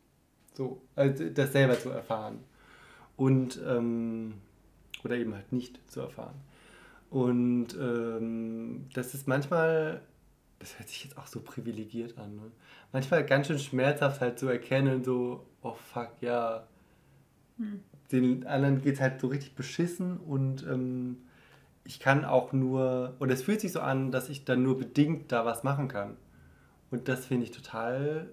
So, 0.53 0.81
also 0.95 1.29
das 1.29 1.51
selber 1.51 1.79
zu 1.79 1.89
erfahren. 1.89 2.39
Und, 3.15 3.59
ähm, 3.67 4.35
oder 5.03 5.17
eben 5.17 5.33
halt 5.33 5.51
nicht 5.51 5.79
zu 5.89 6.01
erfahren. 6.01 6.35
Und 7.09 7.67
ähm, 7.79 8.87
das 8.93 9.13
ist 9.13 9.27
manchmal, 9.27 10.01
das 10.59 10.77
hört 10.77 10.89
sich 10.89 11.03
jetzt 11.03 11.17
auch 11.17 11.27
so 11.27 11.41
privilegiert 11.41 12.17
an, 12.17 12.35
ne? 12.35 12.51
manchmal 12.91 13.25
ganz 13.25 13.47
schön 13.47 13.59
schmerzhaft 13.59 14.21
halt 14.21 14.37
zu 14.37 14.47
erkennen, 14.47 15.03
so, 15.03 15.45
oh 15.61 15.73
fuck, 15.73 16.11
ja, 16.21 16.67
den 18.11 18.45
anderen 18.45 18.81
geht 18.81 18.95
es 18.95 19.01
halt 19.01 19.19
so 19.19 19.27
richtig 19.27 19.55
beschissen 19.55 20.17
und 20.17 20.63
ähm, 20.63 21.17
ich 21.83 21.99
kann 21.99 22.25
auch 22.25 22.53
nur, 22.53 23.15
oder 23.19 23.33
es 23.33 23.43
fühlt 23.43 23.61
sich 23.61 23.71
so 23.71 23.79
an, 23.79 24.11
dass 24.11 24.29
ich 24.29 24.45
dann 24.45 24.63
nur 24.63 24.77
bedingt 24.77 25.31
da 25.31 25.45
was 25.45 25.63
machen 25.63 25.87
kann. 25.87 26.17
Und 26.91 27.07
das 27.07 27.25
finde 27.25 27.45
ich 27.45 27.51
total, 27.51 28.29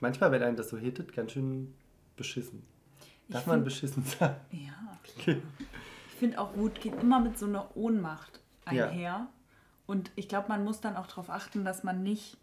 manchmal, 0.00 0.30
wenn 0.32 0.42
einen 0.42 0.56
das 0.56 0.68
so 0.68 0.76
hittet, 0.76 1.12
ganz 1.12 1.32
schön 1.32 1.74
beschissen. 2.16 2.62
Darf 3.28 3.46
man 3.46 3.56
find- 3.56 3.64
beschissen 3.66 4.02
sein? 4.04 4.36
Ja. 4.52 4.98
Okay. 5.18 5.42
Ich 6.10 6.14
finde 6.18 6.38
auch, 6.40 6.56
Wut 6.56 6.80
geht 6.80 7.00
immer 7.00 7.20
mit 7.20 7.38
so 7.38 7.46
einer 7.46 7.76
Ohnmacht 7.76 8.40
Ja. 8.70 8.88
einher. 8.88 9.26
Und 9.86 10.10
ich 10.16 10.28
glaube, 10.28 10.48
man 10.48 10.64
muss 10.64 10.80
dann 10.80 10.96
auch 10.96 11.06
darauf 11.06 11.30
achten, 11.30 11.64
dass 11.64 11.84
man 11.84 12.02
nicht 12.02 12.36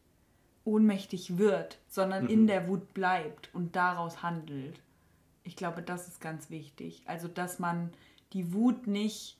ohnmächtig 0.63 1.37
wird, 1.37 1.77
sondern 1.87 2.23
Mhm. 2.23 2.29
in 2.29 2.47
der 2.47 2.67
Wut 2.67 2.93
bleibt 2.93 3.53
und 3.53 3.75
daraus 3.75 4.23
handelt. 4.23 4.79
Ich 5.43 5.55
glaube, 5.55 5.81
das 5.83 6.07
ist 6.07 6.21
ganz 6.21 6.49
wichtig. 6.49 7.03
Also, 7.05 7.27
dass 7.27 7.59
man 7.59 7.91
die 8.33 8.51
Wut 8.53 8.87
nicht 8.87 9.37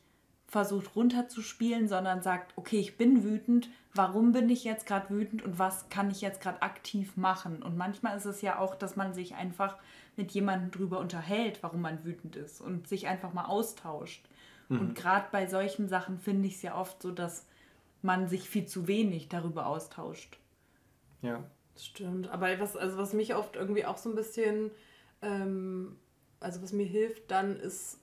versucht 0.48 0.96
runterzuspielen, 0.96 1.88
sondern 1.88 2.22
sagt, 2.22 2.54
okay, 2.56 2.80
ich 2.80 2.98
bin 2.98 3.24
wütend, 3.24 3.70
warum 3.94 4.32
bin 4.32 4.50
ich 4.50 4.64
jetzt 4.64 4.86
gerade 4.86 5.10
wütend 5.10 5.44
und 5.44 5.60
was 5.60 5.90
kann 5.90 6.12
ich 6.12 6.22
jetzt 6.22 6.42
gerade 6.42 6.62
aktiv 6.62 7.18
machen? 7.18 7.64
Und 7.64 7.78
manchmal 7.78 8.16
ist 8.18 8.26
es 8.26 8.42
ja 8.42 8.60
auch, 8.60 8.76
dass 8.76 8.96
man 8.96 9.14
sich 9.14 9.36
einfach 9.36 9.78
mit 10.16 10.32
jemandem 10.32 10.72
drüber 10.72 11.00
unterhält, 11.00 11.62
warum 11.62 11.82
man 11.82 12.06
wütend 12.06 12.36
ist 12.36 12.62
und 12.62 12.88
sich 12.88 13.08
einfach 13.08 13.34
mal 13.34 13.46
austauscht. 13.46 14.28
Und 14.70 14.96
gerade 14.96 15.28
bei 15.32 15.46
solchen 15.48 15.90
Sachen 15.90 16.20
finde 16.20 16.48
ich 16.48 16.56
es 16.56 16.62
ja 16.64 16.76
oft 16.76 17.02
so, 17.02 17.12
dass 17.12 17.46
man 18.02 18.28
sich 18.28 18.50
viel 18.50 18.66
zu 18.66 18.88
wenig 18.88 19.30
darüber 19.30 19.68
austauscht. 19.68 20.40
Ja. 21.22 21.44
Stimmt, 21.78 22.30
aber 22.30 22.58
was, 22.60 22.78
also 22.78 22.98
was 22.98 23.14
mich 23.14 23.36
oft 23.36 23.58
irgendwie 23.58 23.86
auch 23.86 23.98
so 23.98 24.10
ein 24.10 24.16
bisschen, 24.16 24.72
ähm, 25.22 25.98
also 26.40 26.62
was 26.62 26.72
mir 26.72 26.86
hilft, 26.86 27.30
dann 27.30 27.58
ist, 27.60 28.00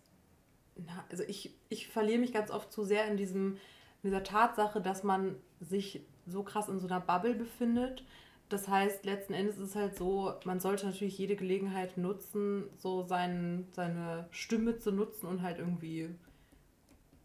na, 0.77 1.05
also 1.11 1.23
ich, 1.25 1.55
ich 1.69 1.89
verliere 1.89 2.19
mich 2.19 2.33
ganz 2.33 2.51
oft 2.51 2.73
zu 2.73 2.85
sehr 2.85 3.07
in 3.07 3.17
diesem, 3.17 3.55
in 4.03 4.11
dieser 4.11 4.23
Tatsache, 4.23 4.81
dass 4.81 5.03
man 5.03 5.37
sich 5.61 6.03
so 6.27 6.43
krass 6.43 6.69
in 6.69 6.81
so 6.81 6.87
einer 6.87 7.01
Bubble 7.01 7.35
befindet. 7.35 8.05
Das 8.49 8.69
heißt, 8.69 9.05
letzten 9.05 9.33
Endes 9.33 9.57
ist 9.57 9.71
es 9.71 9.77
halt 9.77 9.97
so, 9.97 10.35
man 10.45 10.61
sollte 10.61 10.87
natürlich 10.87 11.17
jede 11.17 11.37
Gelegenheit 11.37 11.97
nutzen, 11.97 12.65
so 12.77 13.03
sein, 13.03 13.67
seine 13.73 14.29
Stimme 14.31 14.79
zu 14.79 14.93
nutzen 14.93 15.27
und 15.27 15.43
halt 15.43 15.59
irgendwie 15.59 16.11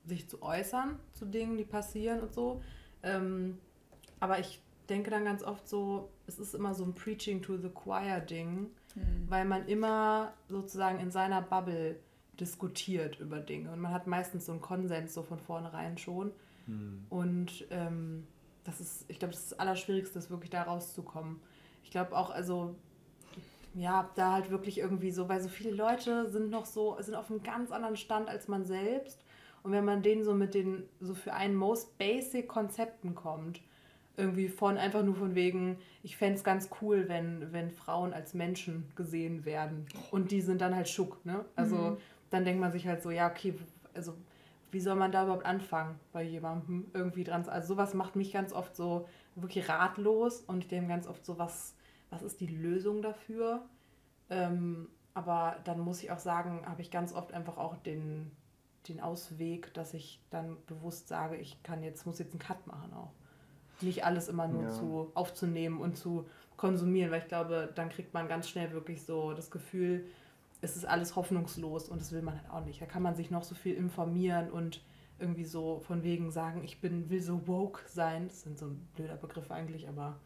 sich 0.06 0.30
zu 0.30 0.42
äußern 0.42 0.98
zu 1.14 1.26
Dingen, 1.26 1.58
die 1.58 1.66
passieren 1.66 2.22
und 2.22 2.34
so. 2.34 2.62
Ähm, 3.04 3.58
aber 4.20 4.40
ich 4.40 4.62
denke 4.90 5.12
dann 5.12 5.26
ganz 5.26 5.44
oft 5.44 5.68
so, 5.68 6.10
es 6.28 6.40
ist 6.40 6.56
immer 6.56 6.74
so 6.74 6.86
ein 6.86 6.94
Preaching 6.94 7.42
to 7.42 7.58
the 7.58 7.70
Choir-Ding, 7.70 8.68
weil 9.30 9.46
man 9.46 9.68
immer 9.68 10.34
sozusagen 10.48 11.00
in 11.00 11.12
seiner 11.12 11.42
Bubble 11.42 12.00
diskutiert 12.40 13.20
über 13.20 13.40
Dinge 13.40 13.72
und 13.72 13.80
man 13.80 13.92
hat 13.92 14.08
meistens 14.08 14.46
so 14.46 14.52
einen 14.52 14.62
Konsens 14.62 15.14
so 15.14 15.24
von 15.24 15.40
vornherein 15.40 15.98
schon. 15.98 16.32
Und 17.10 17.66
ähm, 17.72 18.28
das 18.64 18.82
ist, 18.82 19.06
ich 19.08 19.20
glaube, 19.20 19.34
das 19.34 19.44
ist 19.44 19.52
das 19.54 19.60
Allerschwierigste, 19.60 20.20
ist 20.20 20.30
wirklich 20.30 20.50
da 20.50 20.64
rauszukommen. 20.64 21.40
Ich 21.84 21.92
glaube 21.92 22.16
auch, 22.16 22.30
also, 22.30 22.76
ja, 23.74 24.10
da 24.16 24.34
halt 24.34 24.50
wirklich 24.52 24.80
irgendwie 24.80 25.12
so, 25.12 25.30
weil 25.30 25.42
so 25.42 25.50
viele 25.50 25.72
Leute 25.72 26.30
sind 26.30 26.50
noch 26.50 26.66
so, 26.66 26.98
sind 27.00 27.16
auf 27.16 27.30
einem 27.32 27.44
ganz 27.44 27.72
anderen 27.72 27.96
Stand 27.96 28.28
als 28.28 28.48
man 28.48 28.66
selbst. 28.66 29.24
Und 29.64 29.72
wenn 29.72 29.86
man 29.86 30.02
denen 30.02 30.24
so 30.24 30.34
mit 30.34 30.54
den, 30.54 30.84
so 31.00 31.14
für 31.14 31.34
einen 31.34 31.56
most 31.56 31.98
basic 31.98 32.48
Konzepten 32.48 33.16
kommt, 33.16 33.62
irgendwie 34.18 34.50
von 34.50 34.78
einfach 34.78 35.04
nur 35.04 35.16
von 35.16 35.36
wegen, 35.36 35.78
ich 36.04 36.18
fände 36.18 36.36
es 36.36 36.44
ganz 36.44 36.70
cool, 36.82 37.08
wenn, 37.08 37.54
wenn 37.54 37.70
Frauen 37.70 38.14
als 38.14 38.34
Menschen 38.34 38.92
gesehen 38.96 39.46
werden. 39.46 39.86
Und 40.12 40.32
die 40.32 40.42
sind 40.42 40.62
dann 40.62 40.76
halt 40.76 40.90
schuck, 40.90 41.24
ne? 41.24 41.46
Also 41.56 41.98
dann 42.30 42.46
denkt 42.46 42.62
man 42.62 42.72
sich 42.72 42.88
halt 42.88 43.02
so, 43.02 43.12
ja, 43.12 43.30
okay, 43.30 43.56
also 43.94 44.14
wie 44.72 44.80
soll 44.80 44.96
man 44.96 45.12
da 45.12 45.24
überhaupt 45.24 45.46
anfangen 45.46 46.00
bei 46.12 46.24
jemandem 46.24 46.88
irgendwie 46.94 47.24
dran? 47.24 47.48
Also 47.48 47.70
sowas 47.74 47.94
macht 47.94 48.16
mich 48.16 48.34
ganz 48.34 48.52
oft 48.54 48.76
so 48.76 49.08
wirklich 49.36 49.70
ratlos 49.70 50.42
und 50.42 50.60
ich 50.60 50.68
denke 50.68 50.90
ganz 50.90 51.08
oft 51.08 51.26
so, 51.26 51.38
was, 51.40 51.76
was 52.10 52.22
ist 52.24 52.40
die 52.42 52.48
Lösung 52.48 53.02
dafür? 53.02 53.62
Ähm, 54.30 54.90
aber 55.14 55.58
dann 55.64 55.80
muss 55.80 56.04
ich 56.04 56.12
auch 56.12 56.20
sagen, 56.20 56.64
habe 56.66 56.82
ich 56.82 56.92
ganz 56.92 57.14
oft 57.14 57.34
einfach 57.34 57.58
auch 57.58 57.78
den, 57.78 58.32
den 58.88 59.00
Ausweg, 59.00 59.74
dass 59.74 59.94
ich 59.94 60.22
dann 60.30 60.58
bewusst 60.68 61.08
sage, 61.08 61.38
ich 61.38 61.64
kann 61.64 61.82
jetzt, 61.82 62.06
muss 62.06 62.20
jetzt 62.20 62.34
einen 62.34 62.40
Cut 62.40 62.68
machen 62.68 62.94
auch. 62.94 63.12
Nicht 63.82 64.04
alles 64.06 64.28
immer 64.28 64.48
nur 64.48 64.64
Ja. 64.64 64.70
zu 64.70 65.12
aufzunehmen 65.14 65.80
und 65.80 65.98
zu 65.98 66.28
konsumieren, 66.58 67.12
weil 67.12 67.22
ich 67.22 67.28
glaube, 67.28 67.72
dann 67.76 67.90
kriegt 67.90 68.14
man 68.14 68.28
ganz 68.28 68.50
schnell 68.50 68.72
wirklich 68.72 69.04
so 69.04 69.34
das 69.34 69.52
Gefühl, 69.52 70.06
es 70.62 70.76
ist 70.76 70.86
alles 70.86 71.16
hoffnungslos 71.16 71.90
und 71.90 72.02
das 72.02 72.12
will 72.12 72.22
man 72.22 72.36
halt 72.36 72.50
auch 72.50 72.66
nicht. 72.66 72.82
Da 72.82 72.86
kann 72.86 73.04
man 73.04 73.16
sich 73.16 73.32
noch 73.32 73.44
so 73.44 73.56
viel 73.56 73.76
informieren 73.76 74.50
und 74.50 74.84
irgendwie 75.20 75.46
so 75.46 75.80
von 75.80 76.04
wegen 76.04 76.32
sagen, 76.32 76.64
ich 76.64 76.80
bin, 76.82 77.10
will 77.10 77.22
so 77.22 77.48
woke 77.48 77.82
sein. 77.88 78.28
Das 78.28 78.42
sind 78.42 78.58
so 78.58 78.68
ein 78.68 78.88
blöder 78.96 79.18
Begriff 79.18 79.52
eigentlich, 79.52 79.88
aber 79.88 80.20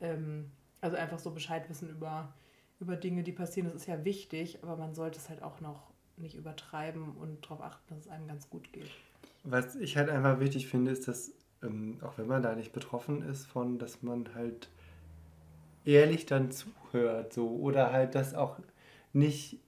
ähm, 0.00 0.50
also 0.80 0.96
einfach 0.96 1.18
so 1.18 1.30
Bescheid 1.30 1.68
wissen 1.68 1.88
über, 1.90 2.32
über 2.80 2.96
Dinge, 2.96 3.22
die 3.22 3.32
passieren, 3.32 3.66
das 3.66 3.82
ist 3.82 3.86
ja 3.86 4.04
wichtig, 4.04 4.62
aber 4.62 4.76
man 4.76 4.94
sollte 4.94 5.18
es 5.18 5.28
halt 5.28 5.42
auch 5.42 5.60
noch 5.60 5.90
nicht 6.16 6.34
übertreiben 6.36 7.12
und 7.16 7.44
darauf 7.44 7.62
achten, 7.62 7.94
dass 7.94 8.06
es 8.06 8.08
einem 8.08 8.26
ganz 8.26 8.48
gut 8.50 8.72
geht. 8.72 8.90
Was 9.44 9.76
ich 9.76 9.96
halt 9.96 10.10
einfach 10.10 10.40
wichtig 10.40 10.66
finde, 10.68 10.90
ist, 10.90 11.08
dass, 11.08 11.32
ähm, 11.62 11.98
auch 12.02 12.18
wenn 12.18 12.26
man 12.26 12.42
da 12.42 12.54
nicht 12.54 12.72
betroffen 12.72 13.22
ist 13.22 13.46
von, 13.46 13.78
dass 13.78 14.02
man 14.02 14.34
halt 14.34 14.68
ehrlich 15.84 16.26
dann 16.26 16.50
zuhört, 16.50 17.32
so, 17.32 17.48
oder 17.48 17.92
halt 17.92 18.14
das 18.14 18.34
auch 18.34 18.58
nicht, 19.12 19.60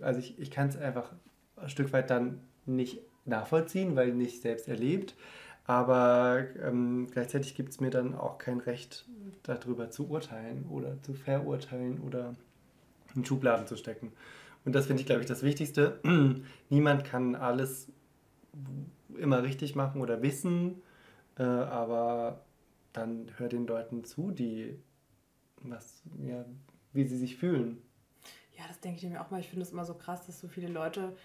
also 0.00 0.20
ich, 0.20 0.38
ich 0.38 0.50
kann 0.50 0.68
es 0.68 0.76
einfach 0.76 1.12
ein 1.56 1.68
Stück 1.68 1.92
weit 1.92 2.10
dann 2.10 2.40
nicht 2.66 3.00
nachvollziehen, 3.24 3.96
weil 3.96 4.12
nicht 4.12 4.42
selbst 4.42 4.68
erlebt, 4.68 5.14
aber 5.64 6.44
ähm, 6.62 7.08
gleichzeitig 7.10 7.54
gibt 7.54 7.70
es 7.70 7.80
mir 7.80 7.90
dann 7.90 8.14
auch 8.14 8.38
kein 8.38 8.60
Recht, 8.60 9.06
darüber 9.42 9.90
zu 9.90 10.08
urteilen 10.08 10.66
oder 10.70 11.00
zu 11.02 11.14
verurteilen 11.14 12.00
oder 12.00 12.34
in 13.14 13.24
Schubladen 13.24 13.66
zu 13.66 13.76
stecken. 13.76 14.12
Und 14.64 14.74
das 14.74 14.86
finde 14.86 15.00
ich, 15.00 15.06
glaube 15.06 15.22
ich, 15.22 15.26
das 15.26 15.42
Wichtigste. 15.42 16.00
Niemand 16.70 17.04
kann 17.04 17.34
alles 17.34 17.88
immer 19.16 19.42
richtig 19.42 19.74
machen 19.74 20.00
oder 20.00 20.22
wissen, 20.22 20.82
äh, 21.38 21.42
aber 21.42 22.44
dann 22.92 23.26
hör 23.36 23.48
den 23.48 23.66
Leuten 23.66 24.04
zu, 24.04 24.30
die 24.30 24.78
was, 25.62 26.02
ja, 26.22 26.44
wie 26.92 27.04
sie 27.04 27.16
sich 27.16 27.36
fühlen. 27.36 27.78
Ja, 28.62 28.68
das 28.68 28.78
denke 28.78 29.04
ich 29.04 29.10
mir 29.10 29.20
auch 29.20 29.30
mal. 29.30 29.40
Ich 29.40 29.48
finde 29.48 29.64
es 29.64 29.72
immer 29.72 29.84
so 29.84 29.94
krass, 29.94 30.24
dass 30.26 30.38
so 30.38 30.46
viele 30.46 30.68
Leute 30.68 31.16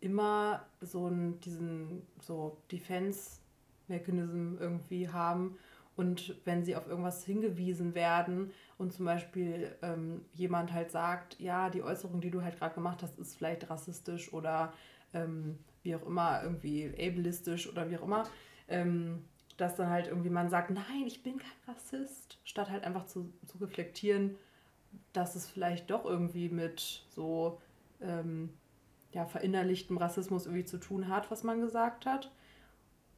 immer 0.00 0.66
so 0.82 1.06
einen, 1.06 1.40
diesen 1.40 2.02
so 2.20 2.58
Defense-Mechanism 2.70 4.56
irgendwie 4.60 5.08
haben. 5.08 5.56
Und 5.96 6.36
wenn 6.44 6.64
sie 6.64 6.76
auf 6.76 6.86
irgendwas 6.86 7.24
hingewiesen 7.24 7.94
werden 7.94 8.50
und 8.76 8.92
zum 8.92 9.06
Beispiel 9.06 9.74
ähm, 9.80 10.22
jemand 10.34 10.72
halt 10.72 10.90
sagt, 10.90 11.40
ja, 11.40 11.70
die 11.70 11.82
Äußerung, 11.82 12.20
die 12.20 12.30
du 12.30 12.42
halt 12.42 12.58
gerade 12.58 12.74
gemacht 12.74 13.02
hast, 13.02 13.18
ist 13.18 13.36
vielleicht 13.36 13.70
rassistisch 13.70 14.32
oder 14.34 14.74
ähm, 15.14 15.58
wie 15.82 15.96
auch 15.96 16.06
immer, 16.06 16.42
irgendwie 16.42 16.92
ableistisch 16.98 17.68
oder 17.70 17.88
wie 17.90 17.96
auch 17.96 18.02
immer, 18.04 18.24
ähm, 18.68 19.24
dass 19.56 19.76
dann 19.76 19.88
halt 19.88 20.08
irgendwie 20.08 20.30
man 20.30 20.50
sagt, 20.50 20.70
nein, 20.70 21.04
ich 21.06 21.22
bin 21.22 21.38
kein 21.38 21.74
Rassist, 21.74 22.38
statt 22.44 22.70
halt 22.70 22.84
einfach 22.84 23.06
zu, 23.06 23.32
zu 23.46 23.58
reflektieren, 23.58 24.36
dass 25.12 25.34
es 25.36 25.48
vielleicht 25.48 25.90
doch 25.90 26.04
irgendwie 26.04 26.48
mit 26.48 27.04
so 27.10 27.60
ähm, 28.00 28.50
ja, 29.12 29.26
verinnerlichtem 29.26 29.96
Rassismus 29.98 30.46
irgendwie 30.46 30.64
zu 30.64 30.78
tun 30.78 31.08
hat, 31.08 31.30
was 31.30 31.42
man 31.44 31.60
gesagt 31.60 32.06
hat. 32.06 32.30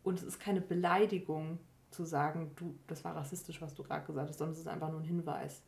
Und 0.03 0.19
es 0.19 0.25
ist 0.25 0.41
keine 0.41 0.61
Beleidigung 0.61 1.59
zu 1.91 2.05
sagen, 2.05 2.51
du, 2.57 2.75
das 2.89 3.05
war 3.05 3.15
rassistisch, 3.17 3.63
was 3.63 3.75
du 3.75 3.83
gerade 3.85 4.05
gesagt 4.05 4.29
hast, 4.29 4.39
sondern 4.39 4.53
es 4.55 4.61
ist 4.61 4.67
einfach 4.69 4.91
nur 4.91 5.01
ein 5.01 5.05
Hinweis. 5.07 5.63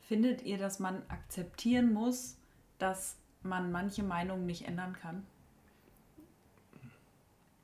Findet 0.00 0.42
ihr, 0.42 0.58
dass 0.58 0.78
man 0.78 1.02
akzeptieren 1.08 1.92
muss, 1.92 2.36
dass 2.78 3.16
man 3.42 3.72
manche 3.72 4.02
Meinungen 4.02 4.46
nicht 4.46 4.66
ändern 4.66 4.92
kann? 4.94 5.26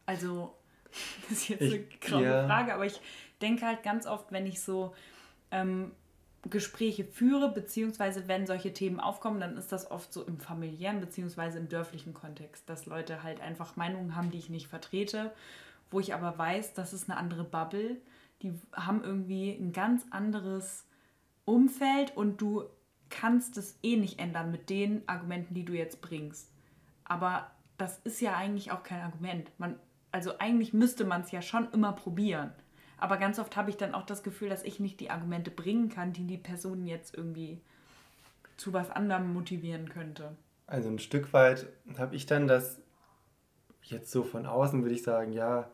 Also, 0.07 0.55
das 1.29 1.33
ist 1.33 1.49
jetzt 1.49 1.63
eine 1.63 1.77
Ich- 1.77 2.01
graue 2.01 2.25
ja. 2.25 2.47
Frage, 2.47 2.75
aber 2.75 2.87
ich 2.87 3.01
denke 3.41 3.65
halt 3.67 3.83
ganz 3.83 4.07
oft, 4.07 4.33
wenn 4.33 4.47
ich 4.47 4.61
so 4.61 4.95
ähm, 5.51 5.93
Gespräche 6.49 7.05
führe, 7.05 7.53
beziehungsweise 7.53 8.27
wenn 8.27 8.47
solche 8.47 8.73
Themen 8.73 8.99
aufkommen, 8.99 9.41
dann 9.41 9.57
ist 9.59 9.73
das 9.73 9.91
oft 9.91 10.13
so 10.13 10.25
im 10.25 10.39
familiären, 10.39 11.01
beziehungsweise 11.01 11.59
im 11.59 11.69
dörflichen 11.69 12.15
Kontext, 12.15 12.69
dass 12.69 12.87
Leute 12.87 13.23
halt 13.23 13.41
einfach 13.41 13.77
Meinungen 13.77 14.17
haben, 14.17 14.31
die 14.31 14.39
ich 14.39 14.49
nicht 14.49 14.67
vertrete, 14.67 15.33
wo 15.91 16.01
ich 16.01 16.15
aber 16.15 16.39
weiß, 16.39 16.73
das 16.73 16.93
ist 16.95 17.11
eine 17.11 17.19
andere 17.19 17.45
Bubble, 17.45 17.97
die 18.43 18.55
haben 18.73 19.05
irgendwie 19.05 19.51
ein 19.51 19.73
ganz 19.73 20.07
anderes 20.11 20.87
Umfeld 21.45 22.17
und 22.17 22.41
du 22.41 22.65
kannst 23.11 23.59
es 23.59 23.79
eh 23.83 23.97
nicht 23.97 24.19
ändern 24.19 24.51
mit 24.51 24.71
den 24.71 25.07
Argumenten, 25.09 25.53
die 25.55 25.65
du 25.65 25.75
jetzt 25.75 26.01
bringst. 26.01 26.51
Aber 27.05 27.51
das 27.77 27.99
ist 28.05 28.21
ja 28.21 28.37
eigentlich 28.37 28.73
auch 28.73 28.83
kein 28.83 29.03
Argument. 29.03 29.51
Man, 29.59 29.79
also 30.13 30.39
eigentlich 30.39 30.73
müsste 30.73 31.05
man 31.05 31.23
es 31.23 31.33
ja 31.33 31.43
schon 31.43 31.71
immer 31.73 31.93
probieren. 31.93 32.53
Aber 33.01 33.17
ganz 33.17 33.39
oft 33.39 33.57
habe 33.57 33.71
ich 33.71 33.77
dann 33.77 33.95
auch 33.95 34.05
das 34.05 34.23
Gefühl, 34.23 34.51
dass 34.51 34.63
ich 34.63 34.79
nicht 34.79 35.01
die 35.01 35.11
Argumente 35.11 35.51
bringen 35.51 35.89
kann, 35.89 36.13
die 36.13 36.25
die 36.25 36.37
Person 36.37 36.87
jetzt 36.87 37.17
irgendwie 37.17 37.61
zu 38.57 38.73
was 38.73 38.91
anderem 38.91 39.33
motivieren 39.33 39.89
könnte. 39.89 40.37
Also 40.67 40.91
ein 40.91 40.99
Stück 40.99 41.33
weit 41.33 41.67
habe 41.99 42.15
ich 42.15 42.27
dann 42.27 42.47
das 42.47 42.79
jetzt 43.83 44.11
so 44.11 44.23
von 44.23 44.47
außen, 44.47 44.83
würde 44.83 44.95
ich 44.95 45.03
sagen, 45.03 45.33
ja, 45.33 45.71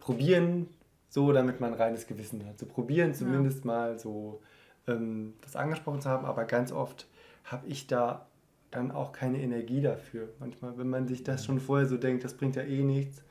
probieren 0.00 0.68
so, 1.08 1.32
damit 1.32 1.60
man 1.60 1.74
ein 1.74 1.78
reines 1.78 2.06
Gewissen 2.06 2.46
hat. 2.46 2.58
So 2.58 2.66
probieren 2.66 3.14
zumindest 3.14 3.64
mal 3.66 3.98
so 3.98 4.40
ähm, 4.88 5.34
das 5.42 5.54
angesprochen 5.54 6.00
zu 6.00 6.08
haben, 6.08 6.24
aber 6.24 6.46
ganz 6.46 6.72
oft 6.72 7.06
habe 7.44 7.66
ich 7.66 7.86
da 7.86 8.26
dann 8.70 8.90
auch 8.90 9.12
keine 9.12 9.40
Energie 9.40 9.82
dafür. 9.82 10.30
Manchmal, 10.40 10.78
wenn 10.78 10.88
man 10.88 11.06
sich 11.06 11.22
das 11.22 11.44
schon 11.44 11.60
vorher 11.60 11.86
so 11.86 11.98
denkt, 11.98 12.24
das 12.24 12.34
bringt 12.34 12.56
ja 12.56 12.62
eh 12.62 12.82
nichts. 12.82 13.22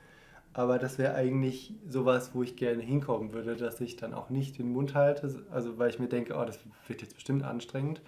Aber 0.54 0.78
das 0.78 0.98
wäre 0.98 1.14
eigentlich 1.14 1.74
sowas, 1.88 2.34
wo 2.34 2.42
ich 2.42 2.56
gerne 2.56 2.82
hinkommen 2.82 3.32
würde, 3.32 3.56
dass 3.56 3.80
ich 3.80 3.96
dann 3.96 4.12
auch 4.12 4.28
nicht 4.28 4.58
den 4.58 4.70
Mund 4.70 4.94
halte, 4.94 5.44
also 5.50 5.78
weil 5.78 5.90
ich 5.90 5.98
mir 5.98 6.08
denke, 6.08 6.34
oh, 6.34 6.44
das 6.44 6.58
wird 6.88 7.00
jetzt 7.00 7.14
bestimmt 7.14 7.42
anstrengend 7.42 8.02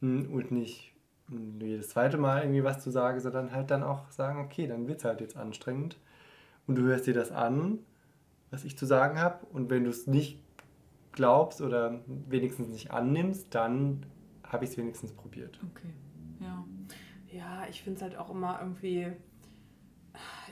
mm, 0.00 0.22
und 0.32 0.50
nicht 0.50 0.92
mm, 1.28 1.60
jedes 1.60 1.90
zweite 1.90 2.18
Mal 2.18 2.42
irgendwie 2.42 2.64
was 2.64 2.82
zu 2.82 2.90
sagen, 2.90 3.20
sondern 3.20 3.52
halt 3.52 3.70
dann 3.70 3.84
auch 3.84 4.10
sagen, 4.10 4.40
okay, 4.40 4.66
dann 4.66 4.88
wird 4.88 4.98
es 4.98 5.04
halt 5.04 5.20
jetzt 5.20 5.36
anstrengend 5.36 5.96
und 6.66 6.76
du 6.76 6.82
hörst 6.82 7.06
dir 7.06 7.14
das 7.14 7.30
an, 7.30 7.78
was 8.50 8.64
ich 8.64 8.76
zu 8.76 8.86
sagen 8.86 9.20
habe 9.20 9.46
und 9.52 9.70
wenn 9.70 9.84
du 9.84 9.90
es 9.90 10.08
nicht 10.08 10.40
glaubst 11.12 11.60
oder 11.60 12.00
wenigstens 12.06 12.68
nicht 12.68 12.90
annimmst, 12.90 13.54
dann 13.54 14.04
habe 14.42 14.64
ich 14.64 14.70
es 14.70 14.76
wenigstens 14.78 15.12
probiert. 15.12 15.60
Okay, 15.70 15.94
ja. 16.40 16.64
Ja, 17.30 17.66
ich 17.68 17.82
finde 17.82 17.98
es 17.98 18.02
halt 18.02 18.16
auch 18.16 18.30
immer 18.30 18.58
irgendwie. 18.60 19.12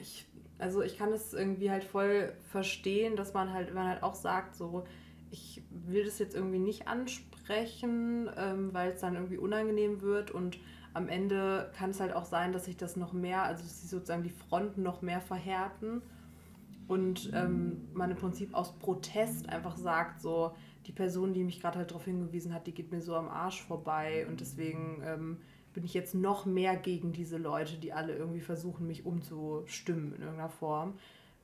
Ich, 0.01 0.27
also 0.59 0.83
ich 0.83 0.97
kann 0.97 1.13
es 1.13 1.35
irgendwie 1.35 1.71
halt 1.71 1.85
voll 1.85 2.33
verstehen, 2.51 3.17
dass 3.17 3.35
man 3.35 3.53
halt, 3.53 3.75
man 3.75 3.87
halt 3.87 4.03
auch 4.03 4.15
sagt, 4.15 4.55
so, 4.55 4.85
ich 5.31 5.63
will 5.71 6.05
das 6.05 6.19
jetzt 6.19 6.35
irgendwie 6.35 6.59
nicht 6.59 6.89
ansprechen, 6.89 8.31
ähm, 8.37 8.73
weil 8.73 8.93
es 8.93 9.01
dann 9.01 9.15
irgendwie 9.15 9.39
unangenehm 9.39 10.01
wird. 10.01 10.31
Und 10.31 10.59
am 10.95 11.09
Ende 11.09 11.71
kann 11.77 11.91
es 11.91 12.01
halt 12.01 12.15
auch 12.15 12.25
sein, 12.25 12.53
dass 12.53 12.65
sich 12.65 12.77
das 12.77 12.97
noch 12.97 13.13
mehr, 13.13 13.43
also 13.43 13.63
dass 13.63 13.83
sich 13.83 13.91
sozusagen 13.91 14.23
die 14.23 14.31
Fronten 14.31 14.83
noch 14.83 15.03
mehr 15.03 15.21
verhärten. 15.21 16.03
Und 16.89 17.33
ähm, 17.35 17.89
man 17.93 18.13
im 18.13 18.17
Prinzip 18.17 18.55
aus 18.55 18.79
Protest 18.79 19.49
einfach 19.49 19.77
sagt, 19.77 20.21
so, 20.23 20.55
die 20.87 20.93
Person, 20.93 21.35
die 21.35 21.43
mich 21.43 21.61
gerade 21.61 21.79
halt 21.79 21.91
darauf 21.91 22.05
hingewiesen 22.05 22.55
hat, 22.55 22.67
die 22.67 22.73
geht 22.73 22.93
mir 22.93 23.03
so 23.03 23.17
am 23.17 23.29
Arsch 23.29 23.63
vorbei. 23.63 24.27
Und 24.29 24.41
deswegen 24.41 25.03
ähm, 25.05 25.37
bin 25.77 25.85
ich 25.85 25.93
jetzt 25.93 26.15
noch 26.15 26.47
mehr 26.47 26.75
gegen 26.75 27.13
diese 27.13 27.37
Leute, 27.37 27.77
die 27.77 27.93
alle 27.93 28.17
irgendwie 28.17 28.41
versuchen, 28.41 28.87
mich 28.87 29.05
umzustimmen 29.05 30.15
in 30.15 30.23
irgendeiner 30.23 30.49
Form. 30.49 30.95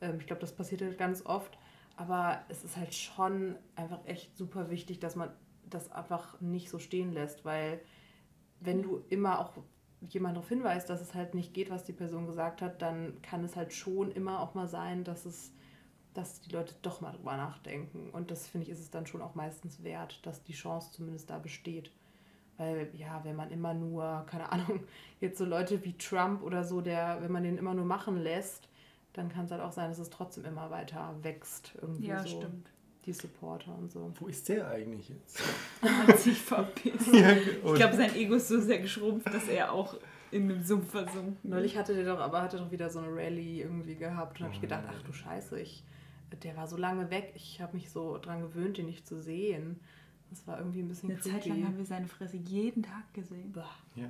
Ähm, 0.00 0.16
ich 0.20 0.26
glaube, 0.26 0.40
das 0.40 0.56
passiert 0.56 0.80
halt 0.80 0.96
ganz 0.96 1.26
oft, 1.26 1.58
aber 1.98 2.40
es 2.48 2.64
ist 2.64 2.78
halt 2.78 2.94
schon 2.94 3.56
einfach 3.76 4.00
echt 4.06 4.34
super 4.34 4.70
wichtig, 4.70 5.00
dass 5.00 5.16
man 5.16 5.28
das 5.68 5.92
einfach 5.92 6.40
nicht 6.40 6.70
so 6.70 6.78
stehen 6.78 7.12
lässt, 7.12 7.44
weil 7.44 7.82
wenn 8.60 8.82
du 8.82 9.04
immer 9.10 9.38
auch 9.38 9.52
jemand 10.00 10.36
darauf 10.36 10.48
hinweist, 10.48 10.88
dass 10.88 11.02
es 11.02 11.12
halt 11.12 11.34
nicht 11.34 11.52
geht, 11.52 11.68
was 11.68 11.84
die 11.84 11.92
Person 11.92 12.26
gesagt 12.26 12.62
hat, 12.62 12.80
dann 12.80 13.20
kann 13.20 13.44
es 13.44 13.54
halt 13.54 13.74
schon 13.74 14.10
immer 14.12 14.40
auch 14.40 14.54
mal 14.54 14.66
sein, 14.66 15.04
dass 15.04 15.26
es, 15.26 15.52
dass 16.14 16.40
die 16.40 16.52
Leute 16.52 16.74
doch 16.80 17.02
mal 17.02 17.12
drüber 17.12 17.36
nachdenken. 17.36 18.08
Und 18.12 18.30
das 18.30 18.48
finde 18.48 18.66
ich, 18.66 18.72
ist 18.72 18.80
es 18.80 18.90
dann 18.90 19.06
schon 19.06 19.20
auch 19.20 19.34
meistens 19.34 19.82
wert, 19.82 20.24
dass 20.24 20.42
die 20.42 20.54
Chance 20.54 20.90
zumindest 20.90 21.28
da 21.28 21.38
besteht. 21.38 21.92
Weil, 22.58 22.90
ja, 22.94 23.20
wenn 23.24 23.34
man 23.36 23.50
immer 23.50 23.74
nur, 23.74 24.24
keine 24.30 24.50
Ahnung, 24.52 24.80
jetzt 25.20 25.38
so 25.38 25.44
Leute 25.44 25.82
wie 25.84 25.96
Trump 25.96 26.42
oder 26.42 26.64
so, 26.64 26.80
der, 26.80 27.18
wenn 27.20 27.32
man 27.32 27.42
den 27.42 27.58
immer 27.58 27.74
nur 27.74 27.84
machen 27.84 28.16
lässt, 28.22 28.68
dann 29.14 29.28
kann 29.28 29.44
es 29.46 29.50
halt 29.50 29.60
auch 29.62 29.72
sein, 29.72 29.88
dass 29.90 29.98
es 29.98 30.10
trotzdem 30.10 30.44
immer 30.44 30.70
weiter 30.70 31.14
wächst. 31.22 31.72
Irgendwie 31.80 32.06
Ja, 32.06 32.22
so. 32.22 32.38
stimmt. 32.40 32.70
Die 33.04 33.12
Supporter 33.12 33.74
und 33.76 33.90
so. 33.90 34.12
Wo 34.20 34.28
ist 34.28 34.48
der 34.48 34.68
eigentlich 34.68 35.08
jetzt? 35.08 35.42
Hat 35.82 36.18
sich 36.20 36.38
verpisst. 36.40 37.08
Ja, 37.12 37.32
Ich 37.32 37.74
glaube, 37.74 37.96
sein 37.96 38.14
Ego 38.14 38.34
ist 38.34 38.46
so 38.46 38.60
sehr 38.60 38.78
geschrumpft, 38.78 39.26
dass 39.26 39.48
er 39.48 39.72
auch 39.72 39.96
in 40.30 40.44
einem 40.50 40.62
Sumpf 40.62 40.90
versunken 40.92 41.36
Neulich 41.42 41.76
hatte 41.76 41.94
der 41.94 42.04
doch, 42.04 42.20
aber 42.20 42.40
hatte 42.42 42.58
doch 42.58 42.70
wieder 42.70 42.88
so 42.90 43.00
eine 43.00 43.08
Rallye 43.08 43.62
irgendwie 43.62 43.96
gehabt 43.96 44.38
und 44.38 44.44
habe 44.44 44.52
ich 44.54 44.60
Oh, 44.60 44.62
gedacht, 44.62 44.84
ach 44.88 45.02
du 45.02 45.12
Scheiße, 45.12 45.60
ich, 45.60 45.82
der 46.44 46.56
war 46.56 46.68
so 46.68 46.76
lange 46.76 47.10
weg, 47.10 47.32
ich 47.34 47.60
habe 47.60 47.74
mich 47.76 47.90
so 47.90 48.18
dran 48.18 48.40
gewöhnt, 48.40 48.78
den 48.78 48.86
nicht 48.86 49.06
zu 49.06 49.20
sehen. 49.20 49.80
Das 50.32 50.46
war 50.46 50.58
irgendwie 50.58 50.80
ein 50.80 50.88
bisschen 50.88 51.10
Eine 51.10 51.20
Zeit 51.20 51.44
lang 51.44 51.58
creepy. 51.58 51.62
haben 51.62 51.76
wir 51.76 51.84
seine 51.84 52.08
Fresse 52.08 52.38
jeden 52.38 52.82
Tag 52.82 53.12
gesehen. 53.12 53.52
Ja. 53.96 54.08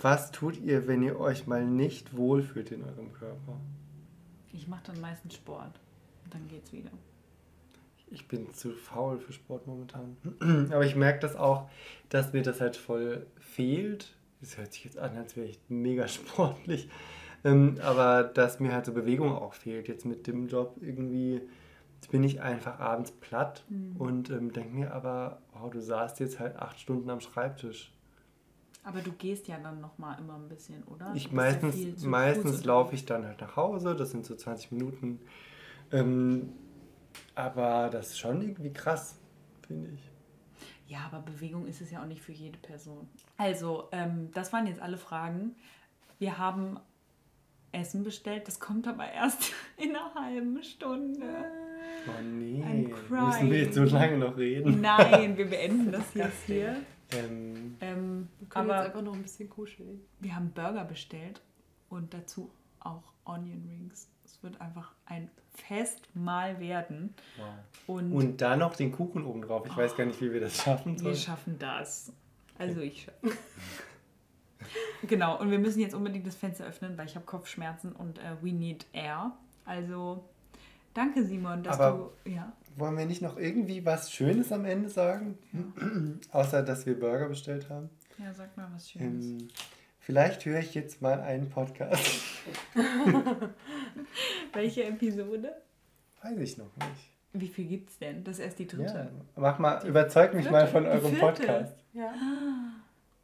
Was 0.00 0.30
tut 0.30 0.56
ihr, 0.60 0.86
wenn 0.86 1.02
ihr 1.02 1.18
euch 1.18 1.48
mal 1.48 1.66
nicht 1.66 2.16
wohlfühlt 2.16 2.70
in 2.70 2.84
eurem 2.84 3.12
Körper? 3.12 3.60
Ich 4.52 4.68
mache 4.68 4.84
dann 4.86 5.00
meistens 5.00 5.34
Sport. 5.34 5.80
Und 6.24 6.32
dann 6.32 6.46
geht's 6.46 6.72
wieder. 6.72 6.92
Ich 8.06 8.28
bin 8.28 8.54
zu 8.54 8.70
faul 8.70 9.18
für 9.18 9.32
Sport 9.32 9.66
momentan. 9.66 10.16
Aber 10.70 10.86
ich 10.86 10.94
merke 10.94 11.18
das 11.18 11.34
auch, 11.34 11.68
dass 12.08 12.32
mir 12.32 12.42
das 12.42 12.60
halt 12.60 12.76
voll 12.76 13.26
fehlt. 13.40 14.14
Das 14.40 14.56
hört 14.58 14.72
sich 14.72 14.84
jetzt 14.84 14.98
an, 14.98 15.16
als 15.16 15.34
wäre 15.34 15.48
ich 15.48 15.58
mega 15.68 16.06
sportlich. 16.08 16.88
Ähm, 17.42 17.78
aber 17.82 18.22
dass 18.22 18.60
mir 18.60 18.72
halt 18.72 18.86
so 18.86 18.92
Bewegung 18.92 19.32
auch 19.32 19.54
fehlt. 19.54 19.88
Jetzt 19.88 20.04
mit 20.06 20.28
dem 20.28 20.46
Job 20.46 20.76
irgendwie. 20.80 21.40
Jetzt 22.02 22.10
bin 22.10 22.24
ich 22.24 22.42
einfach 22.42 22.80
abends 22.80 23.12
platt 23.12 23.64
und 23.96 24.28
ähm, 24.28 24.52
denke 24.52 24.74
mir 24.74 24.92
aber, 24.92 25.40
wow, 25.52 25.70
du 25.70 25.80
saßt 25.80 26.18
jetzt 26.18 26.40
halt 26.40 26.56
acht 26.56 26.80
Stunden 26.80 27.08
am 27.08 27.20
Schreibtisch. 27.20 27.92
Aber 28.82 29.00
du 29.02 29.12
gehst 29.12 29.46
ja 29.46 29.56
dann 29.58 29.80
nochmal 29.80 30.18
immer 30.18 30.34
ein 30.34 30.48
bisschen, 30.48 30.82
oder? 30.82 31.12
Ich 31.14 31.30
bist 31.30 31.32
ja 31.32 31.36
meistens 31.36 32.04
meistens 32.04 32.64
laufe 32.64 32.96
ich 32.96 33.06
dann 33.06 33.24
halt 33.24 33.40
nach 33.40 33.54
Hause, 33.54 33.94
das 33.94 34.10
sind 34.10 34.26
so 34.26 34.34
20 34.34 34.72
Minuten. 34.72 35.20
Ähm, 35.92 36.48
aber 37.36 37.88
das 37.88 38.08
ist 38.08 38.18
schon 38.18 38.42
irgendwie 38.42 38.72
krass, 38.72 39.20
finde 39.64 39.90
ich. 39.90 40.10
Ja, 40.88 41.06
aber 41.06 41.20
Bewegung 41.20 41.68
ist 41.68 41.80
es 41.80 41.92
ja 41.92 42.02
auch 42.02 42.06
nicht 42.06 42.20
für 42.20 42.32
jede 42.32 42.58
Person. 42.58 43.08
Also, 43.36 43.88
ähm, 43.92 44.32
das 44.32 44.52
waren 44.52 44.66
jetzt 44.66 44.80
alle 44.80 44.98
Fragen. 44.98 45.54
Wir 46.18 46.36
haben 46.36 46.80
Essen 47.70 48.02
bestellt. 48.02 48.48
Das 48.48 48.58
kommt 48.58 48.88
aber 48.88 49.10
erst 49.10 49.52
in 49.76 49.94
einer 49.94 50.12
halben 50.16 50.62
Stunde. 50.64 51.61
Oh 52.08 52.22
nee, 52.22 52.62
I'm 52.64 53.26
müssen 53.26 53.50
wir 53.50 53.58
jetzt 53.62 53.74
so 53.74 53.82
crying. 53.82 53.94
lange 53.94 54.18
noch 54.18 54.36
reden? 54.36 54.80
Nein, 54.80 55.36
wir 55.36 55.46
beenden 55.50 55.92
das 55.92 56.12
jetzt 56.14 56.44
hier. 56.46 56.76
Ähm, 57.12 57.76
Ähm, 57.80 58.28
Wir 58.40 58.48
können 58.48 58.70
aber 58.70 58.78
jetzt 58.78 58.86
einfach 58.88 59.02
noch 59.02 59.14
ein 59.14 59.22
bisschen 59.22 59.48
kuscheln. 59.50 60.00
wir 60.20 60.34
haben 60.34 60.50
Burger 60.52 60.84
bestellt 60.84 61.40
und 61.90 62.12
dazu 62.14 62.50
auch 62.80 63.12
Onion 63.24 63.66
Rings. 63.68 64.08
Es 64.24 64.42
wird 64.42 64.60
einfach 64.60 64.92
ein 65.06 65.30
Festmahl 65.54 66.58
werden. 66.58 67.14
wow. 67.36 67.46
Und, 67.86 68.12
Und 68.12 68.40
dann 68.40 68.60
noch 68.60 68.74
den 68.74 68.90
Kuchen 68.92 69.24
oben 69.24 69.42
drauf. 69.42 69.66
Ich 69.66 69.76
weiß 69.76 69.94
gar 69.96 70.06
nicht, 70.06 70.20
wie 70.22 70.32
wir 70.32 70.40
das 70.40 70.56
schaffen 70.56 70.94
wir 70.94 70.98
sollen. 71.00 71.16
schaffen 71.16 71.58
das. 71.58 72.12
Also 72.58 72.80
ich 72.80 73.02
schaffe. 73.02 73.36
genau, 75.06 75.38
und 75.40 75.50
wir 75.50 75.58
müssen 75.58 75.80
jetzt 75.80 75.94
unbedingt 75.94 76.26
das 76.26 76.34
Fenster 76.36 76.64
öffnen, 76.66 76.96
weil 76.96 77.06
ich 77.06 77.14
habe 77.14 77.26
Kopfschmerzen 77.26 77.92
und 77.92 78.18
äh, 78.18 78.36
we 78.40 78.52
need 78.52 78.86
air. 78.92 79.32
Also 79.64 80.24
danke 80.94 81.24
Simon, 81.24 81.62
dass 81.62 81.78
Aber- 81.80 82.10
du... 82.24 82.30
Ja. 82.30 82.52
Wollen 82.76 82.96
wir 82.96 83.04
nicht 83.04 83.20
noch 83.20 83.36
irgendwie 83.36 83.84
was 83.84 84.10
Schönes 84.10 84.50
am 84.50 84.64
Ende 84.64 84.88
sagen? 84.88 85.36
Außer, 86.32 86.62
dass 86.62 86.86
wir 86.86 86.98
Burger 86.98 87.28
bestellt 87.28 87.68
haben. 87.68 87.90
ja, 88.18 88.32
sag 88.32 88.56
mal 88.56 88.66
was 88.72 88.88
Schönes. 88.90 89.24
Ähm, 89.26 89.48
vielleicht 90.00 90.46
höre 90.46 90.60
ich 90.60 90.74
jetzt 90.74 91.02
mal 91.02 91.20
einen 91.20 91.50
Podcast. 91.50 92.22
Welche 94.54 94.84
Episode? 94.84 95.52
Weiß 96.22 96.38
ich 96.38 96.56
noch 96.58 96.74
nicht. 96.76 97.10
Wie 97.34 97.48
viel 97.48 97.66
gibt's 97.66 97.98
denn? 97.98 98.24
Das 98.24 98.38
ist 98.38 98.44
erst 98.44 98.58
die 98.58 98.66
dritte. 98.66 98.94
Ja, 98.94 99.08
mach 99.36 99.58
mal, 99.58 99.86
überzeug 99.86 100.34
mich 100.34 100.50
mal 100.50 100.66
von 100.66 100.84
die 100.84 100.90
eurem 100.90 101.10
vierte. 101.14 101.20
Podcast. 101.42 101.74
Ja. 101.92 102.12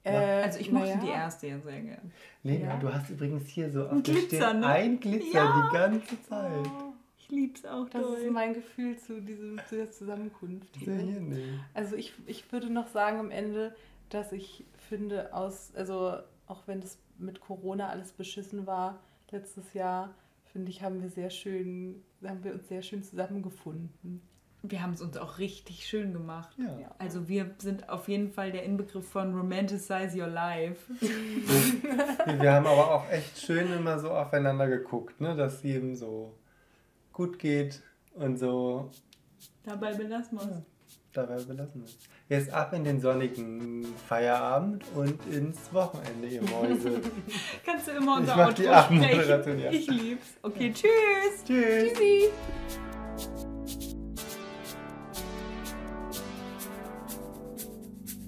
Also 0.04 0.58
ich 0.60 0.70
mochte 0.72 0.88
naja. 0.90 1.00
die 1.02 1.08
erste 1.10 1.46
ja 1.48 1.58
sehr 1.58 1.80
gern. 1.80 2.12
Lena, 2.42 2.66
Ja. 2.68 2.76
du 2.78 2.92
hast 2.92 3.10
übrigens 3.10 3.46
hier 3.48 3.70
so 3.70 3.84
auf 3.86 3.92
Ein 3.92 4.02
der 4.02 4.14
Glitzer, 4.14 4.36
Stirn 4.36 4.60
ne? 4.60 4.66
ein 4.66 5.00
Glitzer 5.00 5.34
Ja. 5.34 5.68
die 5.70 5.76
ganze 5.76 6.22
Zeit. 6.22 6.66
Ich 7.28 7.34
lieb's 7.34 7.64
auch 7.66 7.88
das 7.90 8.02
doll. 8.02 8.16
ist 8.16 8.30
mein 8.30 8.54
Gefühl 8.54 8.96
zu, 8.96 9.20
diesem, 9.20 9.60
zu 9.68 9.76
der 9.76 9.90
Zusammenkunft. 9.90 10.74
Hier 10.76 10.94
nicht. 10.94 11.40
Also 11.74 11.96
ich, 11.96 12.14
ich 12.26 12.50
würde 12.52 12.70
noch 12.72 12.88
sagen 12.88 13.18
am 13.18 13.30
Ende, 13.30 13.74
dass 14.08 14.32
ich 14.32 14.64
finde, 14.88 15.34
aus, 15.34 15.72
also 15.74 16.18
auch 16.46 16.62
wenn 16.66 16.80
das 16.80 16.98
mit 17.18 17.40
Corona 17.40 17.88
alles 17.88 18.12
beschissen 18.12 18.66
war 18.66 19.00
letztes 19.30 19.74
Jahr, 19.74 20.14
finde 20.44 20.70
ich, 20.70 20.82
haben 20.82 21.02
wir 21.02 21.10
sehr 21.10 21.30
schön, 21.30 22.02
haben 22.24 22.42
wir 22.42 22.54
uns 22.54 22.68
sehr 22.68 22.82
schön 22.82 23.02
zusammengefunden. 23.02 24.22
Wir 24.62 24.82
haben 24.82 24.92
es 24.92 25.00
uns 25.00 25.16
auch 25.16 25.38
richtig 25.38 25.86
schön 25.86 26.12
gemacht. 26.12 26.56
Ja. 26.58 26.90
Also 26.98 27.28
wir 27.28 27.54
sind 27.58 27.88
auf 27.88 28.08
jeden 28.08 28.32
Fall 28.32 28.50
der 28.50 28.64
Inbegriff 28.64 29.08
von 29.08 29.32
Romanticize 29.36 30.18
Your 30.18 30.26
Life. 30.26 30.92
Wir 32.40 32.52
haben 32.52 32.66
aber 32.66 32.94
auch 32.94 33.08
echt 33.08 33.38
schön 33.38 33.72
immer 33.72 34.00
so 34.00 34.10
aufeinander 34.10 34.66
geguckt, 34.66 35.20
ne? 35.20 35.36
dass 35.36 35.54
es 35.58 35.62
jedem 35.62 35.94
so 35.94 36.34
gut 37.18 37.38
geht 37.38 37.82
und 38.14 38.38
so. 38.38 38.90
Dabei 39.64 39.92
belassen 39.92 40.38
wir 40.38 40.44
uns. 40.44 40.52
Ja, 40.52 40.62
dabei 41.12 41.42
belassen 41.42 41.80
wir 41.80 41.84
es. 41.84 41.98
Jetzt 42.28 42.52
ab 42.52 42.72
in 42.72 42.84
den 42.84 43.00
sonnigen 43.00 43.84
Feierabend 44.06 44.84
und 44.94 45.18
ins 45.26 45.58
Wochenende, 45.72 46.28
ihr 46.28 46.42
Mäuse. 46.42 47.00
Kannst 47.66 47.88
du 47.88 47.92
immer 47.92 48.18
unser 48.18 48.36
Outro 48.36 48.62
sprechen? 48.62 49.58
Ja. 49.58 49.70
Ich 49.70 49.88
lieb's. 49.88 50.28
Okay, 50.42 50.72
tschüss. 50.72 51.44
Tschüss. 51.44 51.92
Tschüssi! 51.92 52.30